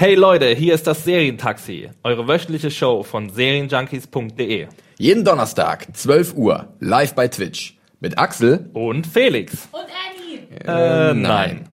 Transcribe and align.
Hey 0.00 0.14
Leute, 0.14 0.46
hier 0.50 0.74
ist 0.74 0.86
das 0.86 1.02
Serientaxi, 1.02 1.90
eure 2.04 2.28
wöchentliche 2.28 2.70
Show 2.70 3.02
von 3.02 3.30
serienjunkies.de. 3.30 4.68
Jeden 4.96 5.24
Donnerstag, 5.24 5.88
12 5.92 6.36
Uhr, 6.36 6.68
live 6.78 7.16
bei 7.16 7.26
Twitch. 7.26 7.76
Mit 7.98 8.16
Axel. 8.16 8.70
Und 8.74 9.08
Felix. 9.08 9.68
Und 9.72 9.86
Annie. 10.62 11.10
Äh, 11.10 11.14
nein. 11.14 11.68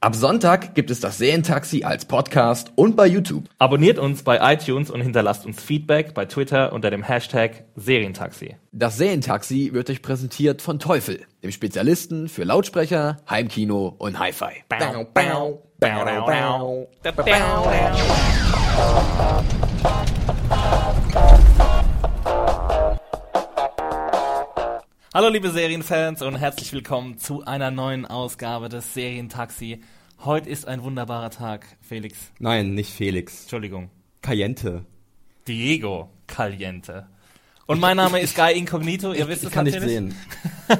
Ab 0.00 0.14
Sonntag 0.14 0.74
gibt 0.74 0.90
es 0.90 1.00
das 1.00 1.18
Serientaxi 1.18 1.84
als 1.84 2.06
Podcast 2.06 2.72
und 2.76 2.96
bei 2.96 3.06
YouTube. 3.06 3.44
Abonniert 3.58 3.98
uns 3.98 4.22
bei 4.22 4.54
iTunes 4.54 4.90
und 4.90 5.02
hinterlasst 5.02 5.44
uns 5.44 5.62
Feedback 5.62 6.14
bei 6.14 6.24
Twitter 6.24 6.72
unter 6.72 6.88
dem 6.90 7.02
Hashtag 7.02 7.64
Serientaxi. 7.74 8.56
Das 8.72 8.96
Serientaxi 8.96 9.74
wird 9.74 9.90
euch 9.90 10.00
präsentiert 10.00 10.62
von 10.62 10.78
Teufel, 10.78 11.26
dem 11.42 11.52
Spezialisten 11.52 12.30
für 12.30 12.44
Lautsprecher, 12.44 13.18
Heimkino 13.28 13.94
und 13.98 14.18
Hi-Fi. 14.18 14.64
Hallo 15.78 16.48
liebe 25.28 25.50
Serienfans 25.50 26.22
und 26.22 26.36
herzlich 26.36 26.72
willkommen 26.72 27.18
zu 27.18 27.44
einer 27.44 27.70
neuen 27.70 28.06
Ausgabe 28.06 28.70
des 28.70 28.94
Serientaxi. 28.94 29.82
Heute 30.24 30.48
ist 30.48 30.66
ein 30.66 30.82
wunderbarer 30.82 31.28
Tag, 31.28 31.66
Felix. 31.82 32.16
Nein, 32.38 32.74
nicht 32.74 32.90
Felix. 32.90 33.42
Entschuldigung. 33.42 33.90
Caliente. 34.22 34.86
Diego 35.46 36.08
Caliente. 36.26 37.06
Und 37.66 37.80
mein 37.80 37.98
Name 37.98 38.20
ist 38.20 38.34
Guy 38.34 38.56
Incognito, 38.56 39.12
ihr 39.12 39.28
wisst 39.28 39.42
Ich 39.42 39.48
es 39.48 39.52
kann 39.52 39.64
nicht 39.64 39.74
natürlich. 39.74 39.94
sehen. 39.94 40.16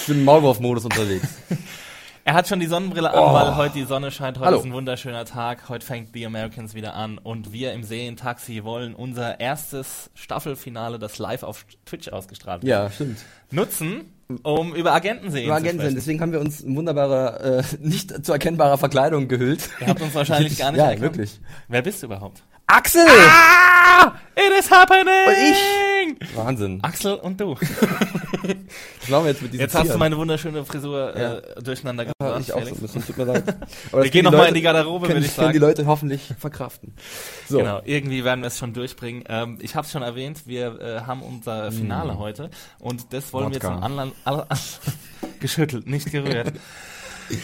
ich 0.00 0.06
bin 0.06 0.18
im 0.20 0.24
Maulwurf-Modus 0.24 0.86
unterwegs. 0.86 1.28
Er 2.26 2.32
hat 2.32 2.48
schon 2.48 2.58
die 2.58 2.66
Sonnenbrille 2.66 3.12
an, 3.12 3.18
Oh. 3.18 3.34
weil 3.34 3.54
heute 3.56 3.74
die 3.74 3.84
Sonne 3.84 4.10
scheint. 4.10 4.38
Heute 4.38 4.46
Hallo. 4.46 4.58
ist 4.60 4.64
ein 4.64 4.72
wunderschöner 4.72 5.26
Tag. 5.26 5.68
Heute 5.68 5.84
fängt 5.84 6.14
The 6.14 6.24
Americans 6.24 6.72
wieder 6.72 6.94
an. 6.94 7.18
Und 7.18 7.52
wir 7.52 7.74
im 7.74 7.84
Serientaxi 7.84 8.64
wollen 8.64 8.94
unser 8.94 9.40
erstes 9.40 10.10
Staffelfinale, 10.14 10.98
das 10.98 11.18
live 11.18 11.42
auf 11.42 11.66
Twitch 11.84 12.08
ausgestrahlt 12.08 12.62
wird, 12.62 12.70
Ja, 12.70 12.90
stimmt. 12.90 13.18
nutzen, 13.50 14.10
um 14.42 14.74
über 14.74 14.92
Agentenserien 14.94 15.48
Wir 15.48 15.52
zu 15.52 15.56
Agenten 15.56 15.70
sind, 15.70 15.80
sprechen. 15.80 15.94
deswegen 15.96 16.20
haben 16.22 16.32
wir 16.32 16.40
uns 16.40 16.62
in 16.62 16.74
wunderbarer, 16.76 17.58
äh, 17.58 17.62
nicht 17.80 18.24
zu 18.24 18.32
erkennbarer 18.32 18.78
Verkleidung 18.78 19.28
gehüllt. 19.28 19.68
Ihr 19.82 19.88
habt 19.88 20.00
uns 20.00 20.14
wahrscheinlich 20.14 20.56
gar 20.58 20.70
nicht 20.72 20.78
Ja, 20.78 20.84
erkannt. 20.86 21.02
wirklich. 21.02 21.40
Wer 21.68 21.82
bist 21.82 22.02
du 22.02 22.06
überhaupt? 22.06 22.42
Axel! 22.66 23.06
Ah! 23.08 24.12
It 24.36 24.52
is 24.58 24.70
happening! 24.70 26.16
Und 26.20 26.36
Wahnsinn. 26.36 26.78
Axel 26.82 27.14
und 27.14 27.38
du. 27.40 27.54
Was 29.00 29.08
machen 29.08 29.24
wir 29.24 29.30
jetzt 29.30 29.42
mit 29.42 29.52
diesem 29.52 29.60
Jetzt 29.64 29.74
hast 29.74 29.92
du 29.94 29.98
meine 29.98 30.16
wunderschöne 30.16 30.64
Frisur 30.64 31.16
Ja. 31.16 31.34
äh, 31.36 31.62
durcheinander 31.62 32.04
Ja, 32.04 32.12
gebracht, 32.18 32.40
ich 32.40 32.52
auch 32.52 32.62
so 32.64 32.74
ein 32.74 32.80
bisschen, 32.80 33.06
tut 33.06 33.16
mir 33.18 33.24
leid. 33.24 33.44
Aber 33.48 33.58
das 33.98 34.04
Wir 34.04 34.10
gehen 34.10 34.24
noch 34.24 34.30
die 34.32 34.36
mal 34.36 34.42
Leute- 34.42 34.48
in 34.48 34.54
die 34.54 34.62
Garderobe, 34.62 35.08
würde 35.08 35.20
ich 35.20 35.34
können 35.36 35.52
die 35.52 35.58
sagen. 35.58 35.66
Leute 35.68 35.86
hoffentlich 35.86 36.32
verkraften. 36.38 36.94
So. 37.48 37.58
Genau, 37.58 37.80
irgendwie 37.84 38.24
werden 38.24 38.40
wir 38.40 38.48
es 38.48 38.58
schon 38.58 38.72
durchbringen. 38.72 39.24
Ähm, 39.28 39.58
ich 39.60 39.76
habe 39.76 39.86
es 39.86 39.92
schon 39.92 40.02
erwähnt, 40.02 40.46
wir 40.46 40.80
äh, 40.80 41.00
haben 41.06 41.22
unser 41.22 41.70
Finale 41.70 42.18
heute 42.18 42.50
und 42.80 43.12
das 43.12 43.32
wollen 43.32 43.50
wir 43.52 43.62
Wodka. 43.62 43.68
zum 43.74 43.82
Anlass 43.84 44.08
All- 44.24 44.46
geschüttelt, 45.40 45.86
nicht 45.86 46.10
gerührt. 46.10 46.52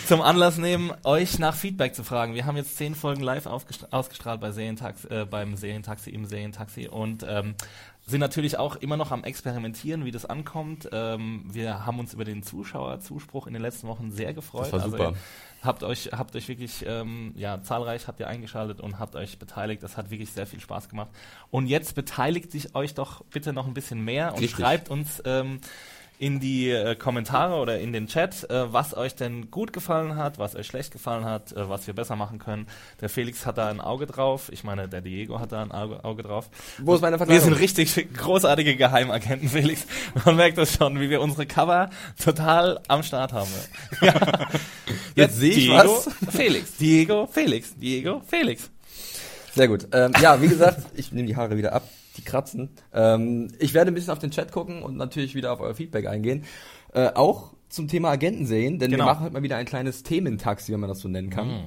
zum 0.06 0.20
Anlass 0.20 0.58
nehmen, 0.58 0.92
euch 1.04 1.38
nach 1.38 1.54
Feedback 1.54 1.94
zu 1.94 2.04
fragen. 2.04 2.34
Wir 2.34 2.46
haben 2.46 2.56
jetzt 2.56 2.76
zehn 2.76 2.94
Folgen 2.94 3.22
live 3.22 3.46
ausgestrahlt 3.46 4.40
bei 4.40 4.50
Serientaxi, 4.50 5.08
äh, 5.08 5.24
beim 5.24 5.56
Serientaxi 5.56 6.10
im 6.10 6.24
Serientaxi 6.26 6.88
und 6.88 7.24
ähm, 7.28 7.54
sind 8.06 8.20
natürlich 8.20 8.58
auch 8.58 8.76
immer 8.76 8.96
noch 8.96 9.12
am 9.12 9.24
Experimentieren, 9.24 10.04
wie 10.04 10.10
das 10.10 10.26
ankommt. 10.26 10.88
Ähm, 10.92 11.44
wir 11.50 11.86
haben 11.86 11.98
uns 11.98 12.12
über 12.14 12.24
den 12.24 12.42
Zuschauerzuspruch 12.42 13.46
in 13.46 13.52
den 13.52 13.62
letzten 13.62 13.86
Wochen 13.88 14.10
sehr 14.10 14.34
gefreut. 14.34 14.64
Das 14.66 14.72
war 14.72 14.82
Also, 14.82 14.96
super. 14.96 15.14
habt 15.62 15.82
euch, 15.84 16.10
habt 16.12 16.34
euch 16.34 16.48
wirklich, 16.48 16.84
ähm, 16.86 17.32
ja, 17.36 17.62
zahlreich 17.62 18.08
habt 18.08 18.18
ihr 18.20 18.28
eingeschaltet 18.28 18.80
und 18.80 18.98
habt 18.98 19.14
euch 19.16 19.38
beteiligt. 19.38 19.82
Das 19.82 19.96
hat 19.96 20.10
wirklich 20.10 20.32
sehr 20.32 20.46
viel 20.46 20.60
Spaß 20.60 20.88
gemacht. 20.88 21.10
Und 21.50 21.66
jetzt 21.66 21.94
beteiligt 21.94 22.50
sich 22.50 22.74
euch 22.74 22.94
doch 22.94 23.24
bitte 23.26 23.52
noch 23.52 23.66
ein 23.66 23.74
bisschen 23.74 24.04
mehr 24.04 24.32
und 24.34 24.40
Richtig. 24.40 24.56
schreibt 24.56 24.88
uns 24.88 25.22
ähm, 25.24 25.60
in 26.20 26.38
die 26.38 26.68
äh, 26.70 26.96
Kommentare 26.96 27.54
oder 27.54 27.80
in 27.80 27.94
den 27.94 28.06
Chat, 28.06 28.48
äh, 28.50 28.70
was 28.70 28.94
euch 28.94 29.14
denn 29.14 29.50
gut 29.50 29.72
gefallen 29.72 30.16
hat, 30.16 30.38
was 30.38 30.54
euch 30.54 30.66
schlecht 30.66 30.92
gefallen 30.92 31.24
hat, 31.24 31.52
äh, 31.52 31.66
was 31.70 31.86
wir 31.86 31.94
besser 31.94 32.14
machen 32.14 32.38
können. 32.38 32.66
Der 33.00 33.08
Felix 33.08 33.46
hat 33.46 33.56
da 33.56 33.70
ein 33.70 33.80
Auge 33.80 34.04
drauf. 34.04 34.50
Ich 34.52 34.62
meine, 34.62 34.86
der 34.86 35.00
Diego 35.00 35.40
hat 35.40 35.52
da 35.52 35.62
ein 35.62 35.72
Auge, 35.72 36.04
Auge 36.04 36.22
drauf. 36.22 36.50
Wo 36.76 36.94
ist 36.94 37.00
meine 37.00 37.14
Wir 37.14 37.18
Verkleidung? 37.20 37.44
sind 37.46 37.54
richtig 37.54 38.12
großartige 38.14 38.76
Geheimagenten, 38.76 39.48
Felix. 39.48 39.86
Man 40.26 40.36
merkt 40.36 40.58
das 40.58 40.74
schon, 40.74 41.00
wie 41.00 41.08
wir 41.08 41.22
unsere 41.22 41.46
Cover 41.46 41.88
total 42.22 42.80
am 42.86 43.02
Start 43.02 43.32
haben. 43.32 43.50
Ja. 44.02 44.14
Jetzt 45.14 45.36
sehe 45.36 45.50
ich 45.50 45.56
Diego, 45.66 45.78
was. 45.84 46.08
Felix. 46.34 46.76
Diego, 46.76 47.26
Felix. 47.26 47.74
Diego, 47.76 48.22
Felix. 48.26 48.70
Sehr 49.54 49.68
gut. 49.68 49.88
Ähm, 49.92 50.12
ja, 50.20 50.40
wie 50.40 50.48
gesagt, 50.48 50.80
ich 50.94 51.12
nehme 51.12 51.26
die 51.26 51.36
Haare 51.36 51.56
wieder 51.56 51.72
ab, 51.72 51.82
die 52.20 52.24
kratzen. 52.24 52.70
Ähm, 52.92 53.48
ich 53.58 53.74
werde 53.74 53.90
ein 53.90 53.94
bisschen 53.94 54.12
auf 54.12 54.18
den 54.18 54.30
Chat 54.30 54.52
gucken 54.52 54.82
und 54.82 54.96
natürlich 54.96 55.34
wieder 55.34 55.52
auf 55.52 55.60
euer 55.60 55.74
Feedback 55.74 56.06
eingehen. 56.06 56.44
Äh, 56.92 57.10
auch 57.14 57.54
zum 57.68 57.88
Thema 57.88 58.10
Agentenserien, 58.10 58.78
denn 58.78 58.90
Genau. 58.90 59.04
wir 59.04 59.12
machen 59.12 59.24
heute 59.24 59.32
mal 59.34 59.42
wieder 59.42 59.56
ein 59.56 59.66
kleines 59.66 60.02
Thementaxi, 60.02 60.72
wenn 60.72 60.80
man 60.80 60.88
das 60.88 61.00
so 61.00 61.08
nennen 61.08 61.30
kann. 61.30 61.48
Mhm. 61.48 61.60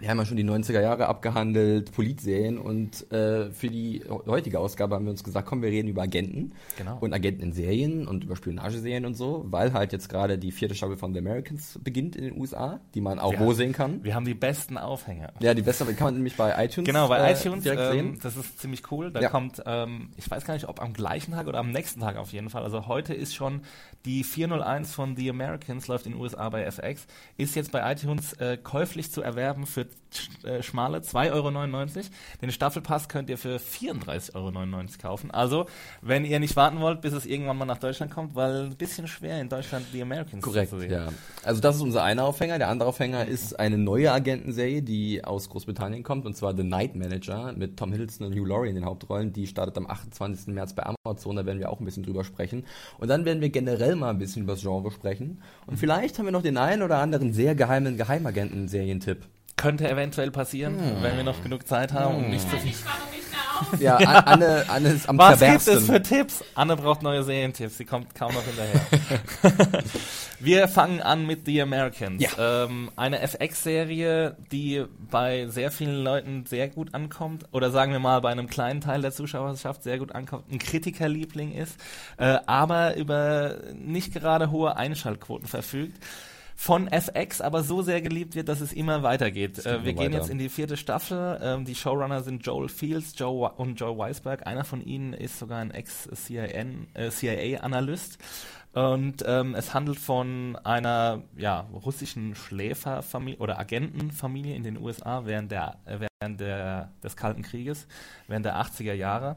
Wir 0.00 0.10
haben 0.10 0.18
ja 0.18 0.24
schon 0.24 0.36
die 0.36 0.44
90er 0.44 0.80
Jahre 0.80 1.06
abgehandelt, 1.08 1.90
Politserien 1.90 2.56
und 2.58 3.10
äh, 3.10 3.50
für 3.50 3.66
die 3.68 4.02
heutige 4.26 4.60
Ausgabe 4.60 4.94
haben 4.94 5.04
wir 5.06 5.10
uns 5.10 5.24
gesagt, 5.24 5.48
komm, 5.48 5.60
wir 5.60 5.70
reden 5.70 5.88
über 5.88 6.02
Agenten 6.02 6.52
Genau. 6.76 6.98
und 7.00 7.12
Agenten 7.12 7.42
in 7.42 7.52
Serien 7.52 8.06
und 8.06 8.22
über 8.22 8.36
Spionageserien 8.36 9.04
und 9.04 9.14
so, 9.14 9.44
weil 9.48 9.72
halt 9.72 9.92
jetzt 9.92 10.08
gerade 10.08 10.38
die 10.38 10.52
vierte 10.52 10.76
Staffel 10.76 10.96
von 10.96 11.12
The 11.14 11.18
Americans 11.18 11.80
beginnt 11.82 12.14
in 12.14 12.22
den 12.22 12.38
USA, 12.40 12.78
die 12.94 13.00
man 13.00 13.18
auch 13.18 13.40
wo 13.40 13.52
sehen 13.52 13.72
kann. 13.72 14.04
Wir 14.04 14.14
haben 14.14 14.24
die 14.24 14.34
besten 14.34 14.78
Aufhänger. 14.78 15.32
Ja, 15.40 15.52
die 15.54 15.62
beste 15.62 15.84
kann 15.94 16.04
man 16.06 16.14
nämlich 16.14 16.36
bei 16.36 16.54
iTunes 16.64 16.86
Genau, 16.86 17.08
bei 17.08 17.18
äh, 17.18 17.32
iTunes, 17.32 17.64
direkt 17.64 17.82
ähm, 17.82 17.92
sehen. 17.92 18.18
das 18.22 18.36
ist 18.36 18.60
ziemlich 18.60 18.92
cool. 18.92 19.10
Da 19.10 19.20
Ja. 19.20 19.30
kommt, 19.30 19.60
ähm, 19.66 20.10
ich 20.16 20.30
weiß 20.30 20.44
gar 20.44 20.54
nicht, 20.54 20.68
ob 20.68 20.80
am 20.80 20.92
gleichen 20.92 21.32
Tag 21.32 21.48
oder 21.48 21.58
am 21.58 21.72
nächsten 21.72 21.98
Tag 22.00 22.18
auf 22.18 22.32
jeden 22.32 22.50
Fall. 22.50 22.62
Also 22.62 22.86
heute 22.86 23.14
ist 23.14 23.34
schon 23.34 23.62
die 24.04 24.22
401 24.22 24.94
von 24.94 25.16
The 25.16 25.28
Americans, 25.30 25.88
läuft 25.88 26.06
in 26.06 26.12
den 26.12 26.20
USA 26.20 26.48
bei 26.50 26.62
FX, 26.62 27.08
ist 27.36 27.56
jetzt 27.56 27.72
bei 27.72 27.90
iTunes 27.92 28.34
äh, 28.34 28.56
käuflich 28.62 29.10
zu 29.10 29.22
erwerben 29.22 29.66
für 29.66 29.87
äh, 30.44 30.62
schmale 30.62 30.98
2,99 30.98 31.32
Euro. 31.32 32.06
Den 32.40 32.50
Staffelpass 32.50 33.08
könnt 33.08 33.28
ihr 33.28 33.36
für 33.36 33.56
34,99 33.56 34.34
Euro 34.34 34.86
kaufen. 35.00 35.30
Also, 35.30 35.66
wenn 36.00 36.24
ihr 36.24 36.40
nicht 36.40 36.56
warten 36.56 36.80
wollt, 36.80 37.00
bis 37.00 37.12
es 37.12 37.26
irgendwann 37.26 37.58
mal 37.58 37.64
nach 37.66 37.78
Deutschland 37.78 38.12
kommt, 38.12 38.34
weil 38.34 38.66
ein 38.66 38.76
bisschen 38.76 39.06
schwer 39.06 39.40
in 39.40 39.48
Deutschland 39.48 39.86
The 39.92 40.02
Americans 40.02 40.42
Korrekt, 40.42 40.70
zu 40.70 40.80
sehen. 40.80 40.90
ja. 40.90 41.08
Also 41.44 41.60
das 41.60 41.76
ist 41.76 41.82
unser 41.82 42.02
einer 42.02 42.24
Aufhänger. 42.24 42.58
Der 42.58 42.68
andere 42.68 42.88
Aufhänger 42.88 43.26
ist 43.26 43.58
eine 43.58 43.78
neue 43.78 44.12
Agentenserie, 44.12 44.82
die 44.82 45.24
aus 45.24 45.48
Großbritannien 45.50 46.02
kommt, 46.02 46.26
und 46.26 46.36
zwar 46.36 46.56
The 46.56 46.64
Night 46.64 46.96
Manager 46.96 47.52
mit 47.52 47.76
Tom 47.76 47.92
Hiddleston 47.92 48.28
und 48.28 48.32
Hugh 48.32 48.46
Laurie 48.46 48.70
in 48.70 48.74
den 48.74 48.84
Hauptrollen. 48.84 49.32
Die 49.32 49.46
startet 49.46 49.76
am 49.76 49.86
28. 49.86 50.48
März 50.48 50.74
bei 50.74 50.84
Amazon, 51.04 51.36
da 51.36 51.46
werden 51.46 51.58
wir 51.58 51.70
auch 51.70 51.80
ein 51.80 51.84
bisschen 51.84 52.02
drüber 52.02 52.24
sprechen. 52.24 52.64
Und 52.98 53.08
dann 53.08 53.24
werden 53.24 53.40
wir 53.40 53.50
generell 53.50 53.94
mal 53.96 54.10
ein 54.10 54.18
bisschen 54.18 54.42
über 54.42 54.52
das 54.54 54.62
Genre 54.62 54.90
sprechen. 54.90 55.42
Und 55.66 55.78
vielleicht 55.78 56.18
haben 56.18 56.24
wir 56.24 56.32
noch 56.32 56.42
den 56.42 56.56
einen 56.56 56.82
oder 56.82 56.98
anderen 56.98 57.32
sehr 57.32 57.54
geheimen 57.54 57.96
Geheimagenten-Serientipp. 57.96 59.26
Könnte 59.58 59.90
eventuell 59.90 60.30
passieren, 60.30 60.78
wenn 61.02 61.16
wir 61.18 61.24
noch 61.24 61.42
genug 61.42 61.66
Zeit 61.68 61.92
haben 61.92 62.16
und 62.16 62.30
nicht 62.30 62.48
zu 62.48 62.56
viel 62.56 62.70
Ich 62.70 62.84
mache 62.84 62.96
mich 63.10 63.24
da 63.30 63.60
auf. 63.74 63.80
Ja, 63.80 63.96
A- 63.98 64.20
Anne, 64.20 64.64
Anne 64.68 64.88
ist 64.90 65.06
am 65.08 65.18
Was 65.18 65.40
gibt 65.40 65.66
es 65.68 65.84
für 65.84 66.00
Tipps? 66.00 66.42
Anne 66.54 66.76
braucht 66.76 67.02
neue 67.02 67.22
Serientipps, 67.24 67.76
sie 67.76 67.84
kommt 67.84 68.14
kaum 68.14 68.32
noch 68.32 68.44
hinterher. 68.44 68.80
Wir 70.40 70.68
fangen 70.68 71.02
an 71.02 71.26
mit 71.26 71.46
The 71.46 71.62
Americans. 71.62 72.24
Ähm, 72.38 72.90
eine 72.94 73.18
FX-Serie, 73.20 74.36
die 74.52 74.84
bei 75.10 75.46
sehr 75.48 75.72
vielen 75.72 76.04
Leuten 76.04 76.46
sehr 76.46 76.68
gut 76.68 76.94
ankommt, 76.94 77.44
oder 77.50 77.72
sagen 77.72 77.90
wir 77.90 77.98
mal 77.98 78.20
bei 78.20 78.30
einem 78.30 78.46
kleinen 78.46 78.80
Teil 78.80 79.02
der 79.02 79.10
Zuschauerschaft 79.10 79.82
sehr 79.82 79.98
gut 79.98 80.14
ankommt, 80.14 80.44
ein 80.52 80.60
Kritikerliebling 80.60 81.52
ist, 81.52 81.76
äh, 82.18 82.38
aber 82.46 82.94
über 82.96 83.56
nicht 83.74 84.14
gerade 84.14 84.52
hohe 84.52 84.76
Einschaltquoten 84.76 85.48
verfügt. 85.48 85.98
Von 86.60 86.88
FX 86.88 87.40
aber 87.40 87.62
so 87.62 87.82
sehr 87.82 88.02
geliebt 88.02 88.34
wird, 88.34 88.48
dass 88.48 88.60
es 88.60 88.72
immer 88.72 89.04
weitergeht. 89.04 89.64
Äh, 89.64 89.84
wir 89.84 89.92
gehen 89.92 90.06
weiter. 90.06 90.16
jetzt 90.16 90.28
in 90.28 90.38
die 90.38 90.48
vierte 90.48 90.76
Staffel. 90.76 91.38
Ähm, 91.40 91.64
die 91.64 91.76
Showrunner 91.76 92.24
sind 92.24 92.44
Joel 92.44 92.68
Fields 92.68 93.14
Joe 93.16 93.48
und 93.48 93.78
Joe 93.78 93.96
Weisberg. 93.96 94.44
Einer 94.44 94.64
von 94.64 94.84
ihnen 94.84 95.12
ist 95.12 95.38
sogar 95.38 95.60
ein 95.60 95.70
Ex-CIA-Analyst. 95.70 98.18
Und 98.72 99.24
ähm, 99.24 99.54
es 99.54 99.72
handelt 99.72 100.00
von 100.00 100.58
einer 100.64 101.22
ja, 101.36 101.60
russischen 101.72 102.34
Schläferfamilie 102.34 103.38
oder 103.38 103.60
Agentenfamilie 103.60 104.56
in 104.56 104.64
den 104.64 104.78
USA 104.78 105.26
während, 105.26 105.52
der, 105.52 105.76
äh, 105.86 106.08
während 106.20 106.40
der, 106.40 106.90
des 107.04 107.16
Kalten 107.16 107.42
Krieges, 107.42 107.86
während 108.26 108.44
der 108.44 108.60
80er 108.60 108.94
Jahre. 108.94 109.36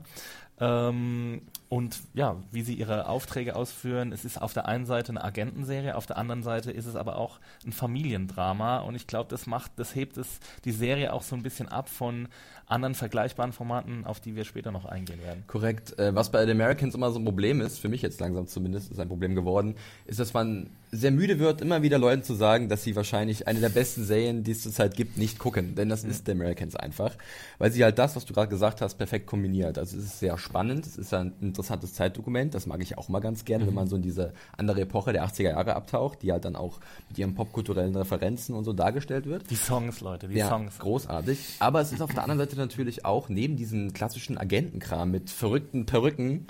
Ähm, 0.59 1.43
und 1.71 2.01
ja, 2.13 2.35
wie 2.51 2.63
sie 2.63 2.73
ihre 2.73 3.07
Aufträge 3.07 3.55
ausführen. 3.55 4.11
Es 4.11 4.25
ist 4.25 4.41
auf 4.41 4.51
der 4.51 4.67
einen 4.67 4.85
Seite 4.85 5.13
eine 5.13 5.23
Agentenserie, 5.23 5.95
auf 5.95 6.05
der 6.05 6.17
anderen 6.17 6.43
Seite 6.43 6.69
ist 6.69 6.85
es 6.85 6.97
aber 6.97 7.15
auch 7.15 7.39
ein 7.65 7.71
Familiendrama. 7.71 8.79
Und 8.79 8.95
ich 8.95 9.07
glaube, 9.07 9.29
das 9.29 9.47
macht, 9.47 9.71
das 9.77 9.95
hebt 9.95 10.17
es 10.17 10.41
die 10.65 10.73
Serie 10.73 11.13
auch 11.13 11.23
so 11.23 11.33
ein 11.33 11.43
bisschen 11.43 11.69
ab 11.69 11.87
von 11.87 12.27
anderen 12.65 12.93
vergleichbaren 12.93 13.53
Formaten, 13.53 14.05
auf 14.05 14.19
die 14.19 14.35
wir 14.35 14.43
später 14.43 14.71
noch 14.71 14.83
eingehen 14.83 15.21
werden. 15.21 15.45
Korrekt. 15.47 15.97
Äh, 15.97 16.13
was 16.13 16.29
bei 16.29 16.45
den 16.45 16.59
Americans 16.59 16.93
immer 16.93 17.09
so 17.11 17.19
ein 17.19 17.25
Problem 17.25 17.61
ist, 17.61 17.79
für 17.79 17.87
mich 17.87 18.01
jetzt 18.01 18.19
langsam 18.19 18.47
zumindest, 18.47 18.91
ist 18.91 18.99
ein 18.99 19.07
Problem 19.07 19.33
geworden, 19.33 19.75
ist, 20.05 20.19
dass 20.19 20.33
man 20.33 20.69
sehr 20.91 21.11
müde 21.11 21.39
wird, 21.39 21.61
immer 21.61 21.83
wieder 21.83 21.97
Leuten 21.97 22.23
zu 22.23 22.33
sagen, 22.33 22.67
dass 22.67 22.83
sie 22.83 22.97
wahrscheinlich 22.97 23.47
eine 23.47 23.61
der 23.61 23.69
besten 23.69 24.03
Serien, 24.03 24.43
die 24.43 24.51
es 24.51 24.61
zurzeit 24.61 24.95
gibt, 24.95 25.17
nicht 25.17 25.39
gucken. 25.39 25.75
Denn 25.75 25.87
das 25.87 26.03
ist 26.03 26.25
The 26.25 26.33
Americans 26.33 26.75
einfach. 26.75 27.15
Weil 27.59 27.71
sie 27.71 27.83
halt 27.83 27.97
das, 27.97 28.17
was 28.17 28.25
du 28.25 28.33
gerade 28.33 28.49
gesagt 28.49 28.81
hast, 28.81 28.95
perfekt 28.95 29.25
kombiniert. 29.25 29.77
Also 29.77 29.97
es 29.97 30.03
ist 30.03 30.19
sehr 30.19 30.37
spannend, 30.37 30.85
es 30.85 30.97
ist 30.97 31.13
ein 31.13 31.33
interessantes 31.39 31.60
Zeitdokument, 31.63 32.53
das 32.53 32.65
mag 32.65 32.81
ich 32.81 32.97
auch 32.97 33.09
mal 33.09 33.19
ganz 33.19 33.45
gerne, 33.45 33.67
wenn 33.67 33.73
man 33.73 33.87
so 33.87 33.95
in 33.95 34.01
diese 34.01 34.33
andere 34.57 34.81
Epoche 34.81 35.13
der 35.13 35.25
80er 35.25 35.49
Jahre 35.51 35.75
abtaucht, 35.75 36.21
die 36.21 36.31
halt 36.31 36.45
dann 36.45 36.55
auch 36.55 36.79
mit 37.09 37.17
ihren 37.17 37.35
popkulturellen 37.35 37.95
Referenzen 37.95 38.55
und 38.55 38.63
so 38.63 38.73
dargestellt 38.73 39.25
wird. 39.25 39.49
Die 39.49 39.55
Songs, 39.55 40.01
Leute, 40.01 40.27
die 40.27 40.37
Ja, 40.37 40.49
Songs. 40.49 40.79
großartig. 40.79 41.57
Aber 41.59 41.81
es 41.81 41.91
ist 41.91 42.01
auf 42.01 42.13
der 42.13 42.23
anderen 42.23 42.39
Seite 42.39 42.55
natürlich 42.57 43.05
auch 43.05 43.29
neben 43.29 43.55
diesem 43.57 43.93
klassischen 43.93 44.37
Agentenkram 44.37 45.11
mit 45.11 45.29
verrückten 45.29 45.85
Perücken 45.85 46.47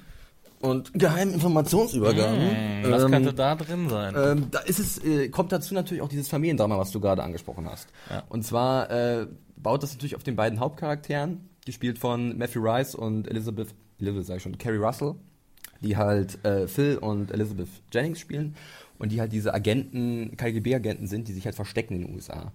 und 0.62 0.94
geheimen 0.94 1.34
Informationsübergaben. 1.34 2.40
Was 2.84 3.04
ähm, 3.04 3.12
könnte 3.12 3.34
da 3.34 3.56
drin 3.56 3.90
sein? 3.90 4.14
ähm, 4.18 4.48
da 4.52 4.60
ist 4.60 4.80
es, 4.80 5.04
äh, 5.04 5.30
kommt 5.30 5.52
dazu 5.52 5.74
natürlich 5.74 6.02
auch 6.04 6.10
dieses 6.10 6.28
Familiendrama, 6.28 6.78
was 6.78 6.92
du 6.92 7.00
gerade 7.00 7.24
angesprochen 7.24 7.68
hast. 7.70 7.90
Ja. 8.10 8.24
Und 8.30 8.46
zwar 8.46 8.90
äh, 8.92 9.28
baut 9.58 9.84
das 9.84 9.94
natürlich 9.94 10.16
auf 10.16 10.24
den 10.24 10.36
beiden 10.36 10.60
Hauptcharakteren, 10.60 11.50
gespielt 11.66 12.00
von 12.00 12.38
Matthew 12.38 12.62
Rice 12.62 12.96
und 12.96 13.28
Elizabeth, 13.28 13.70
Elizabeth 14.02 14.26
sag 14.26 14.38
ich 14.38 14.44
schon, 14.44 14.58
Carrie 14.58 14.78
Russell, 14.78 15.16
die 15.82 15.98
halt 15.98 16.44
äh, 16.46 16.68
Phil 16.68 16.98
und 16.98 17.32
Elizabeth 17.32 17.70
Jennings 17.92 18.20
spielen 18.20 18.56
und 19.00 19.12
die 19.12 19.20
halt 19.20 19.32
diese 19.32 19.54
Agenten, 19.54 20.36
KGB-Agenten 20.38 21.08
sind, 21.08 21.28
die 21.28 21.34
sich 21.34 21.46
halt 21.46 21.56
verstecken 21.56 21.96
in 21.96 22.02
den 22.04 22.16
USA. 22.16 22.52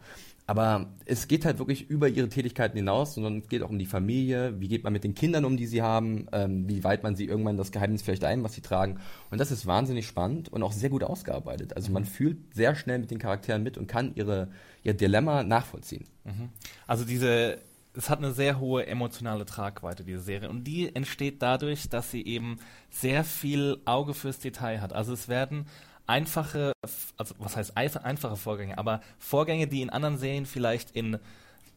Aber 0.49 0.87
es 1.07 1.27
geht 1.27 1.45
halt 1.45 1.59
wirklich 1.59 1.91
über 1.91 2.09
ihre 2.09 2.29
Tätigkeiten 2.29 2.77
hinaus, 2.77 3.15
sondern 3.15 3.39
es 3.39 3.49
geht 3.49 3.63
auch 3.63 3.71
um 3.71 3.81
die 3.81 3.87
Familie, 3.87 4.55
wie 4.61 4.69
geht 4.69 4.85
man 4.85 4.93
mit 4.93 5.03
den 5.03 5.17
Kindern 5.17 5.45
um, 5.45 5.57
die 5.57 5.67
sie 5.67 5.83
haben, 5.83 6.29
ähm, 6.31 6.69
wie 6.69 6.85
weit 6.85 7.03
man 7.03 7.17
sie 7.17 7.25
irgendwann 7.25 7.57
das 7.57 7.73
Geheimnis 7.73 8.03
vielleicht 8.03 8.23
ein, 8.23 8.45
was 8.45 8.53
sie 8.55 8.61
tragen. 8.61 9.01
Und 9.33 9.41
das 9.41 9.51
ist 9.51 9.67
wahnsinnig 9.67 10.07
spannend 10.07 10.49
und 10.49 10.63
auch 10.63 10.71
sehr 10.71 10.89
gut 10.89 11.03
ausgearbeitet. 11.03 11.75
Also 11.75 11.91
man 11.91 12.05
fühlt 12.05 12.55
sehr 12.55 12.77
schnell 12.77 13.01
mit 13.01 13.11
den 13.11 13.19
Charakteren 13.19 13.65
mit 13.65 13.77
und 13.77 13.89
kann 13.89 14.13
ihre, 14.15 14.49
ihr 14.85 14.95
Dilemma 14.95 15.43
nachvollziehen. 15.43 16.05
Also 16.87 17.05
diese, 17.05 17.59
es 17.97 18.11
hat 18.11 18.19
eine 18.19 18.33
sehr 18.33 18.61
hohe 18.61 18.87
emotionale 18.87 19.47
Tragweite, 19.47 20.05
diese 20.05 20.21
Serie. 20.21 20.51
Und 20.51 20.65
die 20.65 20.95
entsteht 20.95 21.41
dadurch, 21.43 21.89
dass 21.89 22.11
sie 22.11 22.25
eben 22.25 22.59
sehr 22.91 23.25
viel 23.25 23.81
Auge 23.85 24.15
fürs 24.15 24.39
Detail 24.39 24.81
hat. 24.81 24.93
Also 24.93 25.13
es 25.13 25.29
werden 25.29 25.67
einfache, 26.07 26.73
also 27.17 27.35
was 27.39 27.57
heißt 27.57 27.77
einfache 27.77 28.37
Vorgänge, 28.37 28.79
aber 28.79 29.01
Vorgänge, 29.19 29.67
die 29.67 29.83
in 29.83 29.91
anderen 29.91 30.19
Serien 30.19 30.47
vielleicht 30.47 30.91
in 30.93 31.19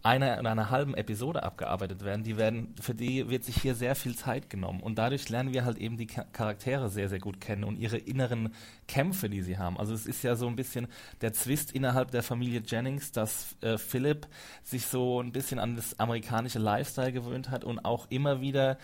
einer 0.02 0.40
oder 0.40 0.52
einer 0.52 0.70
halben 0.70 0.94
Episode 0.94 1.44
abgearbeitet 1.44 2.06
werden, 2.06 2.24
die 2.24 2.38
werden, 2.38 2.74
für 2.82 2.96
die 2.96 3.30
wird 3.30 3.44
sich 3.44 3.62
hier 3.62 3.76
sehr 3.76 3.96
viel 3.96 4.16
Zeit 4.16 4.50
genommen. 4.50 4.80
Und 4.80 4.98
dadurch 4.98 5.28
lernen 5.28 5.54
wir 5.54 5.66
halt 5.66 5.78
eben 5.78 5.98
die 5.98 6.08
Cha- 6.08 6.26
Charaktere 6.32 6.90
sehr, 6.90 7.10
sehr 7.10 7.20
gut 7.20 7.42
kennen 7.42 7.66
und 7.66 7.78
ihre 7.78 7.98
inneren 7.98 8.54
Kämpfe, 8.88 9.30
die 9.30 9.42
sie 9.42 9.58
haben. 9.58 9.78
Also 9.78 9.94
es 9.94 10.06
ist 10.06 10.24
ja 10.24 10.36
so 10.36 10.48
ein 10.48 10.56
bisschen 10.56 10.88
der 11.22 11.34
Zwist 11.34 11.74
innerhalb 11.74 12.12
der 12.12 12.24
Familie 12.24 12.62
Jennings, 12.66 13.12
dass 13.12 13.58
äh, 13.62 13.78
Philip 13.78 14.28
sich 14.64 14.86
so 14.86 15.22
ein 15.22 15.34
bisschen 15.34 15.60
an 15.60 15.76
das 15.76 16.00
amerikanische 16.00 16.60
Lifestyle 16.60 17.12
gewöhnt 17.12 17.50
hat 17.50 17.66
und 17.66 17.80
auch 17.80 18.08
immer 18.10 18.40
wieder 18.40 18.78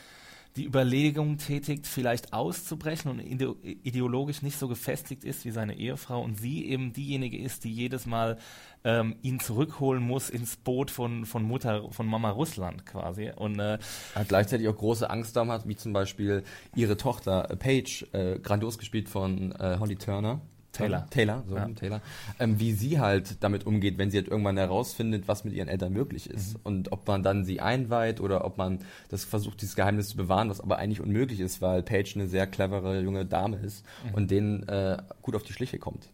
die 0.56 0.66
Überlegung 0.66 1.38
tätigt, 1.38 1.86
vielleicht 1.86 2.32
auszubrechen 2.32 3.12
und 3.12 3.20
ide 3.20 3.56
ideologisch 3.62 4.42
nicht 4.42 4.58
so 4.58 4.68
gefestigt 4.68 5.24
ist 5.24 5.44
wie 5.44 5.52
seine 5.52 5.78
Ehefrau 5.78 6.22
und 6.22 6.36
sie 6.36 6.66
eben 6.66 6.94
diejenige 6.94 7.38
ist, 7.38 7.66
die 7.66 7.74
jedes 7.74 8.06
Mal 8.06 8.38
ähm, 8.86 9.16
ihn 9.22 9.40
zurückholen 9.40 10.02
muss 10.02 10.30
ins 10.30 10.56
Boot 10.56 10.92
von, 10.92 11.26
von 11.26 11.44
Mutter, 11.44 11.92
von 11.92 12.08
Mama 12.08 12.30
Russland 12.30 12.86
quasi. 12.86 13.32
Und 13.36 13.60
äh, 13.60 13.80
Hat 14.14 14.30
gleichzeitig 14.30 14.68
auch 14.70 14.78
große 14.78 15.10
Angst 15.10 15.36
hat, 15.36 15.68
wie 15.68 15.76
zum 15.76 15.92
Beispiel 15.92 16.44
ihre 16.76 16.96
Tochter 16.96 17.50
äh, 17.50 17.56
Paige, 17.58 18.08
äh, 18.14 18.40
grandios 18.40 18.78
gespielt 18.78 19.10
von 19.10 19.52
äh, 19.54 19.78
Holly 19.80 19.96
Turner. 19.98 20.40
Taylor. 20.78 21.08
Taylor, 21.10 21.44
so, 21.48 21.56
Ja. 21.56 21.68
Taylor. 21.70 22.02
Ähm, 22.40 22.60
wie 22.60 22.74
sie 22.74 23.00
halt 23.00 23.44
damit 23.44 23.66
umgeht, 23.66 23.98
wenn 23.98 24.12
sie 24.12 24.18
halt 24.18 24.28
irgendwann 24.28 24.58
herausfindet, 24.58 25.28
was 25.28 25.44
mit 25.44 25.54
ihren 25.54 25.68
Eltern 25.68 25.94
möglich 25.94 26.30
ist. 26.30 26.58
Und 26.64 26.92
ob 26.92 27.08
man 27.08 27.24
dann 27.24 27.46
sie 27.46 27.62
einweiht 27.62 28.20
oder 28.22 28.46
ob 28.46 28.58
man 28.58 28.80
das 29.10 29.26
versucht, 29.26 29.62
dieses 29.62 29.76
Geheimnis 29.76 30.10
zu 30.10 30.18
bewahren, 30.18 30.50
was 30.50 30.62
aber 30.62 30.78
eigentlich 30.78 31.02
unmöglich 31.02 31.40
ist, 31.40 31.62
weil 31.62 31.84
Paige 31.84 32.14
eine 32.16 32.28
sehr 32.28 32.48
clevere 32.48 33.02
junge 33.02 33.26
Dame 33.26 33.58
ist 33.58 33.86
und 34.14 34.32
denen 34.32 34.68
äh, 34.68 34.98
gut 35.22 35.36
auf 35.36 35.44
die 35.44 35.54
Schliche 35.54 35.80
kommt. 35.80 36.10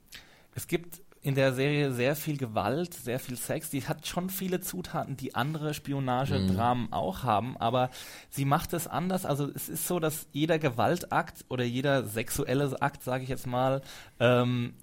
Es 0.55 0.67
gibt 0.67 1.01
in 1.23 1.35
der 1.35 1.53
Serie 1.53 1.91
sehr 1.91 2.15
viel 2.15 2.37
Gewalt, 2.37 2.93
sehr 2.93 3.19
viel 3.19 3.37
Sex. 3.37 3.69
Die 3.69 3.87
hat 3.87 4.07
schon 4.07 4.29
viele 4.29 4.59
Zutaten, 4.59 5.17
die 5.17 5.35
andere 5.35 5.73
Spionagedramen 5.73 6.91
auch 6.91 7.23
haben, 7.23 7.57
aber 7.57 7.91
sie 8.29 8.45
macht 8.45 8.73
es 8.73 8.87
anders. 8.87 9.25
Also 9.25 9.49
es 9.53 9.69
ist 9.69 9.87
so, 9.87 9.99
dass 9.99 10.27
jeder 10.31 10.57
Gewaltakt 10.57 11.45
oder 11.49 11.63
jeder 11.63 12.05
sexuelle 12.05 12.81
Akt, 12.81 13.03
sage 13.03 13.23
ich 13.23 13.29
jetzt 13.29 13.45
mal, 13.45 13.81
ähm, 14.19 14.73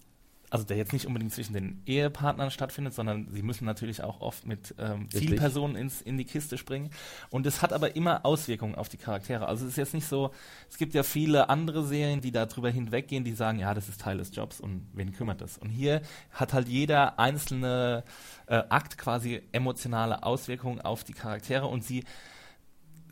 also 0.51 0.65
der 0.65 0.77
jetzt 0.77 0.93
nicht 0.93 1.07
unbedingt 1.07 1.33
zwischen 1.33 1.53
den 1.53 1.83
Ehepartnern 1.87 2.51
stattfindet, 2.51 2.95
sondern 2.95 3.29
sie 3.31 3.43
müssen 3.43 3.65
natürlich 3.65 4.03
auch 4.03 4.21
oft 4.21 4.47
mit 4.47 4.75
ähm. 4.79 5.09
Zielpersonen 5.11 5.77
ins, 5.77 6.01
in 6.01 6.17
die 6.17 6.25
Kiste 6.25 6.59
springen. 6.59 6.91
Und 7.31 7.47
es 7.47 7.63
hat 7.63 7.73
aber 7.73 7.97
immer 7.97 8.25
Auswirkungen 8.25 8.75
auf 8.75 8.89
die 8.89 8.97
Charaktere. 8.97 9.47
Also 9.47 9.65
es 9.65 9.73
ist 9.73 9.77
jetzt 9.77 9.95
nicht 9.95 10.07
so, 10.07 10.31
es 10.71 10.79
gibt 10.79 10.95
ja 10.95 11.03
viele 11.03 11.49
andere 11.49 11.85
Serien, 11.85 12.21
die 12.21 12.33
darüber 12.33 12.71
hinweggehen, 12.71 13.25
die 13.25 13.33
sagen, 13.33 13.59
ja, 13.59 13.75
das 13.75 13.89
ist 13.89 14.01
Teil 14.01 14.19
des 14.19 14.35
Jobs 14.35 14.61
und 14.61 14.87
wen 14.95 15.13
kümmert 15.13 15.41
das? 15.41 15.59
Und 15.59 15.71
hier 15.71 16.03
hat 16.33 16.53
halt 16.53 16.69
jeder 16.69 17.19
einzelne 17.19 18.05
äh, 18.47 18.63
Akt 18.69 18.99
quasi 18.99 19.43
emotionale 19.53 20.23
Auswirkungen 20.23 20.81
auf 20.81 21.05
die 21.05 21.13
Charaktere 21.13 21.67
und 21.67 21.85
sie 21.85 22.05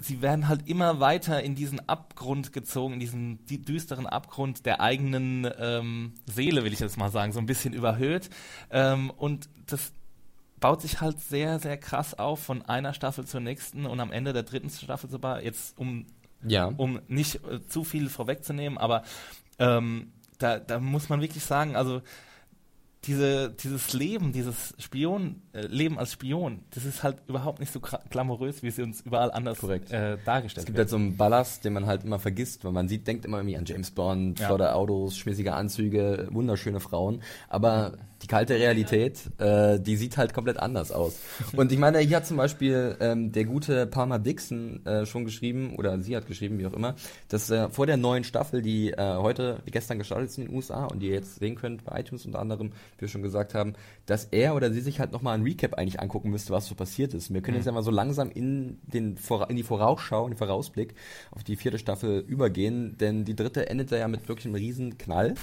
sie 0.00 0.22
werden 0.22 0.48
halt 0.48 0.68
immer 0.68 1.00
weiter 1.00 1.42
in 1.42 1.54
diesen 1.54 1.86
Abgrund 1.88 2.52
gezogen, 2.52 2.94
in 2.94 3.00
diesen 3.00 3.44
die, 3.46 3.62
düsteren 3.62 4.06
Abgrund 4.06 4.66
der 4.66 4.80
eigenen 4.80 5.50
ähm, 5.58 6.14
Seele, 6.26 6.64
will 6.64 6.72
ich 6.72 6.80
jetzt 6.80 6.96
mal 6.98 7.10
sagen, 7.10 7.32
so 7.32 7.38
ein 7.38 7.46
bisschen 7.46 7.72
überhöht. 7.74 8.30
Ähm, 8.70 9.10
und 9.10 9.48
das 9.66 9.92
baut 10.60 10.80
sich 10.82 11.00
halt 11.00 11.20
sehr, 11.20 11.58
sehr 11.58 11.76
krass 11.76 12.18
auf 12.18 12.42
von 12.42 12.62
einer 12.62 12.94
Staffel 12.94 13.26
zur 13.26 13.40
nächsten 13.40 13.86
und 13.86 14.00
am 14.00 14.12
Ende 14.12 14.32
der 14.32 14.42
dritten 14.42 14.70
Staffel 14.70 15.10
sogar, 15.10 15.42
jetzt 15.42 15.78
um, 15.78 16.06
Ja. 16.46 16.66
um 16.76 17.00
nicht 17.08 17.36
äh, 17.44 17.66
zu 17.66 17.84
viel 17.84 18.08
vorwegzunehmen, 18.08 18.78
aber 18.78 19.02
ähm, 19.58 20.12
da, 20.38 20.58
da 20.58 20.78
muss 20.80 21.08
man 21.08 21.20
wirklich 21.20 21.44
sagen, 21.44 21.76
also 21.76 22.02
diese, 23.06 23.50
dieses 23.50 23.92
Leben, 23.92 24.32
dieses 24.32 24.74
Spion, 24.78 25.42
äh, 25.52 25.66
Leben 25.66 25.98
als 25.98 26.12
Spion, 26.12 26.60
das 26.70 26.84
ist 26.84 27.02
halt 27.02 27.18
überhaupt 27.28 27.60
nicht 27.60 27.72
so 27.72 27.80
glamourös, 28.10 28.62
wie 28.62 28.70
sie 28.70 28.82
uns 28.82 29.00
überall 29.00 29.30
anders 29.30 29.62
äh, 29.62 30.14
Es 30.14 30.24
dargestellt 30.24 30.66
gibt 30.66 30.76
wird. 30.76 30.86
halt 30.86 30.90
so 30.90 30.96
einen 30.96 31.16
Ballast, 31.16 31.64
den 31.64 31.72
man 31.72 31.86
halt 31.86 32.04
immer 32.04 32.18
vergisst, 32.18 32.64
weil 32.64 32.72
man 32.72 32.88
sieht, 32.88 33.06
denkt 33.06 33.24
immer 33.24 33.38
irgendwie 33.38 33.56
an 33.56 33.64
James 33.64 33.90
Bond, 33.90 34.40
Ja. 34.40 34.48
Autos, 34.74 35.16
schmissige 35.16 35.54
Anzüge, 35.54 36.28
wunderschöne 36.30 36.80
Frauen. 36.80 37.22
Aber 37.48 37.92
die 38.26 38.28
kalte 38.28 38.54
Realität, 38.54 39.20
äh, 39.38 39.78
die 39.78 39.94
sieht 39.94 40.16
halt 40.16 40.34
komplett 40.34 40.58
anders 40.58 40.90
aus. 40.90 41.16
Und 41.56 41.70
ich 41.70 41.78
meine, 41.78 42.00
hier 42.00 42.16
hat 42.16 42.26
zum 42.26 42.36
Beispiel 42.36 42.96
ähm, 42.98 43.30
der 43.30 43.44
gute 43.44 43.86
Palmer 43.86 44.18
Dixon 44.18 44.84
äh, 44.84 45.06
schon 45.06 45.24
geschrieben, 45.24 45.76
oder 45.76 46.00
sie 46.00 46.16
hat 46.16 46.26
geschrieben, 46.26 46.58
wie 46.58 46.66
auch 46.66 46.72
immer, 46.72 46.96
dass 47.28 47.50
äh, 47.50 47.68
vor 47.70 47.86
der 47.86 47.96
neuen 47.96 48.24
Staffel, 48.24 48.62
die 48.62 48.90
äh, 48.90 48.96
heute, 49.16 49.60
die 49.64 49.70
gestern 49.70 49.98
gestartet 49.98 50.30
ist 50.30 50.38
in 50.38 50.46
den 50.46 50.56
USA 50.56 50.86
und 50.86 50.98
die 51.00 51.06
ihr 51.06 51.14
jetzt 51.14 51.36
sehen 51.36 51.54
könnt 51.54 51.84
bei 51.84 52.00
iTunes 52.00 52.26
unter 52.26 52.40
anderem, 52.40 52.72
wie 52.96 53.02
wir 53.02 53.08
schon 53.08 53.22
gesagt 53.22 53.54
haben, 53.54 53.74
dass 54.06 54.24
er 54.24 54.56
oder 54.56 54.72
sie 54.72 54.80
sich 54.80 54.98
halt 54.98 55.12
nochmal 55.12 55.38
ein 55.38 55.44
Recap 55.44 55.74
eigentlich 55.74 56.00
angucken 56.00 56.30
müsste, 56.30 56.52
was 56.52 56.66
so 56.66 56.74
passiert 56.74 57.14
ist. 57.14 57.32
Wir 57.32 57.42
können 57.42 57.58
jetzt 57.58 57.66
ja 57.66 57.72
mal 57.72 57.84
so 57.84 57.92
langsam 57.92 58.28
in, 58.32 58.80
den, 58.82 59.16
Vora- 59.18 59.48
in 59.48 59.54
die 59.56 59.62
Vorausschau, 59.62 60.24
in 60.24 60.32
den 60.32 60.38
Vorausblick 60.38 60.94
auf 61.30 61.44
die 61.44 61.54
vierte 61.54 61.78
Staffel 61.78 62.24
übergehen, 62.26 62.96
denn 62.98 63.24
die 63.24 63.36
dritte 63.36 63.70
endet 63.70 63.92
ja 63.92 64.08
mit 64.08 64.28
wirklich 64.28 64.46
einem 64.46 64.56
riesen 64.56 64.98
Knall. 64.98 65.34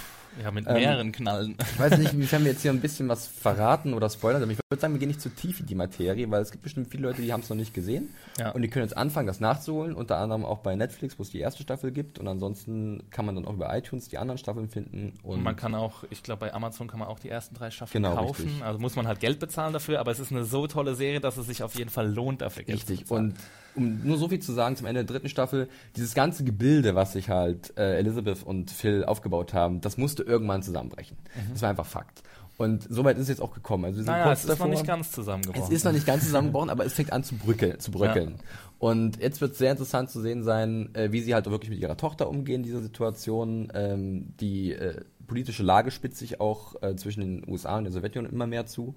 Ja, 0.42 0.50
mit 0.50 0.66
Ähm, 0.66 0.74
mehreren 0.74 1.12
Knallen. 1.12 1.56
Ich 1.72 1.78
weiß 1.78 1.98
nicht, 1.98 2.12
inwiefern 2.12 2.44
wir 2.44 2.52
jetzt 2.52 2.62
hier 2.62 2.72
ein 2.72 2.80
bisschen 2.80 3.08
was 3.08 3.26
verraten 3.26 3.94
oder 3.94 4.10
spoilern, 4.10 4.42
aber 4.42 4.50
ich 4.52 4.58
würde 4.68 4.80
sagen, 4.80 4.94
wir 4.94 4.98
gehen 4.98 5.08
nicht 5.08 5.20
zu 5.20 5.28
tief 5.28 5.60
in 5.60 5.66
die 5.66 5.74
Materie, 5.74 6.30
weil 6.30 6.42
es 6.42 6.50
gibt 6.50 6.64
bestimmt 6.64 6.90
viele 6.90 7.04
Leute, 7.04 7.22
die 7.22 7.32
haben 7.32 7.40
es 7.40 7.48
noch 7.48 7.56
nicht 7.56 7.72
gesehen 7.74 8.08
Ja. 8.38 8.50
und 8.50 8.62
die 8.62 8.68
können 8.68 8.84
jetzt 8.84 8.96
anfangen, 8.96 9.26
das 9.26 9.38
nachzuholen, 9.40 9.94
unter 9.94 10.16
anderem 10.18 10.44
auch 10.44 10.58
bei 10.58 10.74
Netflix, 10.74 11.18
wo 11.18 11.22
es 11.22 11.30
die 11.30 11.38
erste 11.38 11.62
Staffel 11.62 11.92
gibt 11.92 12.18
und 12.18 12.26
ansonsten 12.26 13.02
kann 13.10 13.26
man 13.26 13.34
dann 13.36 13.44
auch 13.44 13.52
über 13.54 13.76
iTunes 13.76 14.08
die 14.08 14.18
anderen 14.18 14.38
Staffeln 14.38 14.68
finden 14.68 15.12
und 15.22 15.34
Und 15.36 15.42
man 15.42 15.54
kann 15.56 15.74
auch, 15.74 16.04
ich 16.10 16.22
glaube, 16.22 16.40
bei 16.40 16.54
Amazon 16.54 16.88
kann 16.88 16.98
man 16.98 17.08
auch 17.08 17.18
die 17.20 17.28
ersten 17.28 17.54
drei 17.54 17.70
Staffeln 17.70 18.02
Genau, 18.02 18.16
kaufen. 18.16 18.42
richtig. 18.44 18.62
Also 18.64 18.78
muss 18.80 18.96
man 18.96 19.06
halt 19.06 19.20
Geld 19.20 19.38
bezahlen 19.38 19.72
dafür, 19.72 20.00
aber 20.00 20.10
es 20.10 20.18
ist 20.18 20.32
eine 20.32 20.44
so 20.44 20.66
tolle 20.66 20.94
Serie, 20.94 21.20
dass 21.20 21.36
es 21.36 21.46
sich 21.46 21.62
auf 21.62 21.74
jeden 21.76 21.90
Fall 21.90 22.12
lohnt, 22.12 22.40
dafür 22.42 22.64
Geld 22.64 22.80
zu 22.80 22.86
Richtig. 22.88 23.00
bezahlen. 23.08 23.30
Und 23.30 23.36
um 23.76 24.02
nur 24.04 24.18
so 24.18 24.28
viel 24.28 24.40
zu 24.40 24.52
sagen, 24.52 24.76
zum 24.76 24.86
Ende 24.86 25.04
der 25.04 25.12
dritten 25.12 25.28
Staffel, 25.28 25.68
dieses 25.96 26.14
ganze 26.14 26.44
Gebilde, 26.44 26.94
was 26.94 27.12
sich 27.12 27.28
halt 27.28 27.76
äh, 27.76 27.96
Elizabeth 27.98 28.42
und 28.42 28.70
Phil 28.70 29.04
aufgebaut 29.04 29.54
haben, 29.54 29.80
das 29.80 29.96
musste 29.96 30.22
irgendwann 30.22 30.62
zusammenbrechen. 30.62 31.16
Das 31.52 31.62
war 31.62 31.70
einfach 31.70 31.86
Fakt. 31.86 32.22
Und 32.56 32.86
soweit 32.88 33.16
ist 33.16 33.24
es 33.24 33.28
jetzt 33.30 33.42
auch 33.42 33.52
gekommen. 33.52 33.84
Also 33.86 33.98
wir 33.98 34.04
sind 34.04 34.12
naja, 34.12 34.26
kurz 34.26 34.38
es 34.38 34.44
ist 34.44 34.50
noch 34.50 34.56
davor. 34.58 34.70
nicht 34.70 34.86
ganz 34.86 35.10
zusammengebrochen. 35.10 35.64
Es 35.64 35.70
ist 35.70 35.84
noch 35.84 35.92
nicht 35.92 36.06
ganz 36.06 36.24
zusammengebrochen, 36.24 36.70
aber 36.70 36.84
es 36.84 36.92
fängt 36.92 37.12
an 37.12 37.24
zu 37.24 37.34
bröckeln. 37.34 37.80
Zu 37.80 37.90
bröckeln. 37.90 38.36
Und 38.78 39.20
jetzt 39.20 39.40
wird 39.40 39.52
es 39.52 39.58
sehr 39.58 39.72
interessant 39.72 40.10
zu 40.10 40.20
sehen 40.20 40.44
sein, 40.44 40.94
äh, 40.94 41.10
wie 41.10 41.20
sie 41.20 41.34
halt 41.34 41.46
wirklich 41.50 41.70
mit 41.70 41.80
ihrer 41.80 41.96
Tochter 41.96 42.28
umgehen, 42.28 42.62
diese 42.62 42.80
Situation. 42.80 43.72
Ähm, 43.74 44.34
die 44.38 44.72
äh, 44.72 45.00
politische 45.26 45.64
Lage 45.64 45.90
spitzt 45.90 46.18
sich 46.18 46.40
auch 46.40 46.80
äh, 46.82 46.94
zwischen 46.94 47.20
den 47.20 47.48
USA 47.48 47.78
und 47.78 47.84
der 47.84 47.92
Sowjetunion 47.92 48.32
immer 48.32 48.46
mehr 48.46 48.66
zu. 48.66 48.94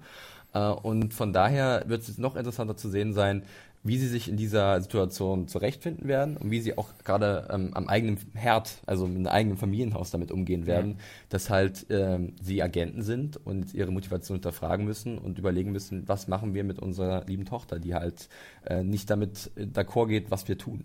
Äh, 0.52 0.68
und 0.68 1.14
von 1.14 1.32
daher 1.32 1.84
wird 1.86 2.02
es 2.02 2.08
jetzt 2.08 2.18
noch 2.18 2.36
interessanter 2.36 2.76
zu 2.76 2.88
sehen 2.88 3.12
sein, 3.12 3.42
wie 3.88 3.98
sie 3.98 4.06
sich 4.06 4.28
in 4.28 4.36
dieser 4.36 4.80
Situation 4.80 5.48
zurechtfinden 5.48 6.06
werden 6.06 6.36
und 6.36 6.50
wie 6.50 6.60
sie 6.60 6.78
auch 6.78 6.88
gerade 7.04 7.48
ähm, 7.50 7.70
am 7.74 7.88
eigenen 7.88 8.18
Herd, 8.34 8.78
also 8.86 9.06
mit 9.06 9.16
einem 9.16 9.26
eigenen 9.26 9.56
Familienhaus 9.56 10.10
damit 10.10 10.30
umgehen 10.30 10.66
werden, 10.66 10.98
dass 11.30 11.50
halt 11.50 11.86
ähm, 11.90 12.34
sie 12.40 12.62
Agenten 12.62 13.02
sind 13.02 13.36
und 13.44 13.74
ihre 13.74 13.90
Motivation 13.90 14.36
hinterfragen 14.36 14.84
müssen 14.84 15.18
und 15.18 15.38
überlegen 15.38 15.72
müssen, 15.72 16.06
was 16.06 16.28
machen 16.28 16.54
wir 16.54 16.64
mit 16.64 16.78
unserer 16.78 17.24
lieben 17.24 17.46
Tochter, 17.46 17.78
die 17.78 17.94
halt 17.94 18.28
äh, 18.66 18.82
nicht 18.82 19.10
damit 19.10 19.50
äh, 19.56 19.62
d'accord 19.62 20.08
geht, 20.08 20.30
was 20.30 20.46
wir 20.46 20.58
tun. 20.58 20.84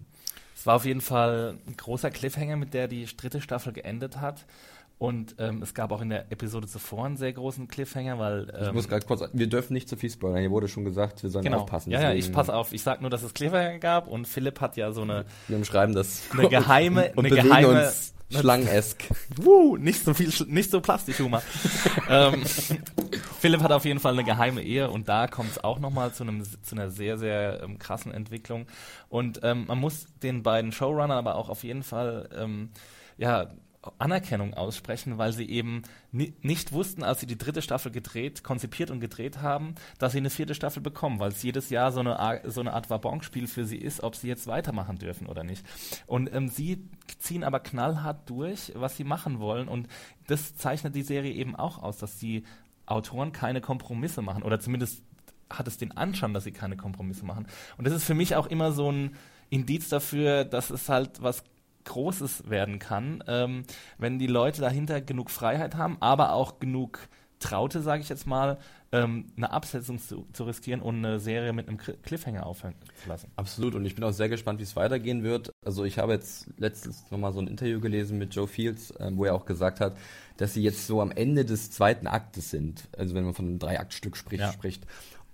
Es 0.56 0.66
war 0.66 0.76
auf 0.76 0.86
jeden 0.86 1.02
Fall 1.02 1.58
ein 1.68 1.76
großer 1.76 2.10
Cliffhanger, 2.10 2.56
mit 2.56 2.74
der 2.74 2.88
die 2.88 3.06
dritte 3.06 3.42
Staffel 3.42 3.74
geendet 3.74 4.22
hat. 4.22 4.46
Und 4.98 5.36
ähm, 5.38 5.62
es 5.62 5.74
gab 5.74 5.92
auch 5.92 6.02
in 6.02 6.10
der 6.10 6.32
Episode 6.32 6.68
zuvor 6.68 7.06
einen 7.06 7.18
sehr 7.18 7.34
großen 7.34 7.68
Cliffhanger, 7.68 8.20
weil. 8.20 8.48
Ich 8.50 8.68
Ähm, 8.68 8.74
muss 8.74 8.88
gerade 8.88 9.06
kurz, 9.06 9.22
wir 9.34 9.48
dürfen 9.48 9.74
nicht 9.74 9.90
zu 9.90 9.98
viel 9.98 10.10
spoilern. 10.10 10.40
Hier 10.40 10.52
wurde 10.52 10.68
schon 10.68 10.86
gesagt, 10.86 11.24
wir 11.24 11.30
sollen 11.30 11.44
genau. 11.44 11.60
aufpassen. 11.60 11.92
Ja, 11.92 12.02
ja, 12.02 12.14
ich 12.14 12.32
passe 12.32 12.54
auf. 12.54 12.72
Ich 12.74 12.84
sag 12.84 13.02
nur, 13.02 13.10
dass 13.10 13.24
es 13.24 13.34
Cliffhanger 13.34 13.80
gab 13.80 14.08
und 14.08 14.28
Philipp 14.28 14.62
hat 14.62 14.78
ja 14.78 14.92
so 14.92 15.02
eine, 15.02 15.26
Wir 15.48 15.58
umschreiben 15.58 15.94
das. 15.94 16.22
eine 16.32 16.48
geheime, 16.48 17.12
und 17.16 17.26
eine 17.26 17.30
bewegen 17.30 17.50
geheime, 17.50 17.86
uns 17.88 18.14
schlangenesk. 18.30 19.04
Wuh, 19.36 19.78
nicht 19.78 20.04
so 20.04 20.14
viel, 20.14 20.32
nicht 20.48 20.72
so 20.72 20.82
Plastikhumor. 20.82 21.42
ähm, 22.10 22.44
Philipp 23.40 23.62
hat 23.62 23.72
auf 23.72 23.86
jeden 23.86 24.00
Fall 24.00 24.14
eine 24.14 24.24
geheime 24.24 24.62
Ehe 24.62 24.90
und 24.90 25.10
da 25.10 25.28
kommt 25.28 25.52
es 25.52 25.64
auch 25.64 25.80
nochmal 25.80 26.14
zu, 26.14 26.24
einem, 26.24 26.44
zu 26.44 26.76
einer 26.76 26.90
sehr, 26.90 27.18
sehr 27.18 27.62
ähm, 27.64 27.78
krassen 27.78 28.12
Entwicklung. 28.12 28.68
Und 29.10 29.42
ähm, 29.44 29.66
man 29.68 29.80
muss 29.80 30.08
den 30.22 30.44
beiden 30.44 30.72
Showrunnern 30.72 31.12
aber 31.12 31.36
auch 31.36 31.50
auf 31.50 31.64
jeden 31.64 31.84
Fall 31.84 32.30
ähm, 32.36 32.70
ja, 33.18 33.52
Anerkennung 33.98 34.54
aussprechen, 34.54 35.18
weil 35.18 35.34
sie 35.34 35.50
eben 35.50 35.82
ni 36.12 36.34
nicht 36.42 36.72
wussten, 36.72 37.04
als 37.04 37.20
sie 37.20 37.25
die 37.25 37.38
dritte 37.38 37.62
Staffel 37.62 37.92
gedreht, 37.92 38.44
konzipiert 38.44 38.92
und 38.92 39.00
gedreht 39.00 39.42
haben, 39.42 39.75
dass 40.00 40.13
sie 40.13 40.20
eine 40.20 40.30
vierte 40.30 40.56
Staffel 40.56 40.82
bekommen, 40.82 41.20
weil 41.20 41.32
es 41.32 41.44
jedes 41.44 41.70
Jahr 41.70 41.92
so 41.92 42.00
eine, 42.00 42.20
Ar- 42.20 42.50
so 42.50 42.62
eine 42.62 42.74
Art 42.74 42.90
Wabonspiel 42.90 43.48
für 43.48 43.66
sie 43.66 43.78
ist, 43.78 44.02
ob 44.04 44.16
sie 44.16 44.28
jetzt 44.28 44.48
weitermachen 44.48 44.98
dürfen 44.98 45.28
oder 45.28 45.44
nicht. 45.44 45.66
Und 46.08 46.34
ähm, 46.34 46.48
sie 46.48 46.88
ziehen 47.20 47.44
aber 47.44 47.60
knallhart 47.60 48.30
durch, 48.30 48.72
was 48.75 48.96
sie 48.98 49.04
machen 49.04 49.40
wollen 49.40 49.68
und 49.68 49.88
das 50.28 50.56
zeichnet 50.56 50.96
die 50.96 51.04
Serie 51.04 51.34
eben 51.34 51.56
auch 51.56 51.82
aus, 51.84 51.98
dass 51.98 52.18
die 52.18 52.44
Autoren 52.86 53.32
keine 53.32 53.62
Kompromisse 53.62 54.22
machen 54.22 54.44
oder 54.44 54.60
zumindest 54.60 55.04
hat 55.50 55.68
es 55.68 55.78
den 55.78 55.92
Anschein, 55.96 56.34
dass 56.34 56.46
sie 56.46 56.52
keine 56.52 56.78
Kompromisse 56.78 57.25
machen. 57.25 57.48
Und 57.78 57.86
das 57.86 57.94
ist 57.94 58.06
für 58.06 58.16
mich 58.16 58.36
auch 58.36 58.48
immer 58.48 58.72
so 58.72 58.92
ein 58.92 59.16
Indiz 59.50 59.90
dafür, 59.90 60.46
dass 60.46 60.70
es 60.70 60.90
halt 60.90 61.22
was 61.22 61.44
Großes 61.86 62.50
werden 62.50 62.80
kann, 62.80 63.24
ähm, 63.28 63.63
wenn 63.98 64.20
die 64.20 64.28
Leute 64.28 64.62
dahinter 64.62 65.02
genug 65.02 65.30
Freiheit 65.30 65.75
haben, 65.75 65.98
aber 66.00 66.34
auch 66.34 66.60
genug 66.60 67.00
Traute, 67.40 67.82
sage 67.82 68.02
ich 68.02 68.08
jetzt 68.08 68.25
mal, 68.25 68.58
ähm, 68.94 69.25
eine 69.36 69.52
Absetzung 69.52 70.00
zu, 70.00 70.25
zu 70.32 70.46
riskieren 70.46 70.82
und 70.82 70.98
eine 70.98 71.20
Serie 71.20 71.52
mit 71.52 71.68
einem 71.68 71.78
Cl- 71.78 71.98
Cliffhanger 72.02 72.46
aufhören 72.46 72.75
zu 73.02 73.10
lassen. 73.10 73.32
Absolut, 73.36 73.75
und 73.75 73.86
ich 73.86 73.96
bin 73.96 74.04
auch 74.06 74.13
sehr 74.13 74.30
gespannt, 74.30 74.60
wie 74.60 74.63
es 74.63 74.78
weitergehen 74.78 75.24
wird. 75.24 75.52
Also 75.66 75.84
ich 75.84 76.00
habe 76.00 76.13
jetzt 76.13 76.48
letztens 76.58 77.12
nochmal 77.12 77.34
so 77.34 77.42
ein 77.42 77.48
Interview 77.48 77.82
gelesen 77.82 78.18
mit 78.18 78.34
Joe 78.34 78.48
Fields, 78.48 78.94
ähm, 79.00 79.18
wo 79.18 79.25
er 79.25 79.36
auch 79.36 79.46
gesagt 79.46 79.82
hat, 79.82 79.98
dass 80.38 80.54
sie 80.54 80.62
jetzt 80.63 80.88
so 80.88 81.02
am 81.02 81.12
Ende 81.12 81.44
des 81.44 81.70
zweiten 81.72 82.08
Aktes 82.08 82.50
sind, 82.50 82.88
also 82.98 83.13
wenn 83.13 83.25
man 83.25 83.34
von 83.34 83.46
einem 83.46 83.60
Dreiaktstück 83.60 84.16
spricht, 84.16 84.42
Ja. 84.42 84.52
spricht. 84.54 84.86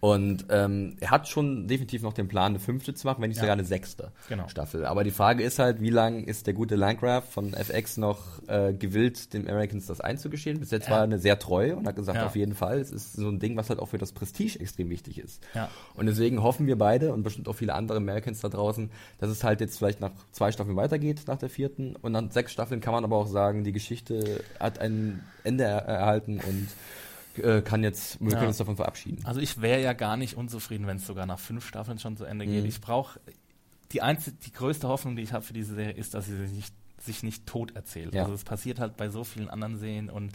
Und 0.01 0.45
ähm, 0.49 0.95
er 1.01 1.11
hat 1.11 1.27
schon 1.27 1.67
definitiv 1.67 2.03
noch 2.03 2.13
den 2.13 2.29
Plan, 2.29 2.53
eine 2.53 2.59
fünfte 2.59 2.93
zu 2.93 3.05
machen, 3.05 3.21
wenn 3.21 3.27
nicht 3.29 3.37
Ja. 3.37 3.41
sogar 3.41 3.53
eine 3.53 3.65
sechste 3.65 4.13
Genau. 4.29 4.47
Staffel. 4.47 4.85
Aber 4.85 5.03
die 5.03 5.11
Frage 5.11 5.43
ist 5.43 5.59
halt, 5.59 5.81
wie 5.81 5.89
lange 5.89 6.23
ist 6.23 6.47
der 6.47 6.53
gute 6.53 6.77
Landgraf 6.77 7.29
von 7.29 7.53
FX 7.53 7.97
noch 7.97 8.41
äh, 8.47 8.73
gewillt, 8.73 9.33
den 9.33 9.49
Americans 9.49 9.87
das 9.87 9.99
einzugestehen? 9.99 10.61
Bis 10.61 10.71
jetzt 10.71 10.85
Ja. 10.85 10.91
war 10.91 10.97
er 10.99 11.03
eine 11.03 11.19
sehr 11.19 11.37
treu 11.37 11.75
und 11.75 11.85
hat 11.85 11.97
gesagt, 11.97 12.17
Ja. 12.17 12.27
auf 12.27 12.37
jeden 12.37 12.55
Fall. 12.55 12.79
Es 12.79 12.91
ist 12.91 13.11
so 13.13 13.27
ein 13.27 13.39
Ding, 13.39 13.57
was 13.57 13.69
halt 13.69 13.79
auch 13.79 13.87
für 13.87 13.97
das 13.97 14.13
Prestige 14.13 14.57
extrem 14.61 14.89
wichtig 14.89 15.19
ist. 15.19 15.43
Ja. 15.53 15.69
Und 15.95 16.05
deswegen 16.05 16.41
hoffen 16.43 16.65
wir 16.65 16.77
beide 16.77 17.11
und 17.13 17.23
bestimmt 17.23 17.49
auch 17.49 17.53
viele 17.57 17.73
andere 17.75 17.97
Americans 17.97 18.39
da 18.39 18.47
draußen, 18.47 18.89
dass 19.19 19.29
es 19.29 19.43
halt 19.43 19.59
jetzt 19.59 19.77
vielleicht 19.77 19.99
nach 19.99 20.11
zwei 20.31 20.53
Staffeln 20.53 20.77
weitergeht, 20.77 21.23
nach 21.27 21.37
der 21.39 21.49
vierten. 21.49 21.97
Und 21.97 22.13
nach 22.13 22.31
sechs 22.31 22.53
Staffeln 22.53 22.79
kann 22.79 22.93
man 22.93 23.03
aber 23.03 23.17
auch 23.17 23.27
sagen, 23.27 23.65
die 23.65 23.73
Geschichte 23.73 24.45
hat 24.61 24.79
ein 24.79 25.25
Ende 25.43 25.65
er 25.65 25.79
erhalten 25.79 26.39
und 26.39 26.67
äh, 27.43 27.61
kann 27.61 27.83
jetzt, 27.83 28.19
wir 28.21 28.31
Ja. 28.31 28.37
können 28.37 28.47
uns 28.49 28.57
davon 28.57 28.75
verabschieden. 28.75 29.23
Also 29.25 29.39
ich 29.39 29.61
wäre 29.61 29.81
ja 29.81 29.93
gar 29.93 30.17
nicht 30.17 30.35
unzufrieden, 30.35 30.87
wenn 30.87 30.97
es 30.97 31.05
sogar 31.07 31.25
nach 31.25 31.39
fünf 31.39 31.65
Staffeln 31.67 31.99
schon 31.99 32.17
zu 32.17 32.25
Ende 32.25 32.45
geht. 32.45 32.65
Ich 32.65 32.81
brauche 32.81 33.19
die 33.91 34.01
einzige, 34.01 34.37
die 34.37 34.51
größte 34.51 34.87
Hoffnung, 34.87 35.15
die 35.15 35.23
ich 35.23 35.33
habe 35.33 35.43
für 35.43 35.53
diese 35.53 35.73
Serie, 35.75 35.93
ist, 35.93 36.13
dass 36.13 36.25
sie 36.27 36.37
sich 36.37 36.51
nicht, 36.55 36.73
sich 36.99 37.23
nicht 37.23 37.45
tot 37.47 37.75
erzählt. 37.75 38.13
Ja. 38.13 38.21
Also 38.23 38.33
es 38.33 38.43
passiert 38.43 38.79
halt 38.79 38.97
bei 38.97 39.09
so 39.09 39.23
vielen 39.23 39.49
anderen 39.49 39.77
Serien 39.77 40.09
und 40.09 40.31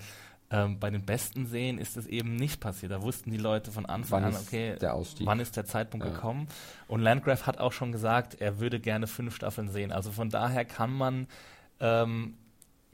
ähm, 0.50 0.78
bei 0.78 0.90
den 0.90 1.04
besten 1.04 1.46
Serien 1.46 1.78
ist 1.78 1.96
es 1.96 2.06
eben 2.06 2.36
nicht 2.36 2.60
passiert. 2.60 2.92
Da 2.92 3.00
wussten 3.02 3.30
die 3.30 3.38
Leute 3.38 3.72
von 3.72 3.86
Anfang 3.86 4.22
Wann 4.22 4.34
an, 4.34 4.40
ist 4.40 4.46
okay, 4.48 4.76
der 4.80 4.94
Ausstieg? 4.94 5.26
wann 5.26 5.40
ist 5.40 5.56
der 5.56 5.64
Zeitpunkt 5.64 6.04
Ja. 6.06 6.12
gekommen? 6.12 6.48
Und 6.86 7.00
Landgraf 7.00 7.46
hat 7.46 7.58
auch 7.58 7.72
schon 7.72 7.92
gesagt, 7.92 8.40
er 8.40 8.60
würde 8.60 8.78
gerne 8.80 9.06
fünf 9.06 9.34
Staffeln 9.36 9.68
sehen. 9.70 9.90
Also 9.92 10.10
von 10.12 10.30
daher 10.30 10.64
kann 10.64 10.92
man 10.92 11.26
ähm, 11.80 12.34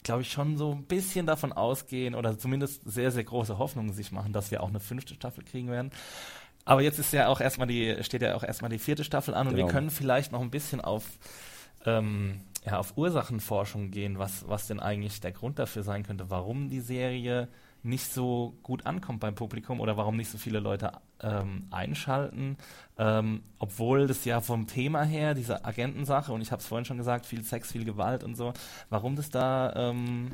glaube 0.03 0.23
ich, 0.23 0.31
schon 0.33 0.57
so 0.57 0.73
ein 0.73 0.85
bisschen 0.85 1.27
davon 1.27 1.53
ausgehen 1.53 2.15
oder 2.15 2.39
zumindest 2.39 2.83
sehr, 2.85 3.11
sehr 3.11 3.25
große 3.25 3.59
Hoffnungen 3.59 3.93
sich 3.93 4.13
machen, 4.13 4.33
dass 4.33 4.51
wir 4.51 4.63
auch 4.63 4.69
eine 4.69 4.81
fünfte 4.81 5.15
Staffel 5.15 5.45
kriegen 5.45 5.69
werden. 5.71 5.91
Aber 6.65 6.83
jetzt 6.83 6.99
ist 6.99 7.13
ja 7.13 7.29
auch 7.29 7.41
erstmal 7.41 7.67
die, 7.69 7.97
steht 8.03 8.23
ja 8.23 8.35
auch 8.35 8.45
erstmal 8.45 8.71
die 8.71 8.79
vierte 8.79 9.05
Staffel 9.05 9.35
an 9.35 9.49
und 9.49 9.55
Genau. 9.55 9.67
wir 9.67 9.73
können 9.73 9.91
vielleicht 9.91 10.33
noch 10.33 10.41
ein 10.41 10.51
bisschen 10.51 10.81
auf, 10.81 11.05
ähm, 11.87 12.41
ja, 12.65 12.79
auf 12.79 12.97
Ursachenforschung 12.97 13.91
gehen, 13.91 14.19
was, 14.19 14.47
was 14.49 14.67
denn 14.67 14.81
eigentlich 14.81 15.21
der 15.21 15.33
Grund 15.33 15.59
dafür 15.59 15.83
sein 15.83 16.03
könnte, 16.03 16.29
warum 16.31 16.69
die 16.69 16.81
Serie 16.81 17.49
nicht 17.83 18.13
so 18.13 18.55
gut 18.63 18.87
ankommt 18.87 19.21
beim 19.21 19.35
Publikum 19.35 19.81
oder 19.81 19.97
warum 19.97 20.17
nicht 20.17 20.31
so 20.31 20.39
viele 20.39 20.61
Leute 20.61 20.93
ähm, 21.23 21.67
einschalten, 21.71 22.57
ähm, 22.99 23.43
obwohl 23.59 24.07
das 24.07 24.25
ja 24.25 24.41
vom 24.41 24.67
Thema 24.67 25.03
her, 25.03 25.35
diese 25.35 25.65
Agentensache, 25.65 26.33
und 26.33 26.41
ich 26.41 26.53
habe 26.53 26.61
es 26.61 26.67
vorhin 26.67 26.85
schon 26.85 26.99
gesagt, 26.99 27.27
viel 27.27 27.43
Sex, 27.43 27.73
viel 27.73 27.85
Gewalt 27.85 28.25
und 28.25 28.37
so, 28.37 28.53
warum 28.89 29.17
das 29.17 29.31
da 29.31 29.73
ähm, 29.91 30.33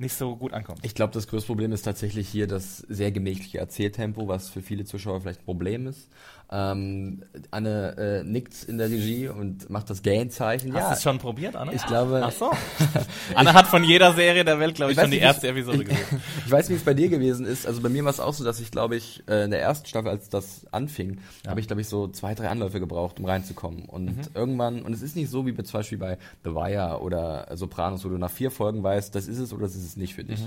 nicht 0.00 0.14
so 0.14 0.34
gut 0.34 0.54
ankommt. 0.54 0.80
Ich 0.82 0.94
glaube, 0.94 1.12
das 1.12 1.28
größte 1.28 1.48
Problem 1.48 1.72
ist 1.72 1.82
tatsächlich 1.82 2.28
hier 2.28 2.46
das 2.46 2.78
sehr 2.78 3.12
gemächliche 3.12 3.58
Erzähltempo, 3.58 4.28
was 4.28 4.48
für 4.48 4.62
viele 4.62 4.84
Zuschauer 4.84 5.20
vielleicht 5.20 5.40
ein 5.40 5.44
Problem 5.44 5.86
ist. 5.86 6.08
Ähm, 6.52 7.22
Anne 7.52 7.96
äh, 7.96 8.24
nickt 8.24 8.64
in 8.64 8.78
der 8.78 8.88
Regie 8.90 9.28
und 9.28 9.70
macht 9.70 9.88
das 9.88 10.02
Gähnzeichen. 10.02 10.74
Hast 10.74 10.88
du 10.90 10.94
es 10.94 11.02
schon 11.04 11.18
probiert, 11.18 11.54
Anna? 11.54 11.72
ich 11.72 11.86
glaube, 11.86 12.22
Ach 12.24 12.32
so. 12.32 12.50
Anna 13.36 13.54
hat 13.54 13.68
von 13.68 13.84
jeder 13.84 14.14
Serie 14.14 14.44
der 14.44 14.58
Welt, 14.58 14.74
glaube 14.74 14.90
ich, 14.90 14.98
Ich 14.98 15.02
schon 15.02 15.12
die 15.12 15.18
erste 15.18 15.46
ich- 15.46 15.52
Episode 15.52 15.84
gesehen. 15.84 16.20
Ich 16.46 16.50
weiß 16.50 16.68
nicht, 16.68 16.74
wie 16.76 16.80
es 16.80 16.84
bei 16.84 16.94
dir 16.94 17.08
gewesen 17.08 17.46
ist. 17.46 17.68
Also 17.68 17.80
bei 17.80 17.88
mir 17.88 18.02
war 18.04 18.10
es 18.10 18.18
auch 18.18 18.34
so, 18.34 18.42
dass 18.42 18.58
ich, 18.58 18.72
glaube 18.72 18.96
ich, 18.96 19.22
äh, 19.28 19.44
in 19.44 19.52
der 19.52 19.62
ersten 19.62 19.86
Staffel, 19.86 20.08
als 20.08 20.28
das 20.28 20.66
anfing, 20.72 21.18
habe 21.46 21.60
ich, 21.60 21.68
glaube 21.68 21.82
ich, 21.82 21.88
so 21.88 22.08
zwei, 22.08 22.34
drei 22.34 22.48
Anläufe 22.48 22.80
gebraucht, 22.80 23.20
um 23.20 23.26
reinzukommen. 23.26 23.84
Und 23.84 24.06
Mhm. 24.16 24.22
irgendwann, 24.34 24.82
und 24.82 24.92
es 24.92 25.02
ist 25.02 25.14
nicht 25.14 25.30
so 25.30 25.46
wie 25.46 25.52
bei, 25.52 25.62
zum 25.62 25.78
Beispiel 25.78 25.98
bei 25.98 26.18
The 26.42 26.50
Wire 26.50 27.00
oder 27.00 27.46
Sopranos, 27.54 28.04
wo 28.04 28.08
du 28.08 28.18
nach 28.18 28.30
vier 28.30 28.50
Folgen 28.50 28.82
weißt, 28.82 29.14
das 29.14 29.28
ist 29.28 29.38
es 29.38 29.52
oder 29.52 29.62
das 29.62 29.76
ist 29.76 29.84
es 29.86 29.96
nicht 29.96 30.16
für 30.16 30.24
dich. 30.24 30.40
Mhm. 30.40 30.46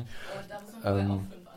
Ähm, 0.84 1.12
auch 1.12 1.20
fünf 1.22 1.48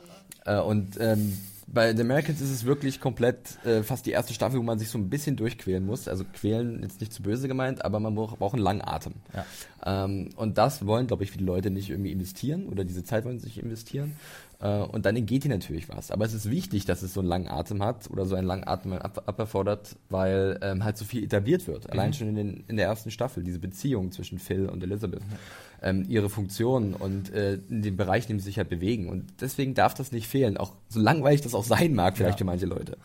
andere. 0.44 0.60
Äh, 0.60 0.62
und 0.62 1.00
ähm, 1.00 1.36
bei 1.66 1.94
The 1.94 2.02
Americans 2.02 2.40
ist 2.40 2.50
es 2.50 2.64
wirklich 2.64 3.00
komplett 3.00 3.64
äh, 3.64 3.82
fast 3.82 4.06
die 4.06 4.12
erste 4.12 4.32
Staffel, 4.32 4.58
wo 4.58 4.62
man 4.62 4.78
sich 4.78 4.88
so 4.88 4.98
ein 4.98 5.10
bisschen 5.10 5.36
durchquälen 5.36 5.84
muss. 5.84 6.06
Also 6.06 6.24
quälen 6.24 6.82
jetzt 6.82 7.00
nicht 7.00 7.12
zu 7.12 7.22
böse 7.22 7.48
gemeint, 7.48 7.84
aber 7.84 7.98
man 7.98 8.14
braucht, 8.14 8.38
braucht 8.38 8.54
einen 8.54 8.62
langen 8.62 8.82
Atem. 8.82 9.14
Ja. 9.34 10.04
Ähm, 10.04 10.30
und 10.36 10.58
das 10.58 10.86
wollen, 10.86 11.08
glaube 11.08 11.24
ich, 11.24 11.32
viele 11.32 11.44
Leute 11.44 11.70
nicht 11.70 11.90
irgendwie 11.90 12.12
investieren 12.12 12.66
oder 12.68 12.84
diese 12.84 13.02
Zeit 13.02 13.24
wollen 13.24 13.40
sie 13.40 13.46
nicht 13.46 13.58
investieren. 13.58 14.16
Äh, 14.60 14.78
und 14.78 15.06
dann 15.06 15.16
entgeht 15.16 15.44
dir 15.44 15.48
natürlich 15.48 15.88
was. 15.88 16.10
Aber 16.10 16.24
es 16.24 16.34
ist 16.34 16.50
wichtig, 16.50 16.84
dass 16.84 17.02
es 17.02 17.12
so 17.12 17.20
einen 17.20 17.28
langen 17.28 17.48
Atem 17.48 17.82
hat 17.82 18.10
oder 18.10 18.26
so 18.26 18.36
einen 18.36 18.46
langen 18.46 18.66
Atem 18.66 18.92
ab, 18.92 19.24
aberfordert, 19.26 19.96
weil 20.08 20.58
ähm, 20.62 20.84
halt 20.84 20.96
so 20.96 21.04
viel 21.04 21.24
etabliert 21.24 21.66
wird. 21.66 21.90
Allein 21.90 22.10
mhm. 22.10 22.14
schon 22.14 22.28
in, 22.28 22.34
den, 22.36 22.64
in, 22.68 22.76
der 22.76 22.86
ersten 22.86 23.10
Staffel, 23.10 23.42
diese 23.42 23.58
Beziehung 23.58 24.12
zwischen 24.12 24.38
Phil 24.38 24.66
und 24.68 24.82
Elizabeth. 24.82 25.20
Mhm. 25.20 25.36
Ähm, 25.82 26.06
ihre 26.08 26.30
Funktionen 26.30 26.94
und 26.94 27.32
äh, 27.32 27.54
in 27.68 27.82
dem 27.82 27.96
Bereich, 27.96 28.24
in 28.24 28.36
dem 28.36 28.40
sie 28.40 28.46
sich 28.46 28.58
halt 28.58 28.68
bewegen. 28.68 29.08
Und 29.08 29.40
deswegen 29.40 29.74
darf 29.74 29.94
das 29.94 30.10
nicht 30.10 30.26
fehlen. 30.26 30.56
Auch 30.56 30.72
so 30.88 31.00
langweilig 31.00 31.42
das 31.42 31.54
auch 31.54 31.64
sein 31.64 31.94
mag, 31.94 32.16
vielleicht 32.16 32.36
ja. 32.36 32.38
für 32.38 32.44
manche 32.44 32.66
Leute. 32.66 32.96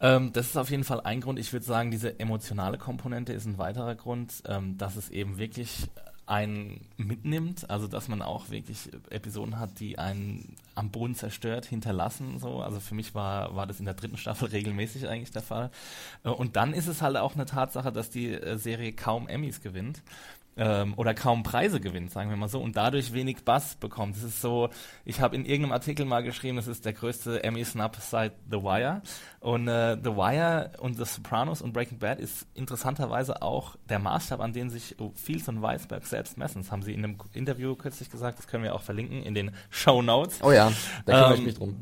Ähm, 0.00 0.32
das 0.32 0.48
ist 0.48 0.56
auf 0.56 0.70
jeden 0.70 0.84
Fall 0.84 1.00
ein 1.00 1.20
Grund. 1.20 1.38
Ich 1.38 1.52
würde 1.52 1.64
sagen, 1.64 1.90
diese 1.90 2.20
emotionale 2.20 2.78
Komponente 2.78 3.32
ist 3.32 3.46
ein 3.46 3.58
weiterer 3.58 3.94
Grund, 3.94 4.42
ähm, 4.46 4.76
dass 4.76 4.96
es 4.96 5.08
eben 5.10 5.38
wirklich 5.38 5.88
einen 6.26 6.80
mitnimmt, 6.96 7.68
also 7.68 7.86
dass 7.86 8.08
man 8.08 8.22
auch 8.22 8.48
wirklich 8.48 8.90
Episoden 9.10 9.58
hat, 9.58 9.78
die 9.78 9.98
einen 9.98 10.56
am 10.74 10.90
Boden 10.90 11.14
zerstört, 11.14 11.66
hinterlassen. 11.66 12.38
So. 12.38 12.60
Also 12.60 12.80
für 12.80 12.94
mich 12.94 13.14
war, 13.14 13.54
war 13.54 13.66
das 13.66 13.78
in 13.78 13.84
der 13.84 13.94
dritten 13.94 14.16
Staffel 14.16 14.48
regelmäßig 14.48 15.08
eigentlich 15.08 15.32
der 15.32 15.42
Fall. 15.42 15.70
Äh, 16.24 16.30
und 16.30 16.56
dann 16.56 16.72
ist 16.72 16.86
es 16.86 17.02
halt 17.02 17.16
auch 17.16 17.34
eine 17.34 17.46
Tatsache, 17.46 17.92
dass 17.92 18.10
die 18.10 18.32
äh, 18.32 18.56
Serie 18.56 18.92
kaum 18.92 19.28
Emmys 19.28 19.60
gewinnt 19.60 20.02
ähm, 20.56 20.94
oder 20.96 21.14
kaum 21.14 21.42
Preise 21.42 21.80
gewinnt, 21.80 22.10
sagen 22.10 22.30
wir 22.30 22.36
mal 22.36 22.48
so, 22.48 22.60
und 22.60 22.76
dadurch 22.76 23.12
wenig 23.12 23.44
Bass 23.44 23.74
bekommt. 23.76 24.16
Es 24.16 24.22
ist 24.22 24.40
so, 24.40 24.70
ich 25.04 25.20
habe 25.20 25.36
in 25.36 25.44
irgendeinem 25.44 25.72
Artikel 25.72 26.06
mal 26.06 26.22
geschrieben, 26.22 26.58
es 26.58 26.66
ist 26.66 26.84
der 26.84 26.92
größte 26.92 27.42
Emmy-Snub 27.42 27.96
seit 28.00 28.32
The 28.50 28.58
Wire. 28.58 29.02
Und 29.40 29.68
äh, 29.68 29.96
The 29.96 30.10
Wire 30.10 30.72
und 30.78 30.96
The 30.96 31.04
Sopranos 31.04 31.62
und 31.62 31.72
Breaking 31.72 31.98
Bad 31.98 32.20
ist 32.20 32.46
interessanterweise 32.54 33.42
auch 33.42 33.76
der 33.88 33.98
Maßstab, 33.98 34.40
an 34.40 34.52
den 34.52 34.70
sich 34.70 34.96
Fields 35.14 35.48
und 35.48 35.62
Weisberg 35.62 36.06
selbst 36.06 36.38
messen. 36.38 36.62
Das 36.62 36.70
haben 36.70 36.82
sie 36.82 36.92
in 36.92 37.04
einem 37.04 37.18
Interview 37.32 37.74
kürzlich 37.74 38.10
gesagt, 38.10 38.38
das 38.38 38.46
können 38.46 38.64
wir 38.64 38.74
auch 38.74 38.82
verlinken 38.82 39.22
in 39.22 39.34
den 39.34 39.50
Show 39.70 40.02
Notes. 40.02 40.40
Oh 40.42 40.52
ja, 40.52 40.72
da 41.06 41.12
kümmere 41.12 41.34
ähm, 41.34 41.40
ich 41.40 41.46
mich 41.46 41.54
drum. 41.56 41.80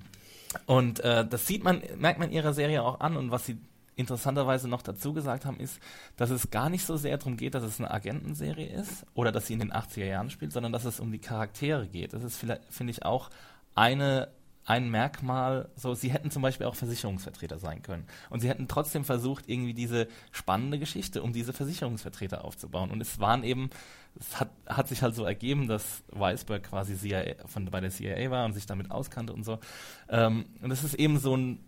Und 0.67 1.01
äh, 1.01 1.27
das 1.27 1.47
sieht 1.47 1.65
man, 1.65 1.83
merkt 1.97 2.19
man 2.19 2.31
ihrer 2.31 2.53
Serie 2.53 2.83
auch 2.83 3.01
an 3.01 3.17
und 3.17 3.31
was 3.31 3.47
sie 3.47 3.59
interessanterweise 3.97 4.69
noch 4.69 4.83
dazu 4.83 5.13
gesagt 5.13 5.45
haben, 5.45 5.59
ist, 5.59 5.79
dass 6.17 6.31
es 6.31 6.51
gar 6.51 6.71
nicht 6.71 6.87
so 6.87 6.97
sehr 6.97 7.19
darum 7.19 7.37
geht, 7.37 7.55
dass 7.55 7.63
es 7.63 7.79
eine 7.79 7.91
Agentenserie 7.91 8.67
ist 8.67 9.05
oder 9.15 9.33
dass 9.33 9.47
sie 9.47 9.55
in 9.55 9.61
den 9.61 9.73
80er 9.73 10.07
Jahren 10.07 10.31
spielt, 10.31 10.53
sondern 10.53 10.73
dass 10.73 10.85
es 10.85 11.01
um 11.01 11.13
die 11.13 11.19
Charaktere 11.19 11.87
geht. 11.87 12.13
Das 12.13 12.23
ist 12.23 12.37
vielleicht, 12.37 12.63
finde 12.73 12.93
ich, 12.93 13.05
auch 13.05 13.31
eine 13.75 14.29
ein 14.65 14.91
Merkmal, 14.91 15.69
so 15.75 15.95
sie 15.95 16.13
hätten 16.13 16.31
zum 16.31 16.43
Beispiel 16.43 16.67
auch 16.67 16.77
Versicherungsvertreter 16.77 17.59
sein 17.59 17.83
können. 17.83 18.07
Und 18.31 18.41
sie 18.41 18.49
hätten 18.49 18.69
trotzdem 18.69 19.05
versucht, 19.05 19.49
irgendwie 19.49 19.75
diese 19.75 20.07
spannende 20.31 20.79
Geschichte 20.79 21.23
um 21.23 21.33
diese 21.33 21.53
Versicherungsvertreter 21.53 22.45
aufzubauen. 22.45 22.91
Und 22.91 23.01
es 23.01 23.19
waren 23.19 23.43
eben, 23.43 23.71
es 24.19 24.39
hat, 24.39 24.51
hat 24.67 24.89
sich 24.89 25.03
halt 25.03 25.17
so 25.17 25.25
ergeben, 25.25 25.67
dass 25.67 26.05
Weisberg 26.09 26.63
quasi 26.63 26.97
CIA, 26.97 27.47
von, 27.47 27.65
bei 27.67 27.81
der 27.81 27.91
CIA 27.91 28.31
war 28.31 28.45
und 28.45 28.53
sich 28.53 28.67
damit 28.67 28.91
auskannte 28.91 29.33
und 29.33 29.43
so. 29.43 29.59
Ähm, 30.09 30.47
und 30.61 30.71
es 30.71 30.85
ist 30.85 30.95
eben 30.95 31.19
so 31.19 31.37
ein 31.37 31.59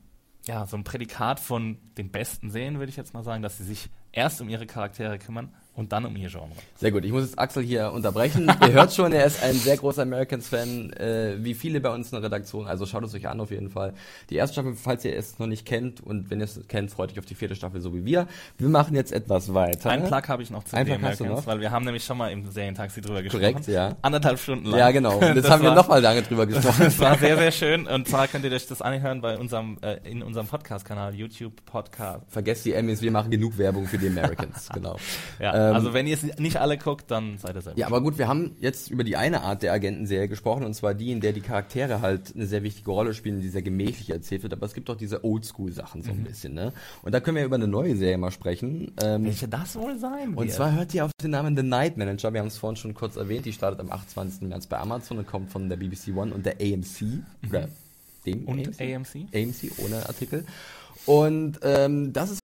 ja, 0.46 0.66
so 0.66 0.76
ein 0.76 0.84
Prädikat 0.84 1.40
von 1.40 1.78
den 1.96 2.10
besten 2.10 2.50
Serien, 2.50 2.78
würde 2.78 2.90
ich 2.90 2.96
jetzt 2.96 3.14
mal 3.14 3.22
sagen, 3.22 3.42
dass 3.42 3.58
sie 3.58 3.64
sich 3.64 3.90
erst 4.12 4.40
um 4.40 4.48
ihre 4.48 4.66
Charaktere 4.66 5.18
kümmern 5.18 5.54
und 5.76 5.92
dann 5.92 6.04
um 6.04 6.16
ihr 6.16 6.28
Genre. 6.28 6.48
Sehr 6.76 6.92
gut, 6.92 7.04
ich 7.04 7.12
muss 7.12 7.24
jetzt 7.24 7.38
Axel 7.38 7.62
hier 7.62 7.92
unterbrechen. 7.92 8.50
Ihr 8.62 8.72
hört 8.72 8.92
schon, 8.92 9.12
er 9.12 9.26
ist 9.26 9.42
ein 9.42 9.54
sehr 9.54 9.76
großer 9.76 10.02
Americans-Fan, 10.02 10.92
äh, 10.92 11.36
wie 11.38 11.54
viele 11.54 11.80
bei 11.80 11.92
uns 11.92 12.12
in 12.12 12.16
der 12.16 12.24
Redaktion, 12.24 12.66
also 12.66 12.86
schaut 12.86 13.04
es 13.04 13.14
euch 13.14 13.26
an 13.26 13.40
auf 13.40 13.50
jeden 13.50 13.70
Fall. 13.70 13.92
Die 14.30 14.36
erste 14.36 14.54
Staffel, 14.54 14.74
falls 14.74 15.04
ihr 15.04 15.16
es 15.16 15.38
noch 15.38 15.46
nicht 15.46 15.66
kennt 15.66 16.00
und 16.00 16.30
wenn 16.30 16.40
ihr 16.40 16.44
es 16.44 16.60
kennt, 16.68 16.90
freut 16.90 17.12
euch 17.12 17.18
auf 17.18 17.26
die 17.26 17.34
vierte 17.34 17.56
Staffel, 17.56 17.80
so 17.80 17.94
wie 17.94 18.04
wir. 18.04 18.28
Wir 18.58 18.68
machen 18.68 18.94
jetzt 18.94 19.12
etwas 19.12 19.52
weiter. 19.52 19.90
Ein 19.90 20.04
Plug 20.04 20.22
habe 20.28 20.42
ich 20.42 20.50
noch 20.50 20.64
zu 20.64 20.76
The 20.76 20.92
Americans, 20.92 21.46
weil 21.46 21.60
wir 21.60 21.70
haben 21.70 21.84
nämlich 21.84 22.04
schon 22.04 22.18
mal 22.18 22.30
im 22.30 22.50
Serientaxi 22.50 23.00
drüber 23.00 23.22
gesprochen. 23.22 23.42
Korrekt, 23.42 23.66
ja. 23.66 23.96
Anderthalb 24.02 24.38
Stunden 24.38 24.66
lang. 24.66 24.78
Ja, 24.78 24.90
genau. 24.92 25.16
Und 25.18 25.34
jetzt 25.34 25.50
haben 25.50 25.62
war, 25.64 25.72
wir 25.72 25.74
nochmal 25.74 26.00
lange 26.00 26.22
drüber 26.22 26.46
gesprochen. 26.46 26.76
das 26.84 26.98
war 27.00 27.18
sehr, 27.18 27.36
sehr 27.36 27.52
schön 27.52 27.86
und 27.86 28.06
zwar 28.06 28.28
könnt 28.28 28.44
ihr 28.44 28.52
euch 28.52 28.66
das 28.66 28.80
anhören 28.80 29.20
bei 29.20 29.38
unserem, 29.38 29.78
äh, 29.82 29.96
in 30.08 30.22
unserem 30.22 30.46
Podcast-Kanal, 30.46 31.14
YouTube 31.14 31.64
Podcast. 31.64 32.24
Vergesst 32.28 32.64
die 32.64 32.72
Emmys, 32.72 33.02
wir 33.02 33.10
machen 33.10 33.30
genug 33.30 33.58
Werbung 33.58 33.86
für 33.86 33.98
die 33.98 34.06
Americans, 34.06 34.68
genau. 34.74 34.96
Ja, 35.40 35.63
ähm, 35.68 35.74
also 35.74 35.94
wenn 35.94 36.06
ihr 36.06 36.14
es 36.14 36.38
nicht 36.38 36.56
alle 36.56 36.78
guckt, 36.78 37.10
dann 37.10 37.38
seid 37.38 37.54
ihr 37.56 37.62
selber. 37.62 37.78
Ja, 37.78 37.86
aber 37.86 38.00
gut, 38.00 38.18
wir 38.18 38.28
haben 38.28 38.56
jetzt 38.60 38.90
über 38.90 39.04
die 39.04 39.16
eine 39.16 39.42
Art 39.42 39.62
der 39.62 39.72
Agentenserie 39.72 40.28
gesprochen, 40.28 40.64
und 40.64 40.74
zwar 40.74 40.94
die, 40.94 41.12
in 41.12 41.20
der 41.20 41.32
die 41.32 41.40
Charaktere 41.40 42.00
halt 42.00 42.34
eine 42.34 42.46
sehr 42.46 42.62
wichtige 42.62 42.90
Rolle 42.90 43.14
spielen, 43.14 43.40
die 43.40 43.48
sehr 43.48 43.62
gemächlich 43.62 44.10
erzählt 44.10 44.42
wird, 44.42 44.52
aber 44.52 44.66
es 44.66 44.74
gibt 44.74 44.88
auch 44.90 44.96
diese 44.96 45.24
Oldschool-Sachen 45.24 46.02
so 46.02 46.10
ein 46.10 46.20
mhm. 46.20 46.24
bisschen, 46.24 46.54
ne? 46.54 46.72
Und 47.02 47.12
da 47.12 47.20
können 47.20 47.36
wir 47.36 47.44
über 47.44 47.56
eine 47.56 47.68
neue 47.68 47.96
Serie 47.96 48.18
mal 48.18 48.30
sprechen. 48.30 48.92
Ähm, 49.02 49.24
Welche 49.24 49.48
das 49.48 49.76
wohl 49.76 49.98
sein 49.98 50.34
Und 50.34 50.50
zwar 50.50 50.72
hört 50.72 50.94
ihr 50.94 51.04
auf 51.04 51.10
den 51.22 51.30
Namen 51.30 51.56
The 51.56 51.62
Night 51.62 51.96
Manager, 51.96 52.32
wir 52.32 52.40
haben 52.40 52.48
es 52.48 52.58
vorhin 52.58 52.76
schon 52.76 52.94
kurz 52.94 53.16
erwähnt, 53.16 53.46
die 53.46 53.52
startet 53.52 53.80
am 53.80 53.90
28. 53.90 54.42
März 54.48 54.66
bei 54.66 54.78
Amazon 54.78 55.18
und 55.18 55.26
kommt 55.26 55.50
von 55.50 55.68
der 55.68 55.76
BBC 55.76 56.16
One 56.16 56.34
und 56.34 56.46
der 56.46 56.54
AMC, 56.60 57.02
mhm. 57.02 57.24
oder 57.48 57.68
dem 58.26 58.44
und 58.44 58.80
AMC? 58.80 58.80
AMC? 58.80 59.34
AMC, 59.34 59.78
ohne 59.78 60.08
Artikel. 60.08 60.44
Und 61.06 61.60
ähm, 61.62 62.12
das 62.12 62.30
ist 62.30 62.43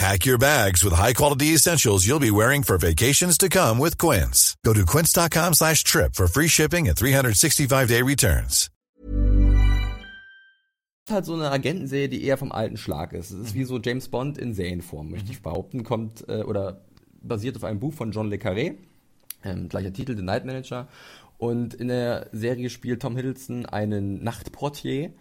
Pack 0.00 0.24
your 0.24 0.38
bags 0.38 0.82
with 0.82 0.94
high-quality 0.94 1.52
essentials 1.52 2.06
you'll 2.06 2.18
be 2.18 2.30
wearing 2.30 2.62
for 2.62 2.78
vacations 2.78 3.36
to 3.36 3.50
come 3.50 3.78
with 3.78 3.98
Quince. 3.98 4.56
Go 4.64 4.72
to 4.72 4.86
quince.com 4.86 5.52
slash 5.52 5.84
trip 5.84 6.14
for 6.14 6.26
free 6.26 6.48
shipping 6.48 6.88
and 6.88 6.96
365-day 6.96 8.00
returns. 8.00 8.70
halt 11.10 11.26
so 11.26 11.34
eine 11.34 11.50
Agentenserie, 11.50 12.08
die 12.08 12.24
eher 12.24 12.38
vom 12.38 12.50
alten 12.50 12.78
Schlag 12.78 13.12
ist. 13.12 13.30
Es 13.30 13.48
ist 13.48 13.54
wie 13.54 13.64
so 13.64 13.78
James 13.78 14.08
Bond 14.08 14.38
in 14.38 14.54
Serienform, 14.54 15.10
möchte 15.10 15.32
ich 15.32 15.42
behaupten. 15.42 15.84
Kommt 15.84 16.26
äh, 16.28 16.44
oder 16.44 16.80
basiert 17.20 17.56
auf 17.56 17.64
einem 17.64 17.80
Buch 17.80 17.92
von 17.92 18.12
John 18.12 18.30
Le 18.30 18.36
Carré. 18.36 18.76
Ähm, 19.44 19.68
gleicher 19.68 19.92
Titel, 19.92 20.16
The 20.16 20.22
Night 20.22 20.46
Manager. 20.46 20.88
Und 21.36 21.74
in 21.74 21.88
der 21.88 22.28
Serie 22.32 22.70
spielt 22.70 23.02
Tom 23.02 23.16
Hiddleston 23.16 23.66
einen 23.66 24.22
Nachtportier, 24.22 25.12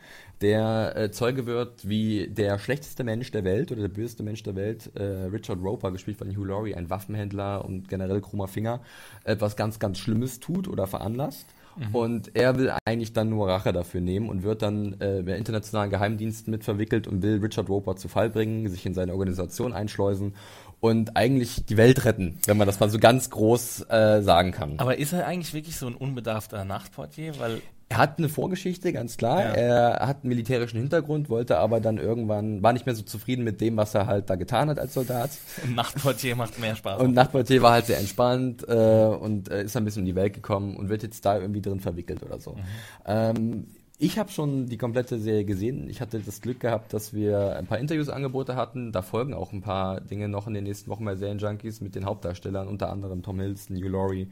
der 0.42 0.96
äh, 0.96 1.12
Zeuge 1.12 1.46
wird, 1.46 1.88
wie 1.88 2.28
der 2.28 2.60
schlechteste 2.60 3.04
Mensch 3.04 3.32
der 3.32 3.44
Welt 3.44 3.72
oder 3.72 3.82
der 3.82 3.90
böseste 3.90 4.24
Mensch 4.24 4.44
der 4.44 4.56
Welt, 4.56 4.92
äh, 4.96 5.04
Richard 5.04 5.62
Roper, 5.62 5.92
gespielt 5.92 6.18
von 6.18 6.30
Hugh 6.30 6.46
Laurie, 6.46 6.76
ein 6.76 6.90
Waffenhändler 6.90 7.66
und 7.66 7.90
generell 7.90 8.22
krummer 8.22 8.48
Finger, 8.48 8.82
etwas 9.24 9.56
ganz, 9.56 9.80
ganz 9.80 9.98
Schlimmes 9.98 10.40
tut 10.40 10.68
oder 10.68 10.88
veranlasst. 10.88 11.46
Mhm. 11.76 11.96
Und 11.96 12.36
er 12.36 12.58
will 12.58 12.74
eigentlich 12.86 13.14
dann 13.14 13.30
nur 13.30 13.48
Rache 13.48 13.74
dafür 13.74 14.02
nehmen 14.02 14.30
und 14.30 14.44
wird 14.44 14.62
dann 14.62 15.00
äh, 15.00 15.24
bei 15.26 15.36
internationalen 15.36 15.90
Geheimdiensten 15.90 16.52
mit 16.52 16.64
verwickelt 16.64 17.08
und 17.08 17.22
will 17.22 17.40
Richard 17.40 17.70
Roper 17.70 17.96
zu 17.96 18.08
Fall 18.08 18.30
bringen, 18.30 18.68
sich 18.70 18.86
in 18.86 18.94
seine 18.94 19.14
Organisation 19.14 19.74
einschleusen 19.74 20.34
und 20.80 21.18
eigentlich 21.18 21.66
die 21.66 21.78
Welt 21.78 22.06
retten, 22.06 22.40
wenn 22.46 22.58
man 22.58 22.68
das 22.68 22.80
mal 22.80 22.90
so 22.90 23.00
ganz 23.00 23.30
groß 23.30 23.88
äh, 23.90 24.22
sagen 24.22 24.52
kann. 24.52 24.80
Aber 24.80 24.98
ist 24.98 25.14
er 25.14 25.28
eigentlich 25.28 25.54
wirklich 25.54 25.78
so 25.78 25.88
ein 25.88 25.96
unbedarfter 25.96 26.64
Nachtportier? 26.66 27.38
Weil 27.40 27.62
er 27.90 27.98
hat 27.98 28.20
eine 28.20 28.30
Vorgeschichte, 28.30 28.94
ganz 28.94 29.18
klar. 29.18 29.42
Ja. 29.42 29.54
Er 29.54 30.08
hat 30.08 30.18
einen 30.24 30.30
militärischen 30.30 30.80
Hintergrund, 30.80 31.28
wollte 31.28 31.58
aber 31.58 31.82
dann 31.82 31.98
irgendwann, 31.98 32.62
war 32.62 32.72
nicht 32.72 32.86
mehr 32.86 32.94
so 32.94 33.02
zufrieden 33.02 33.44
mit 33.44 33.62
dem, 33.62 33.78
was 33.78 33.96
er 33.96 34.06
halt 34.06 34.30
da 34.30 34.36
getan 34.36 34.70
hat 34.70 34.78
als 34.78 34.94
Soldat. 34.94 35.32
Und 35.64 35.74
Nachtportier 35.76 36.36
macht 36.36 36.60
mehr 36.60 36.76
Spaß. 36.76 37.02
Und 37.02 37.16
Nachtportier 37.16 37.64
war 37.64 37.72
halt 37.72 37.88
sehr 37.88 37.98
entspannt 37.98 38.64
äh, 38.68 38.74
und 38.74 39.50
äh, 39.50 39.64
ist 39.64 39.76
ein 39.76 39.86
bisschen 39.86 40.04
in 40.04 40.06
die 40.06 40.16
Welt 40.16 40.36
gekommen 40.36 40.78
und 40.78 40.90
wird 40.90 41.02
jetzt 41.02 41.26
da 41.26 41.40
irgendwie 41.40 41.62
drin 41.62 41.80
verwickelt 41.80 42.22
oder 42.22 42.40
so. 42.40 42.52
Mhm. 42.52 42.64
Ähm, 43.08 43.68
ich 43.98 44.20
habe 44.20 44.32
schon 44.32 44.68
die 44.68 44.78
komplette 44.78 45.20
Serie 45.20 45.44
gesehen. 45.44 45.90
Ich 45.90 46.00
hatte 46.00 46.20
das 46.20 46.42
Glück 46.42 46.60
gehabt, 46.60 46.94
dass 46.94 47.14
wir 47.14 47.58
ein 47.58 47.66
paar 47.66 47.80
Interviews-Angebote 47.80 48.56
hatten. 48.56 48.92
Da 48.92 49.02
folgen 49.02 49.34
auch 49.34 49.52
ein 49.52 49.62
paar 49.62 50.00
Dinge 50.00 50.30
noch 50.30 50.48
in 50.48 50.54
den 50.54 50.64
nächsten 50.64 50.90
Wochen 50.92 51.04
bei 51.06 51.16
Serienjunkies 51.16 51.82
mit 51.82 51.96
den 51.96 52.06
Hauptdarstellern, 52.06 52.68
unter 52.68 52.92
anderem 52.92 53.24
Tom 53.24 53.40
Hiddleston, 53.40 53.76
Hugh 53.76 53.90
Laurie. 53.90 54.30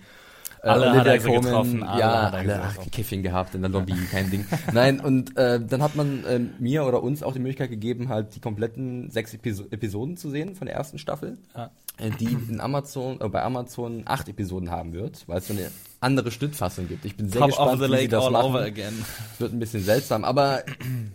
Äh, 0.64 0.70
alle 0.70 0.86
Olivia 0.88 1.00
hat 1.00 1.08
er 1.08 1.20
Coleman, 1.20 1.44
getroffen, 1.44 1.84
alle 1.84 2.00
ja, 2.00 2.30
alle, 2.30 2.62
ach, 2.62 2.92
Kiffing 2.92 3.24
gehabt 3.24 3.56
in 3.56 3.62
der 3.62 3.70
Lobby, 3.70 3.94
kein 4.12 4.30
Ding. 4.30 4.46
Nein, 4.74 5.00
und 5.00 5.38
äh, 5.38 5.60
dann 5.64 5.82
hat 5.82 5.96
man 5.96 6.24
äh, 6.26 6.40
mir 6.60 6.86
oder 6.86 7.04
uns 7.04 7.24
auch 7.24 7.34
die 7.34 7.40
Möglichkeit 7.40 7.70
gegeben, 7.70 8.10
halt 8.10 8.36
die 8.36 8.40
kompletten 8.40 9.10
sechs 9.10 9.34
Episo 9.34 9.66
Episoden 9.70 10.18
zu 10.18 10.30
sehen 10.30 10.56
von 10.56 10.68
der 10.68 10.76
ersten 10.76 10.98
Staffel, 10.98 11.38
ja. 11.56 11.72
äh, 11.98 12.10
die 12.12 12.26
in 12.50 12.60
Amazon, 12.60 13.22
äh, 13.22 13.30
bei 13.30 13.44
Amazon 13.44 14.04
acht 14.06 14.28
Episoden 14.30 14.72
haben 14.72 14.94
wird, 14.94 15.28
weil 15.28 15.40
es 15.40 15.48
so 15.48 15.54
eine 15.54 15.72
andere 16.00 16.32
Schnittfassung 16.32 16.88
gibt. 16.88 17.06
Ich 17.06 17.16
bin 17.16 17.30
sehr 17.30 17.42
Top 17.42 17.50
gespannt, 17.50 17.82
wie 17.82 17.98
sie 17.98 18.08
das 18.08 18.30
machen. 18.30 18.54
Wird 19.40 19.54
ein 19.54 19.60
bisschen 19.60 19.84
seltsam, 19.84 20.24
aber 20.24 20.64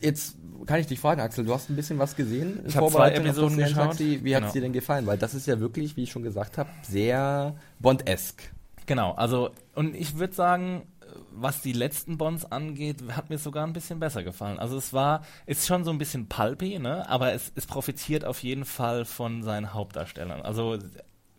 jetzt 0.01 0.37
kann 0.67 0.81
ich 0.81 0.87
dich 0.87 1.01
fragen, 1.01 1.21
Axel, 1.21 1.45
du 1.45 1.53
hast 1.53 1.71
ein 1.71 1.77
bisschen 1.77 1.99
was 1.99 2.17
gesehen. 2.17 2.61
Ich 2.67 2.77
habe 2.77 2.91
zwei 2.91 3.11
Episoden 3.11 3.57
geschaut. 3.57 3.99
Wie 3.99 4.19
genau. 4.19 4.37
hat 4.37 4.47
es 4.47 4.53
dir 4.53 4.63
denn 4.63 4.73
gefallen? 4.73 5.07
Weil 5.07 5.19
das 5.19 5.35
ist 5.35 5.47
ja 5.47 5.61
wirklich, 5.61 5.97
wie 5.97 6.05
ich 6.05 6.11
schon 6.11 6.23
gesagt 6.23 6.59
habe, 6.59 6.71
sehr 6.83 7.55
Bond-esque. 7.81 8.45
Genau, 8.87 9.13
also, 9.13 9.51
und 9.75 9.95
ich 9.95 10.19
würde 10.19 10.35
sagen, 10.35 10.87
was 11.31 11.63
die 11.63 11.73
letzten 11.73 12.19
Bonds 12.19 12.45
angeht, 12.45 13.03
hat 13.13 13.31
mir 13.31 13.39
sogar 13.39 13.67
ein 13.67 13.73
bisschen 13.73 14.01
besser 14.01 14.23
gefallen. 14.23 14.59
Also 14.59 14.77
es 14.77 14.93
war, 14.93 15.23
ist 15.47 15.67
schon 15.67 15.85
so 15.85 15.91
ein 15.91 15.99
bisschen 15.99 16.29
pulpy, 16.29 16.79
ne? 16.79 17.09
aber 17.09 17.33
es, 17.33 17.53
es 17.55 17.67
profitiert 17.67 18.25
auf 18.25 18.43
jeden 18.43 18.65
Fall 18.65 19.05
von 19.05 19.43
seinen 19.43 19.75
Hauptdarstellern. 19.75 20.43
Also 20.43 20.79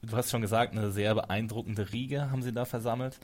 du 0.01 0.15
hast 0.15 0.31
schon 0.31 0.41
gesagt, 0.41 0.73
eine 0.73 0.91
sehr 0.91 1.15
beeindruckende 1.15 1.91
Riege 1.91 2.31
haben 2.31 2.41
sie 2.41 2.53
da 2.53 2.65
versammelt. 2.65 3.19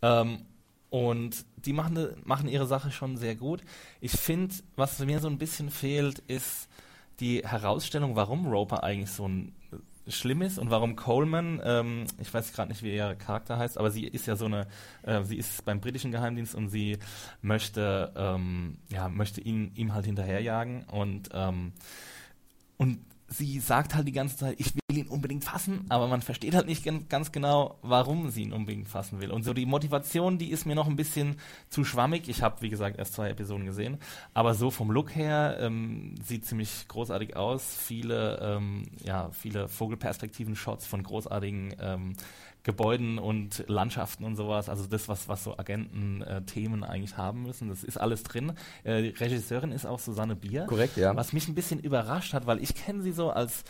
Ähm, 0.00 0.46
und 0.90 1.46
die 1.56 1.72
machen, 1.72 2.16
machen 2.24 2.48
ihre 2.48 2.66
Sache 2.66 2.90
schon 2.90 3.16
sehr 3.16 3.34
gut. 3.34 3.62
Ich 4.00 4.12
finde, 4.12 4.54
was 4.76 4.98
mir 4.98 5.20
so 5.20 5.28
ein 5.28 5.38
bisschen 5.38 5.70
fehlt, 5.70 6.18
ist 6.18 6.68
die 7.20 7.42
Herausstellung, 7.46 8.14
warum 8.14 8.46
Roper 8.46 8.82
eigentlich 8.82 9.10
so 9.10 9.26
ein 9.26 9.54
schlimm 10.08 10.42
ist 10.42 10.58
und 10.58 10.70
warum 10.70 10.96
Coleman, 10.96 11.60
ähm, 11.64 12.06
ich 12.18 12.32
weiß 12.32 12.52
gerade 12.52 12.70
nicht, 12.70 12.82
wie 12.82 12.94
ihr 12.94 13.14
Charakter 13.14 13.58
heißt, 13.58 13.78
aber 13.78 13.90
sie 13.90 14.06
ist 14.06 14.26
ja 14.26 14.36
so 14.36 14.46
eine, 14.46 14.66
äh, 15.02 15.22
sie 15.22 15.36
ist 15.36 15.64
beim 15.64 15.80
britischen 15.80 16.10
Geheimdienst 16.10 16.54
und 16.54 16.68
sie 16.68 16.98
möchte, 17.40 18.12
ähm, 18.16 18.78
ja, 18.88 19.08
möchte 19.08 19.40
ihn, 19.40 19.72
ihm 19.74 19.94
halt 19.94 20.06
hinterherjagen 20.06 20.84
und, 20.84 21.30
ähm, 21.32 21.72
und 22.78 22.98
sie 23.32 23.60
sagt 23.60 23.94
halt 23.94 24.06
die 24.06 24.12
ganze 24.12 24.36
Zeit, 24.36 24.56
ich 24.58 24.74
will 24.74 24.98
ihn 24.98 25.08
unbedingt 25.08 25.44
fassen, 25.44 25.86
aber 25.88 26.06
man 26.06 26.22
versteht 26.22 26.54
halt 26.54 26.66
nicht 26.66 26.84
ganz 27.08 27.32
genau, 27.32 27.78
warum 27.82 28.30
sie 28.30 28.42
ihn 28.42 28.52
unbedingt 28.52 28.88
fassen 28.88 29.20
will. 29.20 29.30
Und 29.30 29.42
so 29.42 29.54
die 29.54 29.66
Motivation, 29.66 30.38
die 30.38 30.50
ist 30.50 30.66
mir 30.66 30.74
noch 30.74 30.86
ein 30.86 30.96
bisschen 30.96 31.36
zu 31.68 31.84
schwammig. 31.84 32.28
Ich 32.28 32.42
habe, 32.42 32.60
wie 32.62 32.68
gesagt, 32.68 32.98
erst 32.98 33.14
zwei 33.14 33.30
Episoden 33.30 33.64
gesehen, 33.64 33.98
aber 34.34 34.54
so 34.54 34.70
vom 34.70 34.90
Look 34.90 35.14
her 35.14 35.56
ähm, 35.60 36.14
sieht 36.22 36.44
ziemlich 36.44 36.86
großartig 36.88 37.36
aus. 37.36 37.76
Viele, 37.76 38.38
ähm, 38.42 38.84
ja, 39.04 39.30
viele 39.30 39.68
Vogelperspektiven-Shots 39.68 40.86
von 40.86 41.02
großartigen 41.02 41.74
ähm, 41.80 42.12
Gebäuden 42.62 43.18
und 43.18 43.64
Landschaften 43.66 44.24
und 44.24 44.36
sowas. 44.36 44.68
Also 44.68 44.86
das, 44.86 45.08
was, 45.08 45.28
was 45.28 45.44
so 45.44 45.58
Agenten-Themen 45.58 46.82
äh, 46.82 46.86
eigentlich 46.86 47.16
haben 47.16 47.42
müssen, 47.42 47.68
das 47.68 47.82
ist 47.82 47.96
alles 47.96 48.22
drin. 48.22 48.52
Äh, 48.84 49.02
die 49.02 49.08
Regisseurin 49.08 49.72
ist 49.72 49.86
auch 49.86 49.98
Susanne 49.98 50.36
Bier. 50.36 50.66
Korrekt, 50.66 50.96
ja. 50.96 51.14
Was 51.16 51.32
mich 51.32 51.48
ein 51.48 51.54
bisschen 51.54 51.80
überrascht 51.80 52.34
hat, 52.34 52.46
weil 52.46 52.62
ich 52.62 52.74
kenne 52.74 53.02
sie 53.02 53.12
so 53.12 53.30
als 53.30 53.64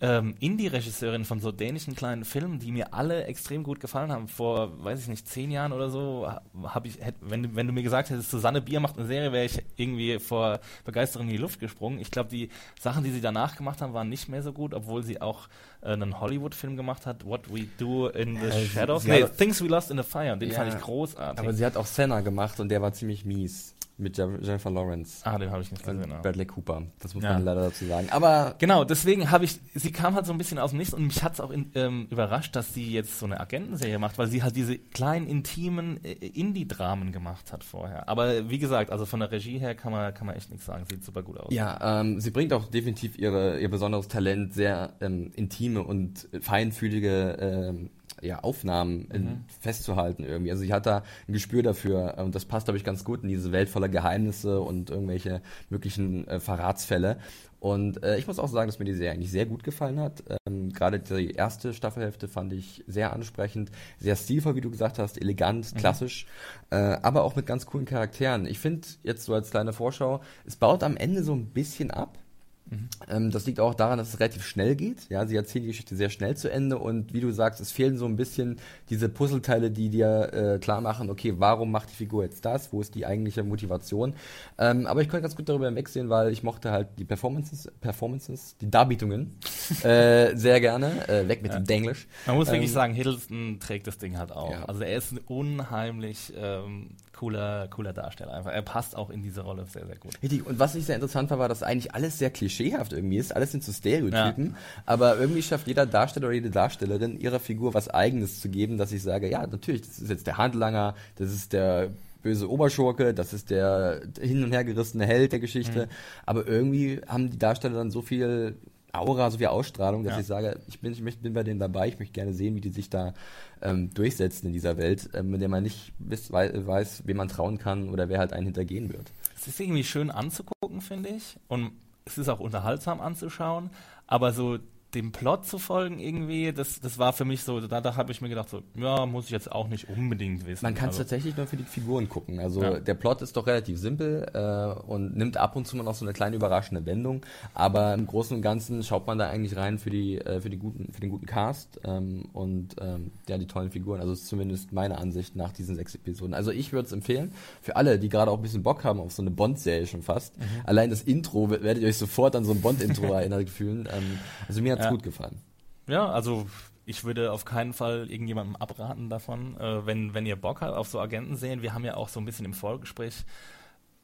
ähm, 0.00 0.34
Indie-Regisseurin 0.40 1.24
von 1.24 1.40
so 1.40 1.52
dänischen 1.52 1.94
kleinen 1.94 2.24
Filmen, 2.24 2.58
die 2.58 2.72
mir 2.72 2.92
alle 2.92 3.24
extrem 3.24 3.62
gut 3.62 3.80
gefallen 3.80 4.12
haben. 4.12 4.28
Vor, 4.28 4.84
weiß 4.84 5.00
ich 5.00 5.08
nicht, 5.08 5.28
zehn 5.28 5.50
Jahren 5.50 5.72
oder 5.72 5.90
so, 5.90 6.30
habe 6.64 6.88
ich, 6.88 7.00
hätt, 7.00 7.14
wenn, 7.20 7.56
wenn 7.56 7.66
du 7.66 7.72
mir 7.72 7.82
gesagt 7.82 8.10
hättest, 8.10 8.30
Susanne 8.30 8.60
Bier 8.60 8.80
macht 8.80 8.98
eine 8.98 9.06
Serie, 9.06 9.32
wäre 9.32 9.44
ich 9.44 9.62
irgendwie 9.76 10.18
vor 10.18 10.60
Begeisterung 10.84 11.26
in 11.26 11.32
die 11.32 11.38
Luft 11.38 11.60
gesprungen. 11.60 11.98
Ich 11.98 12.10
glaube, 12.10 12.30
die 12.30 12.50
Sachen, 12.80 13.04
die 13.04 13.10
sie 13.10 13.20
danach 13.20 13.56
gemacht 13.56 13.80
haben, 13.80 13.94
waren 13.94 14.08
nicht 14.08 14.28
mehr 14.28 14.42
so 14.42 14.52
gut, 14.52 14.74
obwohl 14.74 15.02
sie 15.02 15.20
auch 15.20 15.48
äh, 15.82 15.92
einen 15.92 16.20
Hollywood-Film 16.20 16.76
gemacht 16.76 17.06
hat, 17.06 17.24
What 17.24 17.52
We 17.52 17.66
Do 17.78 18.08
in 18.08 18.36
the 18.36 18.46
äh, 18.46 18.66
Shadows. 18.66 19.02
Sie, 19.02 19.10
sie 19.10 19.22
nee, 19.22 19.28
Things 19.36 19.62
We 19.62 19.68
Lost 19.68 19.90
in 19.90 19.96
the 19.96 20.02
Fire. 20.02 20.36
Den 20.36 20.50
ja, 20.50 20.56
fand 20.56 20.74
ich 20.74 20.80
großartig. 20.80 21.40
Aber 21.40 21.52
sie 21.52 21.64
hat 21.64 21.76
auch 21.76 21.86
Senna 21.86 22.20
gemacht 22.20 22.60
und 22.60 22.68
der 22.68 22.82
war 22.82 22.92
ziemlich 22.92 23.24
mies 23.24 23.75
mit 23.98 24.18
Jennifer 24.18 24.70
Lawrence. 24.70 25.24
Ah, 25.24 25.38
den 25.38 25.50
habe 25.50 25.62
ich 25.62 25.70
nicht 25.70 25.84
gesehen. 25.84 26.10
Und 26.10 26.22
Bradley 26.22 26.44
Cooper. 26.44 26.82
Das 27.00 27.14
muss 27.14 27.24
ja. 27.24 27.32
man 27.34 27.44
leider 27.44 27.62
dazu 27.62 27.86
sagen. 27.86 28.08
Aber 28.10 28.54
genau, 28.58 28.84
deswegen 28.84 29.30
habe 29.30 29.44
ich, 29.44 29.58
sie 29.74 29.90
kam 29.90 30.14
halt 30.14 30.26
so 30.26 30.32
ein 30.32 30.38
bisschen 30.38 30.58
aus 30.58 30.70
dem 30.70 30.78
Nichts 30.78 30.92
und 30.92 31.06
mich 31.06 31.22
hat 31.22 31.34
es 31.34 31.40
auch 31.40 31.50
in, 31.50 31.70
ähm, 31.74 32.06
überrascht, 32.10 32.54
dass 32.54 32.74
sie 32.74 32.92
jetzt 32.92 33.18
so 33.18 33.26
eine 33.26 33.40
Agentenserie 33.40 33.98
macht, 33.98 34.18
weil 34.18 34.26
sie 34.26 34.42
halt 34.42 34.54
diese 34.54 34.76
kleinen, 34.76 35.26
intimen 35.26 36.04
äh, 36.04 36.12
Indie-Dramen 36.12 37.12
gemacht 37.12 37.52
hat 37.52 37.64
vorher. 37.64 38.08
Aber 38.08 38.50
wie 38.50 38.58
gesagt, 38.58 38.90
also 38.90 39.06
von 39.06 39.20
der 39.20 39.32
Regie 39.32 39.58
her 39.58 39.74
kann 39.74 39.92
man, 39.92 40.12
kann 40.12 40.26
man 40.26 40.36
echt 40.36 40.50
nichts 40.50 40.66
sagen. 40.66 40.84
Sieht 40.90 41.04
super 41.04 41.22
gut 41.22 41.38
aus. 41.38 41.52
Ja, 41.52 42.00
ähm, 42.00 42.20
sie 42.20 42.30
bringt 42.30 42.52
auch 42.52 42.66
definitiv 42.66 43.18
ihre, 43.18 43.58
ihr 43.60 43.70
besonderes 43.70 44.08
Talent, 44.08 44.52
sehr 44.52 44.92
ähm, 45.00 45.30
intime 45.34 45.82
und 45.82 46.28
feinfühlige 46.40 47.36
ähm, 47.40 47.90
ja, 48.22 48.40
Aufnahmen 48.40 49.08
mhm. 49.12 49.44
festzuhalten 49.60 50.24
irgendwie. 50.24 50.50
Also 50.50 50.62
ich 50.62 50.72
hatte 50.72 50.90
da 50.90 51.02
ein 51.28 51.32
Gespür 51.32 51.62
dafür 51.62 52.16
und 52.18 52.34
das 52.34 52.44
passt, 52.44 52.66
glaube 52.66 52.78
ich, 52.78 52.84
ganz 52.84 53.04
gut 53.04 53.22
in 53.22 53.28
diese 53.28 53.52
Welt 53.52 53.68
voller 53.68 53.88
Geheimnisse 53.88 54.60
und 54.60 54.90
irgendwelche 54.90 55.42
möglichen 55.68 56.26
äh, 56.26 56.40
Verratsfälle. 56.40 57.18
Und 57.60 58.02
äh, 58.04 58.18
ich 58.18 58.26
muss 58.26 58.38
auch 58.38 58.48
sagen, 58.48 58.68
dass 58.68 58.78
mir 58.78 58.84
die 58.84 58.94
Serie 58.94 59.12
eigentlich 59.12 59.30
sehr 59.30 59.46
gut 59.46 59.64
gefallen 59.64 59.98
hat. 59.98 60.22
Ähm, 60.46 60.72
Gerade 60.72 61.00
die 61.00 61.32
erste 61.32 61.74
Staffelhälfte 61.74 62.28
fand 62.28 62.52
ich 62.52 62.84
sehr 62.86 63.12
ansprechend, 63.12 63.70
sehr 63.98 64.16
stilvoll, 64.16 64.56
wie 64.56 64.60
du 64.60 64.70
gesagt 64.70 64.98
hast, 64.98 65.20
elegant, 65.20 65.74
mhm. 65.74 65.78
klassisch, 65.78 66.26
äh, 66.70 66.76
aber 66.76 67.24
auch 67.24 67.34
mit 67.34 67.46
ganz 67.46 67.66
coolen 67.66 67.86
Charakteren. 67.86 68.46
Ich 68.46 68.58
finde 68.58 68.86
jetzt 69.02 69.24
so 69.24 69.34
als 69.34 69.50
kleine 69.50 69.72
Vorschau, 69.72 70.20
es 70.44 70.56
baut 70.56 70.82
am 70.82 70.96
Ende 70.96 71.24
so 71.24 71.34
ein 71.34 71.46
bisschen 71.46 71.90
ab. 71.90 72.18
Mhm. 72.68 72.88
Ähm, 73.08 73.30
das 73.30 73.46
liegt 73.46 73.60
auch 73.60 73.74
daran, 73.74 73.98
dass 73.98 74.08
es 74.08 74.20
relativ 74.20 74.44
schnell 74.44 74.74
geht. 74.74 75.08
Ja, 75.08 75.26
sie 75.26 75.36
erzählen 75.36 75.62
die 75.62 75.68
Geschichte 75.68 75.94
sehr 75.94 76.10
schnell 76.10 76.36
zu 76.36 76.50
Ende 76.50 76.78
und 76.78 77.12
wie 77.12 77.20
du 77.20 77.30
sagst, 77.30 77.60
es 77.60 77.70
fehlen 77.70 77.96
so 77.96 78.06
ein 78.06 78.16
bisschen 78.16 78.58
diese 78.90 79.08
Puzzleteile, 79.08 79.70
die 79.70 79.88
dir 79.88 80.32
äh, 80.32 80.58
klar 80.58 80.80
machen, 80.80 81.08
okay, 81.10 81.34
warum 81.38 81.70
macht 81.70 81.90
die 81.90 81.94
Figur 81.94 82.24
jetzt 82.24 82.44
das? 82.44 82.72
Wo 82.72 82.80
ist 82.80 82.94
die 82.94 83.06
eigentliche 83.06 83.44
Motivation? 83.44 84.14
Ähm, 84.58 84.86
aber 84.86 85.02
ich 85.02 85.08
konnte 85.08 85.22
ganz 85.22 85.36
gut 85.36 85.48
darüber 85.48 85.66
hinwegsehen, 85.66 86.08
weil 86.08 86.32
ich 86.32 86.42
mochte 86.42 86.72
halt 86.72 86.88
die 86.98 87.04
Performances, 87.04 87.70
Performances, 87.80 88.56
die 88.60 88.70
Darbietungen 88.70 89.36
äh, 89.82 90.36
sehr 90.36 90.60
gerne. 90.60 91.08
Äh, 91.08 91.28
weg 91.28 91.42
mit 91.42 91.52
ja. 91.52 91.60
dem 91.60 91.66
Denglisch. 91.66 92.08
Man 92.26 92.36
muss 92.36 92.48
ähm, 92.48 92.54
wirklich 92.54 92.72
sagen, 92.72 92.94
Hiddleston 92.94 93.58
trägt 93.60 93.86
das 93.86 93.98
Ding 93.98 94.18
halt 94.18 94.32
auch. 94.32 94.50
Ja. 94.50 94.64
Also 94.64 94.82
er 94.82 94.96
ist 94.96 95.12
ein 95.12 95.18
unheimlich 95.18 96.32
ähm, 96.36 96.90
cooler, 97.16 97.66
cooler 97.68 97.92
Darsteller 97.92 98.34
einfach. 98.34 98.52
Er 98.52 98.62
passt 98.62 98.96
auch 98.96 99.10
in 99.10 99.22
diese 99.22 99.40
Rolle 99.40 99.64
sehr, 99.66 99.86
sehr 99.86 99.96
gut. 99.96 100.12
Richtig. 100.22 100.46
Und 100.46 100.58
was 100.58 100.74
ich 100.74 100.84
sehr 100.84 100.94
interessant 100.94 101.30
war, 101.30 101.38
war, 101.38 101.48
dass 101.48 101.62
eigentlich 101.62 101.94
alles 101.94 102.18
sehr 102.18 102.30
klischeehaft 102.30 102.92
irgendwie 102.92 103.16
ist. 103.16 103.34
Alles 103.34 103.52
sind 103.52 103.64
so 103.64 103.72
Stereotypen. 103.72 104.50
Ja. 104.50 104.56
Aber 104.84 105.18
irgendwie 105.18 105.42
schafft 105.42 105.66
jeder 105.66 105.86
Darsteller 105.86 106.26
oder 106.26 106.34
jede 106.34 106.50
Darstellerin 106.50 107.18
ihrer 107.18 107.40
Figur 107.40 107.74
was 107.74 107.88
Eigenes 107.88 108.40
zu 108.40 108.48
geben, 108.48 108.76
dass 108.78 108.92
ich 108.92 109.02
sage, 109.02 109.30
ja, 109.30 109.46
natürlich, 109.46 109.82
das 109.82 109.98
ist 109.98 110.10
jetzt 110.10 110.26
der 110.26 110.36
Handlanger, 110.36 110.94
das 111.16 111.32
ist 111.32 111.52
der 111.52 111.90
böse 112.22 112.50
Oberschurke, 112.50 113.14
das 113.14 113.32
ist 113.32 113.50
der 113.50 114.02
hin 114.20 114.44
und 114.44 114.52
her 114.52 114.64
gerissene 114.64 115.06
Held 115.06 115.32
der 115.32 115.40
Geschichte. 115.40 115.86
Mhm. 115.86 115.90
Aber 116.26 116.46
irgendwie 116.46 117.00
haben 117.06 117.30
die 117.30 117.38
Darsteller 117.38 117.76
dann 117.76 117.90
so 117.90 118.02
viel 118.02 118.56
Aura, 119.00 119.30
so 119.30 119.38
viel 119.38 119.46
Ausstrahlung, 119.46 120.04
dass 120.04 120.14
ja. 120.14 120.20
ich 120.20 120.26
sage, 120.26 120.60
ich 120.68 120.80
bin, 120.80 120.92
ich 120.92 121.18
bin 121.18 121.32
bei 121.32 121.42
denen 121.42 121.60
dabei, 121.60 121.88
ich 121.88 121.98
möchte 121.98 122.12
gerne 122.12 122.32
sehen, 122.32 122.54
wie 122.54 122.60
die 122.60 122.70
sich 122.70 122.90
da 122.90 123.14
ähm, 123.62 123.92
durchsetzen 123.92 124.46
in 124.46 124.52
dieser 124.52 124.76
Welt, 124.76 125.10
ähm, 125.14 125.34
in 125.34 125.40
der 125.40 125.48
man 125.48 125.62
nicht 125.62 125.92
weiß, 125.98 126.30
weiß, 126.32 127.02
wem 127.06 127.16
man 127.16 127.28
trauen 127.28 127.58
kann 127.58 127.88
oder 127.88 128.08
wer 128.08 128.18
halt 128.18 128.32
einen 128.32 128.46
hintergehen 128.46 128.92
wird. 128.92 129.12
Es 129.34 129.46
ist 129.46 129.60
irgendwie 129.60 129.84
schön 129.84 130.10
anzugucken, 130.10 130.80
finde 130.80 131.10
ich. 131.10 131.36
Und 131.48 131.72
es 132.04 132.18
ist 132.18 132.28
auch 132.28 132.40
unterhaltsam 132.40 133.00
anzuschauen, 133.00 133.70
aber 134.06 134.32
so 134.32 134.58
dem 134.96 135.12
Plot 135.12 135.46
zu 135.46 135.58
folgen 135.58 135.98
irgendwie, 135.98 136.52
das, 136.52 136.80
das 136.80 136.98
war 136.98 137.12
für 137.12 137.24
mich 137.24 137.42
so, 137.42 137.60
da, 137.60 137.80
da 137.80 137.96
habe 137.96 138.12
ich 138.12 138.20
mir 138.20 138.28
gedacht, 138.28 138.48
so, 138.48 138.62
ja, 138.74 139.06
muss 139.06 139.26
ich 139.26 139.30
jetzt 139.30 139.50
auch 139.52 139.68
nicht 139.68 139.88
unbedingt 139.88 140.46
wissen. 140.46 140.64
Man 140.64 140.74
kann 140.74 140.88
es 140.88 140.96
also. 140.96 141.04
tatsächlich 141.04 141.36
nur 141.36 141.46
für 141.46 141.56
die 141.56 141.64
Figuren 141.64 142.08
gucken. 142.08 142.40
Also 142.40 142.62
ja. 142.62 142.80
der 142.80 142.94
Plot 142.94 143.22
ist 143.22 143.36
doch 143.36 143.46
relativ 143.46 143.78
simpel 143.78 144.26
äh, 144.34 144.80
und 144.90 145.16
nimmt 145.16 145.36
ab 145.36 145.56
und 145.56 145.66
zu 145.66 145.76
mal 145.76 145.84
noch 145.84 145.94
so 145.94 146.04
eine 146.04 146.12
kleine 146.12 146.36
überraschende 146.36 146.84
Wendung, 146.86 147.24
aber 147.54 147.94
im 147.94 148.06
Großen 148.06 148.36
und 148.36 148.42
Ganzen 148.42 148.82
schaut 148.82 149.06
man 149.06 149.18
da 149.18 149.28
eigentlich 149.28 149.56
rein 149.56 149.78
für 149.78 149.90
die 149.90 150.18
äh, 150.18 150.40
für 150.40 150.50
die 150.50 150.58
guten 150.58 150.92
für 150.92 151.00
den 151.00 151.10
guten 151.10 151.26
Cast 151.26 151.80
ähm, 151.84 152.26
und 152.32 152.76
ähm, 152.80 153.12
ja 153.28 153.38
die 153.38 153.46
tollen 153.46 153.70
Figuren. 153.70 154.00
Also 154.00 154.12
ist 154.12 154.26
zumindest 154.26 154.72
meine 154.72 154.98
Ansicht 154.98 155.36
nach 155.36 155.52
diesen 155.52 155.76
sechs 155.76 155.94
Episoden. 155.94 156.34
Also 156.34 156.50
ich 156.50 156.72
würde 156.72 156.86
es 156.86 156.92
empfehlen 156.92 157.32
für 157.62 157.76
alle, 157.76 157.98
die 157.98 158.08
gerade 158.08 158.30
auch 158.30 158.38
ein 158.38 158.42
bisschen 158.42 158.62
Bock 158.62 158.84
haben 158.84 159.00
auf 159.00 159.12
so 159.12 159.22
eine 159.22 159.30
Bond-Serie 159.30 159.86
schon 159.86 160.02
fast. 160.02 160.38
Mhm. 160.38 160.44
Allein 160.64 160.90
das 160.90 161.02
Intro 161.02 161.50
werdet 161.50 161.82
ihr 161.82 161.88
euch 161.88 161.98
sofort 161.98 162.34
an 162.34 162.44
so 162.44 162.52
ein 162.52 162.60
Bond-Intro 162.60 163.06
erinnert 163.12 163.50
fühlen. 163.50 163.88
Ähm, 163.92 164.18
also 164.48 164.62
mir 164.62 164.72
hat 164.72 164.85
ja. 164.86 164.90
gut 164.90 165.02
gefallen. 165.02 165.40
Ja, 165.88 166.08
also 166.08 166.46
ich 166.84 167.04
würde 167.04 167.32
auf 167.32 167.44
keinen 167.44 167.72
Fall 167.72 168.10
irgendjemandem 168.10 168.56
abraten 168.56 169.10
davon, 169.10 169.56
äh, 169.58 169.86
wenn, 169.86 170.14
wenn 170.14 170.26
ihr 170.26 170.36
Bock 170.36 170.60
habt 170.60 170.74
auf 170.74 170.88
so 170.88 171.00
Agenten 171.00 171.36
sehen. 171.36 171.62
Wir 171.62 171.74
haben 171.74 171.84
ja 171.84 171.96
auch 171.96 172.08
so 172.08 172.20
ein 172.20 172.24
bisschen 172.24 172.46
im 172.46 172.54
Vorgespräch 172.54 173.24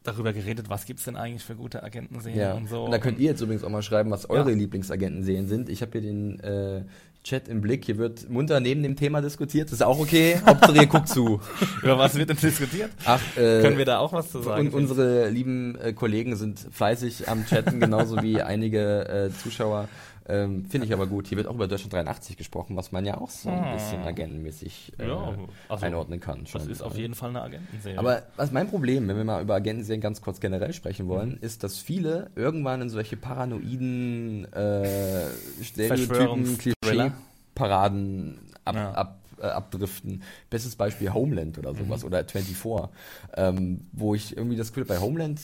darüber 0.02 0.32
geredet, 0.32 0.68
was 0.68 0.84
gibt 0.84 0.98
es 0.98 1.04
denn 1.04 1.16
eigentlich 1.16 1.44
für 1.44 1.54
gute 1.54 1.82
Agentenserien 1.82 2.40
ja. 2.40 2.54
und 2.54 2.68
so. 2.68 2.84
Und 2.84 2.90
da 2.90 2.98
könnt 2.98 3.18
ihr 3.18 3.30
jetzt 3.30 3.40
übrigens 3.40 3.62
auch 3.64 3.70
mal 3.70 3.82
schreiben, 3.82 4.10
was 4.10 4.28
eure 4.28 4.50
ja. 4.50 4.56
Lieblingsagentenserien 4.56 5.46
sind. 5.46 5.68
Ich 5.68 5.80
habe 5.80 5.92
hier 5.92 6.00
den 6.00 6.40
äh, 6.40 6.82
Chat 7.24 7.46
im 7.46 7.60
Blick. 7.60 7.84
Hier 7.84 7.98
wird 7.98 8.28
munter 8.28 8.58
neben 8.58 8.82
dem 8.82 8.96
Thema 8.96 9.22
diskutiert. 9.22 9.68
Das 9.68 9.74
ist 9.74 9.82
auch 9.82 10.00
okay. 10.00 10.40
Hauptsache 10.46 10.76
ihr 10.76 10.86
guckt 10.86 11.08
zu. 11.08 11.40
Über 11.82 11.98
was 11.98 12.16
wird 12.16 12.30
denn 12.30 12.36
diskutiert? 12.36 12.90
Ach, 13.04 13.20
äh, 13.36 13.62
Können 13.62 13.78
wir 13.78 13.84
da 13.84 13.98
auch 13.98 14.12
was 14.12 14.30
zu 14.30 14.42
sagen? 14.42 14.66
Und 14.68 14.74
unsere 14.74 15.28
lieben 15.28 15.78
äh, 15.78 15.92
Kollegen 15.92 16.34
sind 16.34 16.66
fleißig 16.70 17.28
am 17.28 17.46
Chatten, 17.46 17.78
genauso 17.78 18.20
wie 18.22 18.42
einige 18.42 19.08
äh, 19.08 19.30
Zuschauer. 19.30 19.88
Ähm, 20.28 20.64
Finde 20.66 20.86
ich 20.86 20.92
aber 20.92 21.06
gut. 21.06 21.26
Hier 21.26 21.36
wird 21.36 21.48
auch 21.48 21.54
über 21.54 21.68
Deutschland 21.68 21.92
83 21.92 22.36
gesprochen, 22.36 22.76
was 22.76 22.92
man 22.92 23.04
ja 23.04 23.18
auch 23.18 23.30
so 23.30 23.48
ein 23.48 23.72
bisschen 23.74 24.02
ah. 24.02 24.06
agentenmäßig 24.06 24.92
äh, 24.98 25.08
ja, 25.08 25.34
also 25.68 25.84
einordnen 25.84 26.20
kann. 26.20 26.46
Schon. 26.46 26.60
Das 26.60 26.68
ist 26.68 26.82
auf 26.82 26.96
jeden 26.96 27.14
Fall 27.14 27.30
eine 27.30 27.42
Agentenserie. 27.42 27.98
Aber 27.98 28.22
was 28.36 28.52
mein 28.52 28.68
Problem, 28.68 29.08
wenn 29.08 29.16
wir 29.16 29.24
mal 29.24 29.42
über 29.42 29.54
Agentenserien 29.54 30.00
ganz 30.00 30.20
kurz 30.20 30.40
generell 30.40 30.72
sprechen 30.72 31.08
wollen, 31.08 31.30
mhm. 31.30 31.38
ist, 31.40 31.64
dass 31.64 31.78
viele 31.78 32.30
irgendwann 32.36 32.82
in 32.82 32.90
solche 32.90 33.16
paranoiden 33.16 34.52
äh, 34.52 35.28
Stereotypen, 35.62 36.58
Klischee-Paraden 36.58 38.38
ab, 38.64 38.74
ja. 38.74 38.92
ab 38.92 39.18
äh, 39.42 39.46
abdriften. 39.46 40.22
Bestes 40.50 40.76
Beispiel 40.76 41.12
Homeland 41.12 41.58
oder 41.58 41.74
sowas 41.74 42.02
mhm. 42.02 42.06
oder 42.06 42.24
24, 42.24 42.88
ähm, 43.34 43.86
wo 43.92 44.14
ich 44.14 44.36
irgendwie 44.36 44.56
das 44.56 44.68
Gefühl 44.68 44.84
bei 44.84 44.98
Homeland 44.98 45.40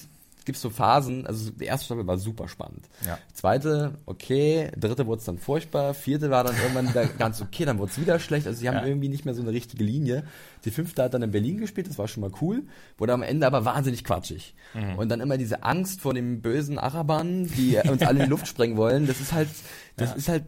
gibt 0.48 0.58
so 0.58 0.68
Phasen, 0.70 1.24
also 1.26 1.50
die 1.52 1.66
erste 1.66 1.84
Staffel 1.86 2.06
war 2.06 2.18
super 2.18 2.48
spannend. 2.48 2.88
Ja. 3.06 3.16
Zweite, 3.34 3.92
okay, 4.06 4.70
dritte 4.76 5.06
wurde 5.06 5.20
es 5.20 5.24
dann 5.26 5.38
furchtbar, 5.38 5.94
vierte 5.94 6.30
war 6.30 6.42
dann 6.42 6.56
irgendwann 6.56 6.88
wieder 6.88 7.06
ganz 7.18 7.40
okay, 7.40 7.64
dann 7.64 7.78
wurde 7.78 7.92
es 7.92 8.00
wieder 8.00 8.18
schlecht, 8.18 8.46
also 8.48 8.58
sie 8.58 8.66
haben 8.68 8.78
Ja. 8.78 8.86
irgendwie 8.86 9.08
nicht 9.08 9.24
mehr 9.24 9.34
so 9.34 9.42
eine 9.42 9.52
richtige 9.52 9.84
Linie. 9.84 10.24
Die 10.64 10.72
fünfte 10.72 11.04
hat 11.04 11.14
dann 11.14 11.22
in 11.22 11.30
Berlin 11.30 11.58
gespielt, 11.58 11.86
das 11.88 11.98
war 11.98 12.08
schon 12.08 12.22
mal 12.22 12.32
cool, 12.40 12.64
wurde 12.96 13.12
am 13.12 13.22
Ende 13.22 13.46
aber 13.46 13.64
wahnsinnig 13.64 14.02
quatschig. 14.02 14.54
Mhm. 14.74 14.96
Und 14.98 15.08
dann 15.10 15.20
immer 15.20 15.36
diese 15.38 15.62
Angst 15.62 16.00
vor 16.00 16.14
dem 16.14 16.40
bösen 16.42 16.78
Arabern, 16.78 17.46
die 17.46 17.76
uns 17.88 18.02
alle 18.02 18.18
in 18.20 18.24
die 18.24 18.30
Luft 18.30 18.48
sprengen 18.48 18.76
wollen, 18.76 19.06
das 19.06 19.20
ist 19.20 19.32
halt, 19.32 19.48
das 19.96 20.10
Ja. 20.10 20.16
ist 20.16 20.28
halt 20.28 20.44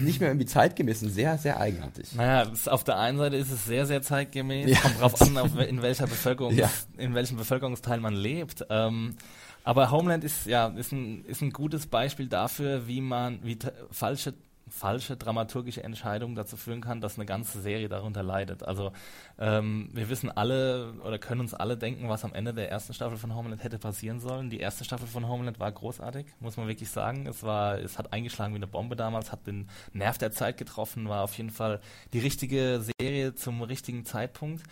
nicht 0.00 0.20
mehr 0.20 0.30
irgendwie 0.30 0.46
zeitgemäß 0.46 1.02
und 1.02 1.10
sehr, 1.10 1.38
sehr 1.38 1.58
eigenartig. 1.60 2.14
Naja, 2.14 2.50
auf 2.66 2.84
der 2.84 2.98
einen 2.98 3.18
Seite 3.18 3.36
ist 3.36 3.50
es 3.50 3.64
sehr, 3.64 3.86
sehr 3.86 4.02
zeitgemäß. 4.02 4.70
Ja. 4.70 4.78
Kommt 4.80 5.00
drauf 5.00 5.20
an, 5.22 5.38
auf, 5.38 5.58
in 5.58 5.82
welcher 5.82 6.06
Bevölkerung, 6.06 6.54
Ja. 6.54 6.70
in 6.96 7.14
welchem 7.14 7.36
Bevölkerungsteil 7.36 8.00
man 8.00 8.14
lebt. 8.14 8.64
Ähm, 8.70 9.16
aber 9.64 9.90
Homeland 9.90 10.22
ist 10.22 10.46
ja 10.46 10.68
ist 10.68 10.92
ein, 10.92 11.24
ist 11.24 11.42
ein 11.42 11.50
gutes 11.50 11.86
Beispiel 11.88 12.28
dafür, 12.28 12.86
wie 12.86 13.00
man 13.00 13.40
wie 13.42 13.58
falsche 13.90 14.34
falsche 14.76 15.16
dramaturgische 15.16 15.82
Entscheidungen 15.82 16.34
dazu 16.34 16.56
führen 16.56 16.80
kann, 16.80 17.00
dass 17.00 17.16
eine 17.16 17.24
ganze 17.26 17.60
Serie 17.60 17.88
darunter 17.88 18.22
leidet. 18.22 18.62
Also 18.62 18.92
ähm, 19.38 19.88
wir 19.92 20.10
wissen 20.10 20.30
alle 20.30 20.92
oder 21.02 21.18
können 21.18 21.40
uns 21.40 21.54
alle 21.54 21.76
denken, 21.76 22.08
was 22.08 22.24
am 22.24 22.34
Ende 22.34 22.52
der 22.52 22.70
ersten 22.70 22.92
Staffel 22.92 23.16
von 23.16 23.34
Homeland 23.34 23.64
hätte 23.64 23.78
passieren 23.78 24.20
sollen. 24.20 24.50
Die 24.50 24.60
erste 24.60 24.84
Staffel 24.84 25.06
von 25.06 25.26
Homeland 25.26 25.58
war 25.58 25.72
großartig, 25.72 26.26
muss 26.40 26.56
man 26.56 26.68
wirklich 26.68 26.90
sagen. 26.90 27.26
Es 27.26 27.42
war, 27.42 27.78
es 27.78 27.98
hat 27.98 28.12
eingeschlagen 28.12 28.52
wie 28.52 28.58
eine 28.58 28.66
Bombe 28.66 28.96
damals, 28.96 29.32
hat 29.32 29.46
den 29.46 29.68
Nerv 29.92 30.18
der 30.18 30.30
Zeit 30.30 30.58
getroffen, 30.58 31.08
war 31.08 31.24
auf 31.24 31.36
jeden 31.38 31.50
Fall 31.50 31.80
die 32.12 32.18
richtige 32.18 32.82
Serie 33.00 33.34
zum 33.34 33.62
richtigen 33.62 34.04
Zeitpunkt 34.04 34.62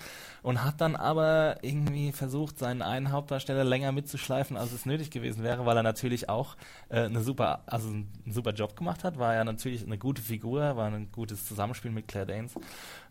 und 0.43 0.63
hat 0.63 0.81
dann 0.81 0.97
aber 0.97 1.57
irgendwie 1.63 2.13
versucht, 2.13 2.59
seinen 2.59 2.83
einen 2.83 3.11
Hauptdarsteller 3.11 3.65
länger 3.65 3.93
mitzuschleifen, 3.93 4.57
als 4.59 4.73
es 4.73 4.85
nötig 4.85 5.11
gewesen 5.11 5.43
wäre, 5.43 5.65
weil 5.65 5.77
er 5.77 5.83
natürlich 5.83 6.29
auch 6.29 6.57
äh, 6.91 7.05
eine 7.05 7.23
super, 7.23 7.63
also 7.67 7.89
einen 7.89 8.13
super 8.29 8.53
Job 8.53 8.77
gemacht 8.77 9.05
hat, 9.05 9.19
war 9.19 9.35
ja 9.35 9.45
natürlich 9.45 9.85
eine 9.85 9.94
gute 9.99 10.23
Figur, 10.23 10.77
war 10.77 10.87
ein 10.87 11.09
gutes 11.13 11.47
Zusammenspiel 11.47 11.91
mit 11.91 12.09
Claire 12.09 12.27
Danes. 12.27 12.53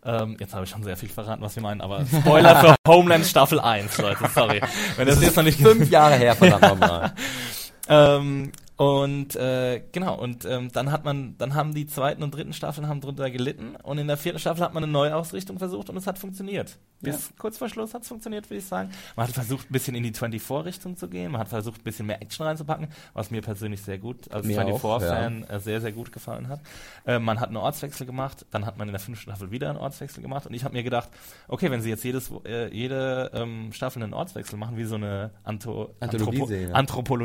Ähm, 0.06 0.38
jetzt 0.40 0.54
habe 0.54 0.66
ich 0.66 0.70
schon 0.70 0.84
sehr 0.84 0.98
viel 0.98 1.10
verraten, 1.10 1.42
was 1.42 1.56
wir 1.56 1.64
meinen, 1.64 1.82
aber 1.82 2.06
Spoiler 2.22 2.56
für 2.58 2.76
Homeland 2.88 3.26
Staffel 3.26 3.60
1, 3.60 3.98
Leute, 3.98 4.28
sorry. 4.34 4.62
Wenn 4.98 5.08
das 5.08 5.22
jetzt 5.22 5.36
noch 5.36 5.44
nicht 5.44 5.60
Fünf 5.60 5.90
Jahre 5.90 6.16
her, 6.16 6.36
verdammt 6.36 6.80
nochmal. 6.80 7.14
ähm, 7.88 8.52
und 8.76 9.36
äh, 9.36 9.84
genau, 9.92 10.20
und 10.20 10.46
ähm, 10.46 10.72
dann 10.72 10.92
hat 10.92 11.06
man, 11.06 11.38
dann 11.38 11.54
haben 11.54 11.76
die 11.76 11.86
zweiten 11.86 12.24
und 12.24 12.34
dritten 12.34 12.54
Staffeln 12.54 12.88
haben 12.88 13.02
drunter 13.02 13.30
gelitten 13.30 13.76
und 13.84 14.00
in 14.00 14.08
der 14.08 14.18
vierten 14.18 14.40
Staffel 14.40 14.64
hat 14.64 14.74
man 14.74 14.84
eine 14.84 14.92
Neuausrichtung 14.92 15.60
versucht 15.60 15.92
und 15.92 15.98
es 15.98 16.08
hat 16.08 16.18
funktioniert. 16.18 16.80
Bis 17.00 17.34
kurz 17.38 17.58
vor 17.58 17.70
Schluss 17.70 17.94
hat 17.94 18.04
es 18.04 18.08
funktioniert, 18.08 18.50
würde 18.50 18.60
ich 18.60 18.66
sagen. 18.66 18.90
Man 19.16 19.28
hat 19.28 19.34
versucht, 19.34 19.70
ein 19.70 19.74
bisschen 19.74 19.94
in 19.94 20.04
die 20.04 20.14
24-Richtung 20.14 20.96
zu 20.96 21.08
gehen, 21.08 21.32
man 21.32 21.42
hat 21.42 21.50
versucht, 21.50 21.82
ein 21.82 21.84
bisschen 21.84 22.08
mehr 22.08 22.22
Action 22.22 22.46
reinzupacken, 22.46 22.88
was 23.14 23.30
mir 23.30 23.42
persönlich 23.42 23.82
sehr 23.82 24.00
gut, 24.00 24.32
als 24.32 24.46
Mir 24.46 24.66
auch, 24.66 24.82
24-Fan 24.82 25.44
äh, 25.44 25.60
sehr, 25.60 25.82
sehr 25.82 25.92
gut 25.92 26.12
gefallen 26.12 26.48
hat. 26.48 26.62
Äh, 27.06 27.20
man 27.20 27.40
hat 27.40 27.50
einen 27.50 27.58
Ortswechsel 27.58 28.08
gemacht, 28.08 28.46
dann 28.52 28.66
hat 28.66 28.78
man 28.78 28.88
in 28.88 28.94
der 28.94 29.02
fünften 29.02 29.24
Staffel 29.24 29.52
wieder 29.52 29.70
einen 29.70 29.78
Ortswechsel 29.78 30.24
gemacht 30.24 30.48
und 30.48 30.54
ich 30.54 30.64
habe 30.64 30.74
mir 30.74 30.84
gedacht, 30.84 31.10
okay, 31.48 31.70
wenn 31.70 31.82
sie 31.82 31.90
jetzt 31.90 32.04
jedes, 32.04 32.32
äh, 32.46 32.74
jede 32.74 33.30
ähm, 33.34 33.72
Staffel 33.74 34.02
einen 34.02 34.14
Ortswechsel 34.14 34.58
machen, 34.58 34.78
wie 34.78 34.86
so 34.86 34.96
eine 34.96 35.32
Anto 35.44 35.94
Anthologieserie. 36.00 36.74
Anthropo 36.74 37.18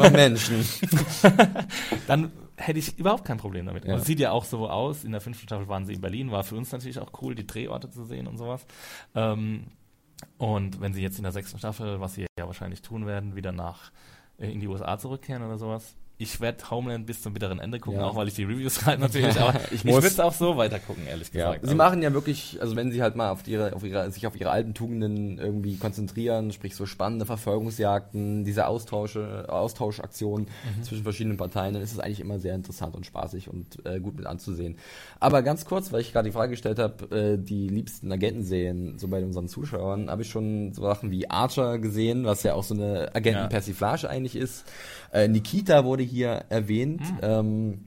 Menschen. 0.10 0.66
dann 2.06 2.32
hätte 2.56 2.78
ich 2.78 2.98
überhaupt 2.98 3.24
kein 3.24 3.38
Problem 3.38 3.66
damit. 3.66 3.84
Ja. 3.84 3.94
Und 3.94 4.00
es 4.00 4.06
sieht 4.06 4.20
ja 4.20 4.32
auch 4.32 4.44
so 4.44 4.68
aus. 4.68 5.04
In 5.04 5.12
der 5.12 5.20
fünften 5.20 5.46
Staffel 5.46 5.68
waren 5.68 5.86
sie 5.86 5.94
in 5.94 6.00
Berlin, 6.00 6.30
war 6.30 6.44
für 6.44 6.56
uns 6.56 6.72
natürlich 6.72 6.98
auch 6.98 7.10
cool, 7.22 7.34
die 7.34 7.46
Drehorte 7.46 7.90
zu 7.90 8.04
sehen 8.04 8.26
und 8.26 8.36
sowas. 8.36 8.66
Ähm, 9.14 9.68
und 10.38 10.80
wenn 10.80 10.92
sie 10.92 11.02
jetzt 11.02 11.18
in 11.18 11.22
der 11.22 11.32
sechsten 11.32 11.58
Staffel, 11.58 12.00
was 12.00 12.14
sie 12.14 12.26
ja 12.38 12.46
wahrscheinlich 12.46 12.82
tun 12.82 13.06
werden, 13.06 13.36
wieder 13.36 13.52
nach 13.52 13.90
äh, 14.38 14.50
in 14.50 14.60
die 14.60 14.68
USA 14.68 14.98
zurückkehren 14.98 15.42
oder 15.42 15.58
sowas. 15.58 15.96
Ich 16.22 16.38
werde 16.40 16.70
Homeland 16.70 17.06
bis 17.06 17.22
zum 17.22 17.32
bitteren 17.32 17.58
Ende 17.60 17.80
gucken, 17.80 17.98
Ja. 18.00 18.06
auch 18.06 18.14
weil 18.14 18.28
ich 18.28 18.34
die 18.34 18.44
Reviews 18.44 18.74
schreibe 18.80 19.00
natürlich, 19.00 19.40
aber 19.40 19.58
Ich 19.66 19.72
ich, 19.72 19.84
muss. 19.84 19.94
würde 19.94 20.06
es 20.08 20.20
auch 20.20 20.34
so 20.34 20.56
weiter 20.58 20.78
gucken, 20.78 21.06
ehrlich 21.06 21.28
Ja, 21.32 21.46
gesagt. 21.46 21.60
sie 21.62 21.68
Also- 21.68 21.76
machen 21.76 22.02
ja 22.02 22.12
wirklich, 22.12 22.58
also 22.60 22.76
wenn 22.76 22.92
sie 22.92 23.00
halt 23.00 23.16
mal 23.16 23.30
auf 23.30 23.48
ihre, 23.48 23.72
auf 23.74 23.82
ihre, 23.84 24.10
sich 24.10 24.26
auf 24.26 24.38
ihre 24.38 24.50
alten 24.50 24.74
Tugenden 24.74 25.38
irgendwie 25.38 25.78
konzentrieren, 25.78 26.52
sprich 26.52 26.76
so 26.76 26.84
spannende 26.84 27.24
Verfolgungsjagden, 27.24 28.44
diese 28.44 28.66
Austausche, 28.66 29.46
Austauschaktionen 29.48 30.46
Mhm. 30.76 30.82
zwischen 30.82 31.02
verschiedenen 31.04 31.38
Parteien, 31.38 31.72
dann 31.72 31.82
ist 31.82 31.92
es 31.92 31.98
eigentlich 31.98 32.20
immer 32.20 32.38
sehr 32.38 32.54
interessant 32.54 32.94
und 32.96 33.06
spaßig 33.06 33.48
und 33.48 33.84
äh, 33.86 33.98
gut 33.98 34.16
mit 34.16 34.26
anzusehen. 34.26 34.76
Aber 35.20 35.42
ganz 35.42 35.64
kurz, 35.64 35.90
weil 35.90 36.02
ich 36.02 36.12
gerade 36.12 36.28
die 36.28 36.32
Frage 36.32 36.50
gestellt 36.50 36.78
habe, 36.78 37.16
äh, 37.16 37.38
die 37.38 37.68
liebsten 37.68 38.12
Agentenserien, 38.12 38.98
so 38.98 39.08
bei 39.08 39.24
unseren 39.24 39.48
Zuschauern, 39.48 40.10
habe 40.10 40.20
ich 40.20 40.28
schon 40.28 40.74
so 40.74 40.82
Sachen 40.82 41.10
wie 41.10 41.30
Archer 41.30 41.78
gesehen, 41.78 42.24
was 42.26 42.42
ja 42.42 42.52
auch 42.54 42.64
so 42.64 42.74
eine 42.74 43.14
Agentenpersiflage 43.14 44.08
eigentlich 44.10 44.36
ist. 44.36 44.64
Äh, 45.12 45.28
Nikita 45.28 45.84
wurde 45.84 46.02
hier 46.02 46.44
erwähnt. 46.48 47.02
Ähm, 47.22 47.84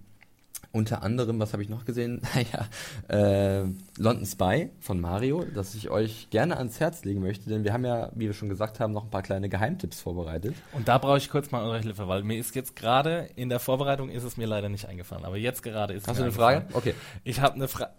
unter 0.73 1.03
anderem, 1.03 1.39
was 1.39 1.53
habe 1.53 1.61
ich 1.61 1.69
noch 1.69 1.85
gesehen? 1.85 2.21
Naja, 2.33 2.67
äh, 3.07 3.67
London 3.97 4.25
Spy 4.25 4.71
von 4.79 4.99
Mario, 4.99 5.45
das 5.53 5.75
ich 5.75 5.91
euch 5.91 6.29
gerne 6.31 6.57
ans 6.57 6.79
Herz 6.79 7.05
legen 7.05 7.21
möchte, 7.21 7.47
denn 7.47 7.63
wir 7.63 7.73
haben 7.73 7.85
ja, 7.85 8.09
wie 8.15 8.25
wir 8.25 8.33
schon 8.33 8.49
gesagt 8.49 8.79
haben, 8.79 8.91
noch 8.91 9.03
ein 9.03 9.11
paar 9.11 9.21
kleine 9.21 9.49
Geheimtipps 9.49 10.01
vorbereitet. 10.01 10.55
Und 10.71 10.87
da 10.87 10.97
brauche 10.97 11.19
ich 11.19 11.29
kurz 11.29 11.51
mal 11.51 11.63
eure 11.63 11.79
Hilfe, 11.79 12.07
weil 12.07 12.23
mir 12.23 12.39
ist 12.39 12.55
jetzt 12.55 12.75
gerade 12.75 13.29
in 13.35 13.49
der 13.49 13.59
Vorbereitung 13.59 14.09
ist 14.09 14.23
es 14.23 14.35
mir 14.35 14.47
leider 14.47 14.67
nicht 14.67 14.87
eingefallen, 14.87 15.25
aber 15.25 15.37
jetzt 15.37 15.61
gerade 15.61 15.93
ist 15.93 16.03
es 16.03 16.07
Hast 16.07 16.17
du 16.17 16.23
mir 16.23 16.29
eine 16.29 16.35
Frage? 16.35 16.65
Okay. 16.73 16.95
Ich 17.23 17.39
habe 17.39 17.53
eine 17.53 17.67
Frage. 17.67 17.91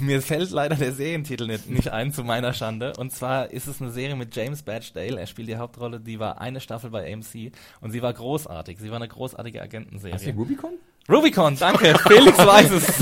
Mir 0.00 0.22
fällt 0.22 0.50
leider 0.50 0.76
der 0.76 0.92
Serientitel 0.92 1.46
nicht, 1.46 1.68
nicht 1.68 1.90
ein, 1.90 2.12
zu 2.12 2.24
meiner 2.24 2.54
Schande. 2.54 2.94
Und 2.96 3.12
zwar 3.12 3.50
ist 3.50 3.66
es 3.66 3.80
eine 3.80 3.90
Serie 3.90 4.16
mit 4.16 4.34
James 4.34 4.62
Badge 4.62 4.90
Dale. 4.94 5.20
Er 5.20 5.26
spielt 5.26 5.48
die 5.48 5.56
Hauptrolle. 5.56 6.00
Die 6.00 6.18
war 6.18 6.40
eine 6.40 6.60
Staffel 6.60 6.90
bei 6.90 7.12
AMC 7.12 7.52
und 7.80 7.90
sie 7.90 8.00
war 8.00 8.12
großartig. 8.12 8.78
Sie 8.78 8.88
war 8.90 8.96
eine 8.96 9.08
großartige 9.08 9.60
Agentenserie. 9.60 10.14
Hast 10.14 10.26
du 10.26 10.30
Rubicon? 10.30 10.70
Rubicon, 11.10 11.56
danke. 11.58 11.98
Felix 12.06 12.38
weiß 12.38 12.70
es. 12.70 13.00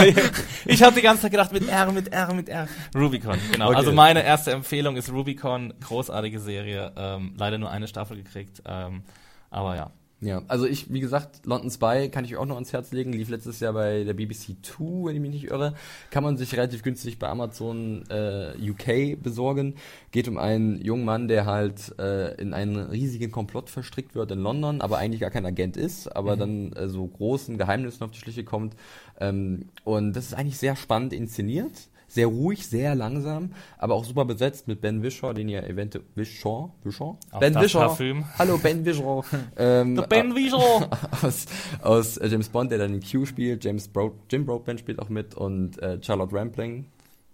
Ich 0.64 0.82
habe 0.82 0.94
die 0.94 1.02
ganze 1.02 1.22
Zeit 1.22 1.32
gedacht, 1.32 1.52
mit 1.52 1.68
R, 1.68 1.90
mit 1.90 2.12
R, 2.12 2.32
mit 2.34 2.48
R. 2.48 2.68
Rubicon, 2.94 3.38
genau. 3.50 3.68
Okay. 3.68 3.76
Also 3.76 3.92
meine 3.92 4.24
erste 4.24 4.52
Empfehlung 4.52 4.96
ist 4.96 5.10
Rubicon. 5.10 5.74
Großartige 5.80 6.38
Serie. 6.38 6.92
Ähm, 6.96 7.34
leider 7.36 7.58
nur 7.58 7.70
eine 7.70 7.88
Staffel 7.88 8.16
gekriegt. 8.16 8.62
Ähm, 8.64 9.02
aber 9.50 9.76
ja. 9.76 9.90
Ja, 10.20 10.42
also 10.48 10.64
ich, 10.64 10.90
wie 10.90 11.00
gesagt, 11.00 11.44
London 11.44 11.70
Spy 11.70 12.08
kann 12.10 12.24
ich 12.24 12.34
euch 12.34 12.40
auch 12.40 12.46
noch 12.46 12.54
ans 12.54 12.72
Herz 12.72 12.90
legen. 12.90 13.12
Lief 13.12 13.28
letztes 13.28 13.60
Jahr 13.60 13.74
bei 13.74 14.02
der 14.02 14.14
BBC 14.14 14.56
2, 14.62 15.08
wenn 15.08 15.16
ich 15.16 15.20
mich 15.20 15.30
nicht 15.30 15.50
irre. 15.50 15.74
Kann 16.10 16.24
man 16.24 16.38
sich 16.38 16.54
relativ 16.54 16.82
günstig 16.82 17.18
bei 17.18 17.28
Amazon 17.28 18.02
äh, 18.08 18.54
UK 18.58 19.22
besorgen. 19.22 19.74
Geht 20.12 20.26
um 20.26 20.38
einen 20.38 20.80
jungen 20.80 21.04
Mann, 21.04 21.28
der 21.28 21.44
halt 21.44 21.98
äh, 21.98 22.34
in 22.40 22.54
einen 22.54 22.76
riesigen 22.76 23.30
Komplott 23.30 23.68
verstrickt 23.68 24.14
wird 24.14 24.30
in 24.30 24.38
London, 24.38 24.80
aber 24.80 24.96
eigentlich 24.96 25.20
gar 25.20 25.30
kein 25.30 25.44
Agent 25.44 25.76
ist, 25.76 26.08
aber 26.08 26.36
dann 26.36 26.72
äh, 26.72 26.88
so 26.88 27.06
großen 27.06 27.58
Geheimnissen 27.58 28.02
auf 28.02 28.10
die 28.10 28.18
Schliche 28.18 28.44
kommt. 28.44 28.74
Ähm, 29.20 29.66
und 29.84 30.14
das 30.14 30.26
ist 30.26 30.34
eigentlich 30.34 30.56
sehr 30.56 30.76
spannend 30.76 31.12
inszeniert. 31.12 31.88
Sehr 32.16 32.28
ruhig, 32.28 32.66
sehr 32.66 32.94
langsam, 32.94 33.50
aber 33.76 33.94
auch 33.94 34.06
super 34.06 34.24
besetzt 34.24 34.68
mit 34.68 34.80
Ben 34.80 35.02
Wishaw, 35.02 35.34
den 35.34 35.50
ihr 35.50 35.62
eventuell 35.68 36.02
Wishaw, 36.14 36.70
Wishaw? 36.82 37.18
Auch 37.30 37.40
Ben 37.40 37.54
Wishaw. 37.54 37.94
Hallo 38.38 38.56
Ben 38.56 38.86
Wishaw. 38.86 39.22
ähm, 39.58 39.96
Der 39.96 40.04
Ben 40.06 40.34
Wieso. 40.34 40.56
aus, 41.22 41.44
aus 41.82 42.16
äh, 42.16 42.28
James 42.28 42.48
Bond, 42.48 42.70
der 42.70 42.78
dann 42.78 43.00
Q 43.00 43.26
spielt. 43.26 43.62
James 43.64 43.86
Bro 43.88 44.14
Jim 44.30 44.46
Broadbent 44.46 44.80
spielt 44.80 44.98
auch 44.98 45.10
mit 45.10 45.34
und 45.34 45.78
äh, 45.82 45.98
Charlotte 46.02 46.34
Rampling, 46.34 46.86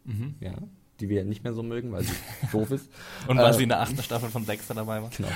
Mhm. 0.04 0.34
ja, 0.40 0.50
die 1.02 1.08
wir 1.08 1.24
nicht 1.24 1.44
mehr 1.44 1.52
so 1.52 1.62
mögen, 1.62 1.92
weil 1.92 2.04
sie 2.04 2.12
doof 2.52 2.70
ist. 2.70 2.88
Und 3.26 3.36
weil 3.36 3.50
Äh, 3.50 3.54
sie 3.54 3.64
in 3.64 3.68
der 3.68 3.80
achten 3.80 4.02
Staffel 4.02 4.30
von 4.30 4.46
Dexter 4.46 4.72
dabei 4.74 5.02
war. 5.02 5.10
Genau. 5.16 5.28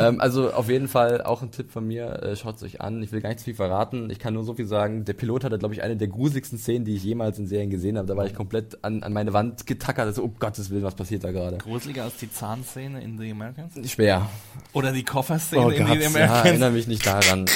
ähm, 0.00 0.20
also 0.20 0.52
auf 0.52 0.68
jeden 0.68 0.86
Fall 0.88 1.22
auch 1.22 1.42
ein 1.42 1.50
Tipp 1.50 1.72
von 1.72 1.86
mir, 1.86 2.22
äh, 2.22 2.36
schaut 2.36 2.56
es 2.56 2.62
euch 2.62 2.80
an. 2.80 3.02
Ich 3.02 3.10
will 3.10 3.20
gar 3.20 3.30
nicht 3.30 3.38
zu 3.40 3.44
viel 3.46 3.54
verraten. 3.54 4.10
Ich 4.10 4.18
kann 4.18 4.34
nur 4.34 4.44
so 4.44 4.54
viel 4.54 4.66
sagen. 4.66 5.04
Der 5.04 5.14
Pilot 5.14 5.42
hatte, 5.44 5.58
glaube 5.58 5.74
ich, 5.74 5.82
eine 5.82 5.96
der 5.96 6.08
gruseligsten 6.08 6.58
Szenen, 6.58 6.84
die 6.84 6.94
ich 6.94 7.02
jemals 7.04 7.38
in 7.38 7.46
Serien 7.46 7.70
gesehen 7.70 7.96
habe. 7.98 8.06
Da 8.06 8.16
war 8.16 8.26
ich 8.26 8.34
komplett 8.34 8.84
an, 8.84 9.02
an 9.02 9.12
meine 9.12 9.32
Wand 9.32 9.66
getackert. 9.66 10.06
Also, 10.06 10.22
um 10.22 10.38
Gottes 10.38 10.70
Willen, 10.70 10.84
was 10.84 10.94
passiert 10.94 11.24
da 11.24 11.32
gerade? 11.32 11.58
Gruseliger 11.58 12.04
als 12.04 12.16
die 12.18 12.30
Zahnszene 12.30 13.02
in 13.02 13.18
The 13.18 13.30
Americans? 13.30 13.90
Schwer. 13.90 14.28
Oder 14.74 14.92
die 14.92 15.02
Kofferszene 15.04 15.62
in 15.62 15.86
The 15.86 15.92
Oh 15.92 15.94
ja, 15.94 16.06
Americans? 16.06 16.44
erinnere 16.46 16.70
mich 16.70 16.86
nicht 16.86 17.06
daran. 17.06 17.46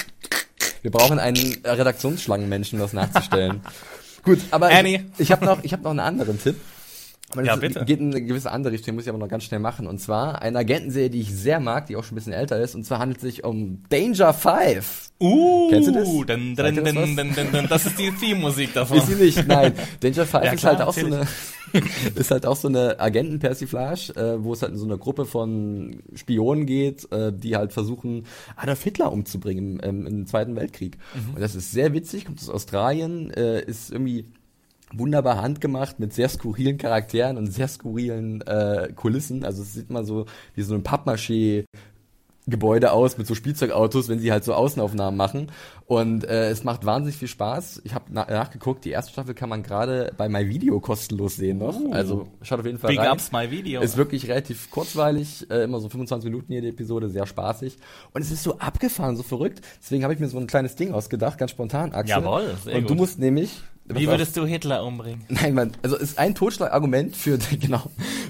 Wir 0.83 0.91
brauchen 0.91 1.19
einen 1.19 1.37
Redaktionsschlangenmenschen, 1.65 2.79
um 2.79 2.83
das 2.83 2.93
nachzustellen. 2.95 3.61
Gut, 4.23 4.39
aber 4.51 4.69
Annie. 4.69 5.05
ich, 5.15 5.21
ich 5.21 5.33
habe 5.33 5.45
noch, 5.45 5.63
ich 5.65 5.73
hab 5.73 5.83
noch 5.83 5.91
einen 5.91 6.01
anderen 6.01 6.41
Tipp. 6.41 6.57
Und 7.37 7.45
Ja, 7.45 7.57
bitte. 7.57 7.85
Geht 7.85 8.01
in 8.01 8.11
eine 8.11 8.23
gewisse 8.23 8.51
andere 8.51 8.73
Richtung, 8.73 8.95
muss 8.95 9.05
ich 9.05 9.09
aber 9.09 9.19
noch 9.19 9.29
ganz 9.29 9.45
schnell 9.45 9.61
machen. 9.61 9.87
Und 9.87 9.99
zwar 9.99 10.43
eine 10.43 10.59
Agentenserie, 10.59 11.11
die 11.11 11.21
ich 11.21 11.35
sehr 11.35 11.61
mag, 11.61 11.87
die 11.87 11.97
auch 11.97 12.05
schon 12.05 12.15
ein 12.15 12.17
bisschen 12.17 12.33
älter 12.33 12.61
ist. 12.61 12.75
Und 12.75 12.85
zwar 12.85 12.99
handelt 12.99 13.19
es 13.19 13.23
sich 13.23 13.45
um 13.45 13.83
Danger 13.89 14.35
Five. 14.35 15.11
Uh, 15.21 15.69
Kennst 15.71 15.89
du 15.89 15.93
das? 15.93 16.09
Dun, 16.09 16.27
dun, 16.27 16.57
dun, 16.57 16.85
dun, 16.85 17.17
dun, 17.17 17.53
dun. 17.53 17.67
Das 17.69 17.87
ist 17.87 17.99
die 17.99 18.11
Theme-Musik 18.11 18.73
davon. 18.73 18.99
Ist 18.99 19.07
sie 19.07 19.15
nicht, 19.15 19.47
nein. 19.47 19.75
Danger 20.01 20.27
Five 20.27 20.45
Ja, 20.45 20.53
ist 20.53 20.61
klar, 20.61 20.79
halt 20.79 20.89
auch 20.89 20.95
so 20.95 21.07
eine, 21.07 21.27
ist 22.15 22.31
halt 22.31 22.47
auch 22.47 22.57
so 22.57 22.69
eine 22.69 22.99
Agentenpersiflage, 22.99 24.17
äh, 24.17 24.43
wo 24.43 24.53
es 24.53 24.63
halt 24.63 24.73
in 24.73 24.79
so 24.79 24.87
eine 24.87 24.99
Gruppe 24.99 25.27
von 25.27 26.03
Spionen 26.15 26.67
geht, 26.67 27.11
äh, 27.13 27.33
die 27.33 27.57
halt 27.57 27.73
versuchen, 27.73 28.25
Adolf 28.57 28.83
Hitler 28.83 29.13
umzubringen 29.13 29.79
im, 29.81 30.07
im 30.07 30.27
Zweiten 30.27 30.57
Weltkrieg. 30.57 30.99
Mhm. 31.15 31.35
Und 31.35 31.41
das 31.41 31.55
ist 31.55 31.71
sehr 31.71 31.93
witzig, 31.93 32.25
kommt 32.25 32.41
aus 32.41 32.49
Australien, 32.49 33.31
äh, 33.31 33.63
ist 33.63 33.93
irgendwie 33.93 34.27
wunderbar 34.93 35.41
handgemacht 35.41 36.01
mit 36.01 36.13
sehr 36.13 36.29
skurrilen 36.29 36.79
Charakteren 36.79 37.37
und 37.37 37.47
sehr 37.47 37.69
skurrilen 37.69 38.41
äh, 38.43 38.93
Kulissen. 38.95 39.45
Also 39.45 39.63
es 39.63 39.75
sieht 39.75 39.91
mal 39.91 40.05
so 40.05 40.27
wie 40.55 40.63
so 40.63 40.75
ein 40.75 40.83
Pappmaché 40.83 41.65
Gebäude 42.51 42.93
aus 42.93 43.19
mit 43.19 43.27
so 43.27 43.35
Spielzeugautos, 43.35 44.09
wenn 44.09 44.19
sie 44.19 44.33
halt 44.33 44.45
so 44.45 44.55
Außenaufnahmen 44.55 45.17
machen. 45.17 45.53
Und 45.87 46.25
äh, 46.25 46.51
es 46.51 46.65
macht 46.65 46.85
wahnsinnig 46.85 47.17
viel 47.17 47.29
Spaß. 47.29 47.83
Ich 47.85 47.95
habe 47.95 48.07
na 48.09 48.27
nachgeguckt, 48.29 48.85
die 48.85 48.91
erste 48.91 49.13
Staffel 49.13 49.35
kann 49.35 49.49
man 49.49 49.63
gerade 49.63 50.13
bei 50.17 50.29
MyVideo 50.29 50.81
kostenlos 50.81 51.37
sehen 51.37 51.59
noch. 51.59 51.79
Also 51.93 52.29
schaut 52.43 52.61
auf 52.61 52.67
jeden 52.67 52.79
Fall 52.79 52.91
Big 52.91 52.99
rein. 52.99 53.13
Ups 53.13 53.33
My 53.33 53.51
Video. 53.51 53.81
Ist 53.81 53.97
wirklich 53.97 54.29
relativ 54.29 54.71
kurzweilig, 54.71 55.51
äh, 55.51 55.65
immer 55.65 55.81
so 55.81 55.89
25 55.89 56.31
Minuten 56.31 56.53
jede 56.53 56.69
Episode, 56.69 57.09
sehr 57.09 57.27
spaßig. 57.27 57.77
Und 58.13 58.23
es 58.23 58.31
ist 58.31 58.43
so 58.43 58.59
abgefahren, 58.59 59.17
so 59.17 59.23
verrückt. 59.23 59.61
Deswegen 59.81 60.03
habe 60.03 60.15
ich 60.15 60.21
mir 60.21 60.29
so 60.29 60.39
ein 60.39 60.47
kleines 60.47 60.77
Ding 60.77 60.93
ausgedacht, 60.93 61.39
ganz 61.39 61.51
spontan, 61.53 61.93
Axel. 61.93 62.23
Jawohl, 62.23 62.55
sehr 62.65 62.77
Und 62.77 62.85
du 62.85 62.89
gut. 62.89 62.97
musst 62.99 63.19
nämlich... 63.19 63.63
Wie 63.95 64.07
würdest 64.07 64.37
du 64.37 64.47
Hitler 64.47 64.85
umbringen? 64.85 65.25
Nein, 65.29 65.55
man, 65.55 65.73
also 65.83 65.97
ist 65.97 66.19
ein 66.19 66.35
Totschlagargument 66.35 67.17
für 67.17 67.39
genau 67.61 67.83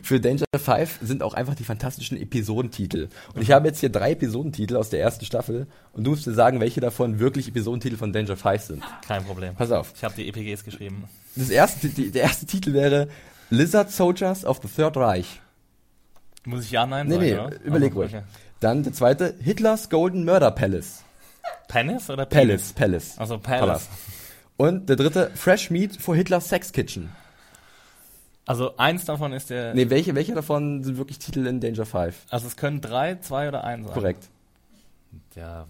für 0.03 0.21
Danger 0.21 0.45
5 0.57 0.99
sind 1.03 1.23
auch 1.23 1.35
einfach 1.35 1.55
die 1.55 1.65
fantastischen 1.65 2.21
Episodentitel. 2.21 3.09
Und 3.35 3.43
ich 3.43 3.51
habe 3.53 3.69
jetzt 3.69 3.81
hier 3.81 3.91
drei 3.91 4.13
Episodentitel 4.13 4.77
aus 4.77 4.91
der 4.91 5.01
ersten 5.01 5.25
Staffel 5.25 5.67
und 5.93 6.05
du 6.05 6.11
musst 6.11 6.27
dir 6.27 6.33
sagen, 6.33 6.61
welche 6.61 6.81
davon 6.81 7.19
wirklich 7.19 7.49
Episodentitel 7.49 7.97
von 7.97 8.13
Danger 8.13 8.37
5 8.37 8.63
sind. 8.63 8.83
Kein 9.07 9.25
Problem. 9.25 9.55
Pass 9.55 9.71
auf. 9.71 9.93
Ich 9.95 10.05
habe 10.05 10.15
die 10.17 10.29
EPGs 10.29 10.65
geschrieben. 10.65 11.05
Das 11.37 11.51
erste, 11.51 11.89
die, 11.89 12.11
der 12.11 12.23
erste 12.23 12.47
Titel 12.47 12.73
wäre 12.73 13.09
Lizard 13.51 13.91
Soldiers 13.91 14.45
of 14.45 14.61
the 14.63 14.69
Third 14.69 14.97
Reich. 14.97 15.41
Muss 16.45 16.65
ich 16.65 16.71
ja, 16.71 16.87
nein 16.87 17.07
Nee, 17.07 17.15
sagen, 17.15 17.25
nee, 17.25 17.35
oder? 17.35 17.61
überleg 17.63 17.95
ruhig. 17.95 18.15
okay. 18.15 18.23
Dann 18.61 18.83
der 18.83 18.93
zweite 18.93 19.35
Hitler's 19.41 19.91
Golden 19.91 20.25
Murder 20.25 20.51
Palace. 20.51 21.03
Penis 21.69 22.11
oder 22.11 22.27
Palace, 22.27 22.73
Palace. 22.73 23.15
Also 23.19 23.39
Palace. 23.39 23.61
Palace. 23.61 23.89
Und 24.61 24.91
der 24.91 24.97
dritte 24.97 25.31
Fresh 25.37 25.71
Meat 25.71 25.97
for 25.97 26.15
Hitler's 26.15 26.51
Sex 26.51 26.71
Kitchen. 26.73 27.11
Also 28.45 28.77
eins 28.77 29.07
davon 29.07 29.33
ist 29.33 29.49
der. 29.49 29.75
Nee, 29.75 29.89
welche, 29.89 30.15
welche 30.15 30.35
davon 30.35 30.85
sind 30.85 30.99
wirklich 30.99 31.19
Titel 31.19 31.47
in 31.47 31.61
Danger 31.61 31.87
5? 31.87 32.15
Also 32.29 32.47
es 32.47 32.57
können 32.57 32.83
drei, 32.83 33.15
zwei 33.23 33.49
oder 33.49 33.65
eins 33.65 33.87
sein. 33.87 33.95
Korrekt. 33.95 34.29
Ja, 35.35 35.65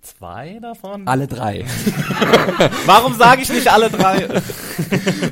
zwei 0.00 0.60
davon? 0.62 1.08
Alle 1.08 1.26
drei. 1.26 1.64
Warum 2.86 3.14
sage 3.14 3.42
ich 3.42 3.48
nicht 3.48 3.66
alle 3.66 3.90
drei? 3.90 4.28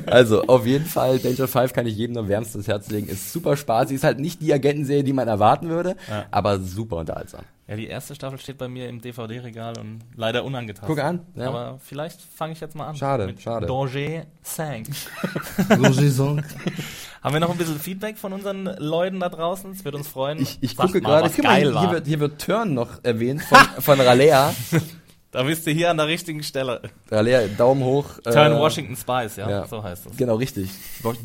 Also, 0.07 0.43
auf 0.47 0.65
jeden 0.65 0.85
Fall, 0.85 1.19
Danger 1.19 1.47
5 1.47 1.71
kann 1.71 1.85
ich 1.85 1.95
jedem 1.95 2.13
nur 2.15 2.27
wärmstens 2.27 2.67
Herz 2.67 2.89
legen. 2.89 3.07
Ist 3.07 3.31
super 3.31 3.55
spaßig. 3.55 3.95
Ist 3.95 4.03
halt 4.03 4.19
nicht 4.19 4.41
die 4.41 4.51
Agentenserie, 4.53 5.03
die 5.03 5.13
man 5.13 5.27
erwarten 5.27 5.69
würde, 5.69 5.95
Ja. 6.09 6.25
aber 6.31 6.59
super 6.59 6.97
unterhaltsam. 6.97 7.41
Ja, 7.67 7.75
die 7.75 7.87
erste 7.87 8.13
Staffel 8.13 8.37
steht 8.37 8.59
bei 8.59 8.67
mir 8.67 8.87
im 8.87 9.01
DVD-Regal 9.01 9.79
und 9.79 10.01
leider 10.15 10.43
unangetastet. 10.43 10.87
Guck 10.87 11.03
an, 11.03 11.21
ja. 11.33 11.47
Aber 11.47 11.79
vielleicht 11.83 12.21
fange 12.21 12.53
ich 12.53 12.59
jetzt 12.59 12.75
mal 12.75 12.85
an. 12.87 12.95
Schade, 12.95 13.25
Mit 13.25 13.41
schade. 13.41 13.65
Danger 13.65 14.25
5. 14.43 15.09
Haben 17.23 17.33
wir 17.33 17.39
noch 17.39 17.49
ein 17.49 17.57
bisschen 17.57 17.79
Feedback 17.79 18.19
von 18.19 18.33
unseren 18.33 18.65
Leuten 18.77 19.19
da 19.19 19.29
draußen? 19.29 19.71
Es 19.71 19.83
wird 19.83 19.95
uns 19.95 20.07
freuen. 20.07 20.39
Ich, 20.39 20.59
ich 20.61 20.77
gucke 20.77 21.01
mal, 21.01 21.21
gerade, 21.21 21.29
guck 21.35 21.43
mal, 21.43 21.59
geil 21.59 21.79
hier, 21.79 21.91
wird, 21.91 22.05
hier 22.05 22.19
wird 22.19 22.39
Turn 22.39 22.75
noch 22.75 23.03
erwähnt 23.03 23.41
von, 23.41 23.57
von 23.79 23.99
Ralea. 23.99 24.53
Da 25.31 25.43
bist 25.43 25.67
du 25.67 25.71
hier 25.71 25.89
an 25.89 25.97
der 25.97 26.07
richtigen 26.07 26.43
Stelle. 26.43 26.81
Ralea, 27.11 27.47
Daumen 27.57 27.83
hoch. 27.83 28.05
Turn 28.23 28.53
äh, 28.53 28.57
Washington 28.57 28.95
Spice, 28.95 29.35
ja, 29.35 29.49
ja. 29.49 29.67
so 29.67 29.83
heißt 29.83 30.05
es. 30.05 30.15
Genau, 30.15 30.35
richtig. 30.35 30.69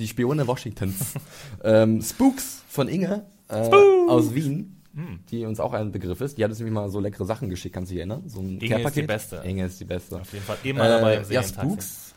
Die 0.00 0.08
Spione 0.08 0.44
Washingtons. 0.48 1.14
ähm, 1.62 2.02
Spooks 2.02 2.64
von 2.68 2.88
Inge 2.88 3.24
äh, 3.48 3.70
aus 4.08 4.34
Wien. 4.34 4.79
Hm. 4.94 5.20
Die 5.30 5.44
uns 5.44 5.60
auch 5.60 5.72
ein 5.72 5.92
Begriff 5.92 6.20
ist. 6.20 6.36
Die 6.38 6.42
hat 6.44 6.50
uns 6.50 6.58
nämlich 6.58 6.74
mal 6.74 6.88
so 6.90 6.98
leckere 7.00 7.24
Sachen 7.24 7.48
geschickt, 7.48 7.74
kannst 7.74 7.90
du 7.90 7.94
dich 7.94 8.00
erinnern? 8.00 8.24
So 8.28 8.40
ein 8.40 8.56
Inge 8.58 8.64
ist 8.64 8.70
Care-Paket. 8.70 8.96
die 9.02 9.06
Beste. 9.06 9.36
Inge 9.44 9.64
ist 9.66 9.80
die 9.80 9.84
Beste. 9.84 10.20
Auf 10.20 10.32
jeden 10.32 10.44
Fall 10.44 10.56
immer 10.64 10.88
dabei 10.88 11.16
im 11.18 11.30
Äh, 11.30 11.34
ja. 11.34 11.42
Spooks. 11.42 12.14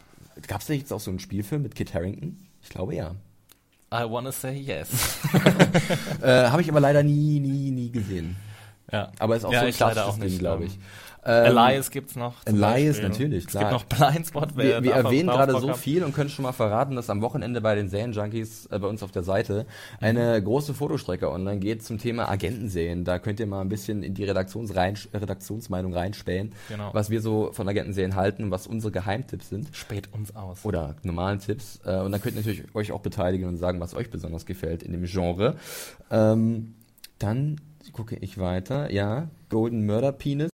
Gab 0.47 0.61
es 0.61 0.67
da 0.67 0.73
jetzt 0.73 0.91
auch 0.91 0.99
so 0.99 1.11
einen 1.11 1.19
Spielfilm 1.19 1.61
mit 1.61 1.75
Kit 1.75 1.93
Harrington? 1.93 2.37
Ich 2.63 2.69
glaube 2.69 2.95
ja. 2.95 3.11
I 3.93 4.09
wanna 4.09 4.31
say 4.31 4.53
yes. 4.57 5.19
Äh, 6.21 6.47
Habe 6.49 6.61
ich 6.63 6.69
aber 6.69 6.79
leider 6.79 7.03
nie, 7.03 7.39
nie, 7.39 7.69
nie 7.69 7.91
gesehen. 7.91 8.35
ja. 8.91 9.11
Aber 9.19 9.35
ist 9.35 9.45
auch 9.45 9.51
ja, 9.53 9.59
so 9.61 9.65
ein 9.67 9.73
klassisches 9.73 10.07
auch 10.07 10.17
Ding, 10.19 10.39
glaube 10.39 10.63
ähm, 10.63 10.69
ich. 10.69 10.79
Ähm, 11.25 11.45
Elias 11.57 11.89
gibt's 11.91 12.15
noch. 12.15 12.33
Elias, 12.45 12.97
Beispiel. 12.97 13.09
natürlich, 13.09 13.43
Es 13.45 13.49
klar. 13.49 13.63
gibt 13.69 13.73
noch 13.73 14.11
Blindspot. 14.11 14.57
Wir, 14.57 14.83
wir 14.83 14.93
erwähnen 14.93 15.29
gerade 15.29 15.57
so 15.59 15.73
viel 15.73 16.03
und 16.03 16.13
können 16.13 16.29
schon 16.29 16.43
mal 16.43 16.51
verraten, 16.51 16.95
dass 16.95 17.09
am 17.09 17.21
Wochenende 17.21 17.61
bei 17.61 17.75
den 17.75 17.87
Serienjunkies 17.89 18.65
äh, 18.67 18.79
bei 18.79 18.87
uns 18.87 19.03
auf 19.03 19.11
der 19.11 19.23
Seite 19.23 19.65
eine 20.01 20.41
große 20.43 20.73
Fotostrecke 20.73 21.31
online 21.31 21.59
geht 21.59 21.83
zum 21.83 21.97
Thema 21.97 22.29
Agentenserien. 22.29 23.05
Da 23.05 23.19
könnt 23.19 23.39
ihr 23.39 23.47
mal 23.47 23.61
ein 23.61 23.69
bisschen 23.69 24.03
in 24.03 24.13
die 24.13 24.25
Redaktions 24.25 24.75
rein, 24.75 24.95
Redaktionsmeinung 25.13 25.93
reinspähen, 25.93 26.51
Genau. 26.67 26.89
was 26.93 27.09
wir 27.09 27.21
so 27.21 27.51
von 27.53 27.67
Agentenserien 27.69 28.15
halten, 28.15 28.51
was 28.51 28.67
unsere 28.67 28.91
Geheimtipps 28.91 29.49
sind. 29.49 29.69
Spät 29.71 30.09
uns 30.11 30.35
aus. 30.35 30.65
oder 30.65 30.95
normalen 31.03 31.39
Tipps. 31.39 31.79
Äh, 31.85 31.99
und 31.99 32.11
dann 32.11 32.21
könnt 32.21 32.35
ihr 32.35 32.41
natürlich 32.41 32.63
euch 32.75 32.91
auch 32.91 33.01
beteiligen 33.01 33.47
und 33.47 33.57
sagen, 33.57 33.79
was 33.79 33.93
euch 33.95 34.09
besonders 34.09 34.45
gefällt 34.45 34.83
in 34.83 34.91
dem 34.91 35.03
Genre. 35.05 35.55
Ähm, 36.11 36.75
dann 37.19 37.61
gucke 37.93 38.15
ich 38.17 38.37
weiter. 38.39 38.91
Ja, 38.91 39.29
Golden 39.49 39.85
Murder 39.85 40.11
Penis. 40.11 40.49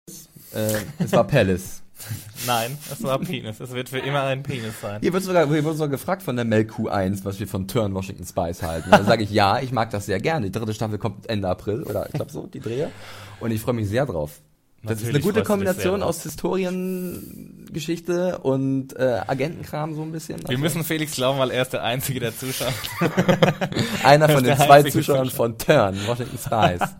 Äh, 0.54 0.74
es 0.98 1.12
war 1.12 1.24
Palace. 1.24 1.82
Nein, 2.46 2.78
es 2.90 3.02
war 3.02 3.18
Penis. 3.18 3.61
Es 3.61 3.72
wird 3.72 3.88
für 3.88 3.98
immer 3.98 4.22
ein 4.24 4.42
Penis 4.42 4.80
sein. 4.80 5.00
Hier 5.00 5.12
wird 5.12 5.24
sogar, 5.24 5.48
hier 5.48 5.64
wird 5.64 5.74
sogar 5.74 5.88
gefragt 5.88 6.22
von 6.22 6.37
der 6.37 6.44
Melk 6.44 6.70
Q1, 6.72 7.24
was 7.24 7.40
wir 7.40 7.48
von 7.48 7.66
Turn 7.66 7.92
Washington 7.94 8.24
Spice 8.24 8.62
halten. 8.62 8.88
Da 8.90 9.02
sage 9.04 9.24
ich 9.24 9.30
ja, 9.30 9.58
ich 9.61 9.72
mag 9.72 9.90
das 9.90 10.06
sehr 10.06 10.20
gerne. 10.20 10.46
Die 10.46 10.52
dritte 10.52 10.72
Staffel 10.74 10.98
kommt 10.98 11.28
Ende 11.28 11.48
April 11.48 11.82
oder 11.82 12.06
ich 12.06 12.12
glaube 12.12 12.30
so, 12.30 12.46
die 12.46 12.61
Drehe. 12.61 12.92
Und 13.40 13.50
ich 13.50 13.61
freue 13.61 13.74
mich 13.74 13.88
sehr 13.88 14.06
drauf. 14.06 14.40
Das 14.84 14.98
ist 14.98 15.06
eine 15.08 15.14
Natürlich 15.14 15.34
gute 15.34 15.42
Kombination 15.42 16.04
aus 16.04 16.22
Historiengeschichte 16.22 18.38
und 18.38 18.94
äh, 18.96 19.22
Agentenkram 19.26 19.96
so 19.96 20.02
ein 20.02 20.12
bisschen. 20.12 20.48
Wir 20.48 20.58
müssen 20.58 20.84
Felix 20.84 21.16
glauben, 21.16 21.40
weil 21.40 21.50
er 21.50 21.62
ist 21.62 21.72
der 21.72 21.82
Einzige, 21.82 22.20
der 22.20 22.32
zuschaut. 22.37 22.72
Einer 24.04 24.28
von 24.28 24.44
den 24.44 24.56
zwei 24.56 24.84
Zuschauern 24.84 25.28
Zuschauer. 25.28 25.48
von 25.48 25.58
Turn, 25.58 25.98
Washington 26.06 26.38
Spice. 26.38 26.88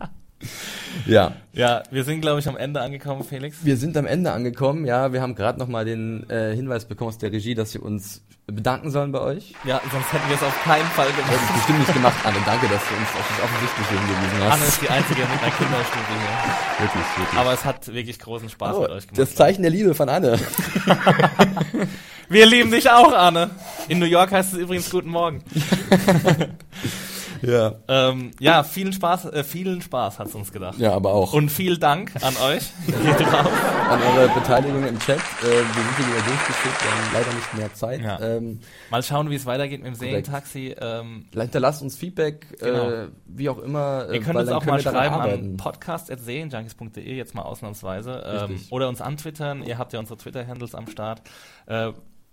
ja, 1.05 1.33
Ja, 1.53 1.83
wir 1.91 2.03
sind, 2.03 2.21
glaube 2.21 2.39
ich, 2.39 2.47
am 2.47 2.57
Ende 2.57 2.81
angekommen, 2.81 3.23
Felix. 3.23 3.57
wir 3.63 3.77
sind 3.77 3.95
am 3.97 4.05
Ende 4.05 4.31
angekommen. 4.31 4.85
Ja, 4.85 5.11
wir 5.13 5.21
haben 5.21 5.35
gerade 5.35 5.59
noch 5.59 5.67
mal 5.67 5.85
den 5.85 6.29
äh, 6.29 6.55
Hinweis 6.55 6.85
bekommen 6.85 7.09
aus 7.09 7.17
der 7.17 7.31
Regie, 7.31 7.55
dass 7.55 7.73
wir 7.73 7.83
uns 7.83 8.21
bedanken 8.47 8.89
sollen 8.89 9.11
bei 9.11 9.19
euch. 9.19 9.53
Ja, 9.63 9.79
sonst 9.91 10.11
hätten 10.11 10.27
wir 10.27 10.35
es 10.35 10.41
auf 10.41 10.63
keinen 10.63 10.87
Fall 10.87 11.07
gemacht. 11.11 11.31
ist 11.33 11.53
bestimmt 11.53 11.79
nicht 11.79 11.93
gemacht, 11.93 12.15
Anne. 12.23 12.37
Danke, 12.47 12.67
dass 12.67 12.81
du 12.87 12.95
uns 12.95 13.09
auf 13.09 13.29
das 13.29 13.43
Offensichtliche 13.43 13.89
hingewiesen 13.91 14.43
hast. 14.43 14.53
Anne 14.53 14.65
ist 14.65 14.81
die 14.81 14.89
Einzige 14.89 15.21
mit 15.21 15.29
einer 15.43 15.51
Kinderstudie 15.51 16.17
hier. 16.17 16.85
Wirklich, 16.85 17.17
wirklich. 17.17 17.39
Aber 17.39 17.53
es 17.53 17.63
hat 17.65 17.93
wirklich 17.93 18.17
großen 18.19 18.49
Spaß 18.49 18.75
Oh, 18.75 18.81
mit 18.81 18.89
euch 18.89 19.07
gemacht. 19.07 19.19
das 19.19 19.35
Zeichen 19.35 19.61
der 19.61 19.71
Liebe 19.71 19.93
von 19.93 20.09
Anne. 20.09 20.39
Wir 22.29 22.45
lieben 22.45 22.69
dich 22.71 22.89
auch, 22.89 23.11
Anne. 23.11 23.49
In 23.87 23.97
New 23.99 24.05
York 24.05 24.31
heißt 24.31 24.53
es 24.53 24.59
übrigens 24.59 24.89
Guten 24.89 25.09
Morgen. 25.09 25.43
Ja. 27.41 27.75
Ähm, 27.87 28.31
ja, 28.39 28.63
vielen 28.63 28.93
Spaß, 28.93 29.25
äh, 29.25 29.43
vielen 29.43 29.81
Spaß 29.81 30.19
hat's 30.19 30.35
uns 30.35 30.51
gedacht. 30.51 30.77
Ja, 30.79 30.93
aber 30.93 31.13
auch 31.13 31.33
Und 31.33 31.49
vielen 31.49 31.79
Dank 31.79 32.11
an 32.21 32.35
euch. 32.37 32.63
An 33.89 33.99
eure 34.03 34.29
Beteiligung 34.29 34.85
im 34.87 34.99
Chat. 34.99 35.17
Äh, 35.17 35.43
wir 35.43 35.53
sind 35.53 35.97
hier 35.97 36.05
wieder 36.07 36.25
durchgeführt, 36.27 36.75
wir 36.83 36.91
haben 36.91 37.13
leider 37.13 37.33
nicht 37.33 37.53
mehr 37.57 37.73
Zeit. 37.73 38.01
Ja. 38.01 38.19
Ähm, 38.21 38.59
Mal 38.91 39.01
schauen, 39.01 39.29
wie 39.31 39.35
es 39.35 39.45
weitergeht 39.47 39.79
mit 39.81 39.87
dem 39.87 39.95
Serientaxi. 39.95 40.75
Ähm, 40.79 41.25
hinterlasst 41.33 41.81
uns 41.81 41.95
Feedback, 41.97 42.59
Genau. 42.59 42.89
äh, 42.89 43.07
wie 43.25 43.49
auch 43.49 43.57
immer. 43.59 44.07
äh, 44.09 44.15
Ihr 44.17 44.21
könnt 44.21 44.35
uns 44.37 44.49
auch 44.49 44.65
mal 44.65 44.79
schreiben 44.79 45.15
an 45.15 45.21
arbeiten. 45.21 45.57
podcast.serienjunkies.de, 45.57 47.15
jetzt 47.15 47.33
mal 47.35 47.41
ausnahmsweise. 47.43 48.23
Ähm, 48.49 48.59
oder 48.69 48.89
uns 48.89 49.01
antwittern. 49.01 49.63
Ihr 49.63 49.77
habt 49.77 49.93
ja 49.93 49.99
unsere 49.99 50.17
Twitter-Handles 50.17 50.75
am 50.75 50.87
Start. 50.87 51.21
Äh, 51.65 51.91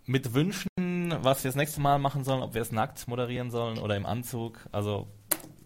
mit 0.08 0.34
Wünschen, 0.34 0.68
was 1.22 1.44
wir 1.44 1.48
das 1.48 1.56
nächste 1.56 1.80
Mal 1.80 1.98
machen 1.98 2.24
sollen, 2.24 2.42
ob 2.42 2.54
wir 2.54 2.62
es 2.62 2.72
nackt 2.72 3.06
moderieren 3.08 3.50
sollen 3.50 3.78
oder 3.78 3.96
im 3.96 4.06
Anzug. 4.06 4.60
Also 4.72 5.06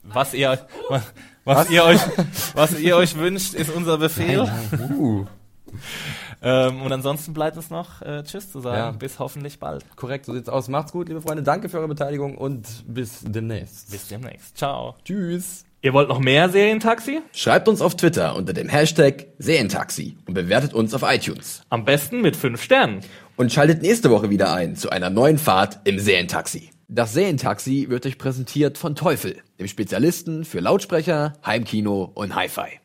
was 0.03 0.35
ihr, 0.35 0.67
was, 0.89 1.13
was 1.45 1.71
ihr 1.71 1.85
euch, 1.85 2.01
was 2.55 2.79
ihr 2.79 2.97
euch 2.97 3.17
wünscht, 3.17 3.55
ist 3.55 3.71
unser 3.71 3.99
Befehl. 3.99 4.51
Uh, 4.91 5.27
Ähm, 6.43 6.83
und 6.83 6.93
ansonsten 6.93 7.35
bleibt 7.35 7.57
es 7.57 7.71
noch 7.71 8.01
äh, 8.03 8.23
Tschüss 8.25 8.51
zu 8.51 8.61
sagen. 8.61 8.77
Ja. 8.79 8.91
Bis 8.93 9.19
hoffentlich 9.19 9.59
bald. 9.59 9.85
korrekt, 9.97 10.25
so 10.27 10.33
sieht's 10.33 10.49
aus. 10.49 10.69
Macht's 10.69 10.93
gut, 10.93 11.09
liebe 11.09 11.21
Freunde. 11.21 11.43
Danke 11.43 11.69
für 11.69 11.79
eure 11.79 11.89
Beteiligung 11.89 12.37
und 12.37 12.67
bis 12.87 13.21
demnächst. 13.23 13.91
Bis 13.91 14.09
demnächst. 14.09 14.57
Ciao. 14.57 14.97
Tschüss. 15.05 15.65
Ihr 15.83 15.95
wollt 15.95 16.09
noch 16.11 16.19
mehr 16.19 16.51
Serientaxi? 16.51 17.23
Schreibt 17.33 17.67
uns 17.67 17.81
auf 17.81 17.97
Twitter 17.97 18.37
unter 18.37 18.53
dem 18.53 18.69
Hashtag 18.69 19.29
Serientaxi 19.39 20.17
und 20.27 20.35
bewertet 20.35 20.75
uns 20.75 20.93
auf 20.93 21.03
iTunes. 21.03 21.63
Am 21.71 21.87
besten 21.87 22.21
mit 22.21 22.37
fünf 22.37 22.63
Sternen. 22.63 23.01
Und 23.41 23.51
schaltet 23.51 23.81
nächste 23.81 24.11
Woche 24.11 24.29
wieder 24.29 24.53
ein 24.53 24.77
zu 24.77 24.91
einer 24.91 25.09
neuen 25.09 25.39
Fahrt 25.39 25.81
im 25.85 25.99
Serientaxi. 25.99 26.73
Das 26.89 27.15
Serientaxi 27.15 27.87
wird 27.89 28.05
euch 28.05 28.19
präsentiert 28.19 28.77
von 28.77 28.95
Teufel, 28.95 29.43
dem 29.59 29.67
Spezialisten 29.67 30.45
für 30.45 30.61
Lautsprecher, 30.61 31.33
Heimkino 31.47 32.13
und 32.15 32.35
Hi-Fi. 32.35 32.81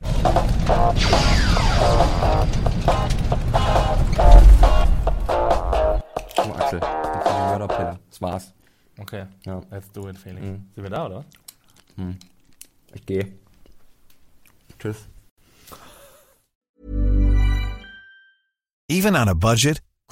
Oh, 6.38 6.54
Axel, 6.54 6.80
jetzt 6.80 7.28
die 7.28 7.50
Mörderpille. 7.50 8.00
Das 8.10 8.22
war's. 8.22 8.54
Okay. 8.98 9.26
Ja. 9.46 9.62
Let's 9.70 9.92
do 9.92 10.08
it, 10.08 10.18
Felix. 10.18 10.42
Mhm. 10.42 10.70
Sind 10.74 10.84
wir 10.84 10.90
da, 10.90 11.06
oder? 11.08 11.26
Ich 12.94 13.06
gehe. 13.06 13.28
Tschüss. 14.80 15.10
Even 18.88 19.18
on 19.18 19.28
a 19.28 19.34
budget, 19.34 19.82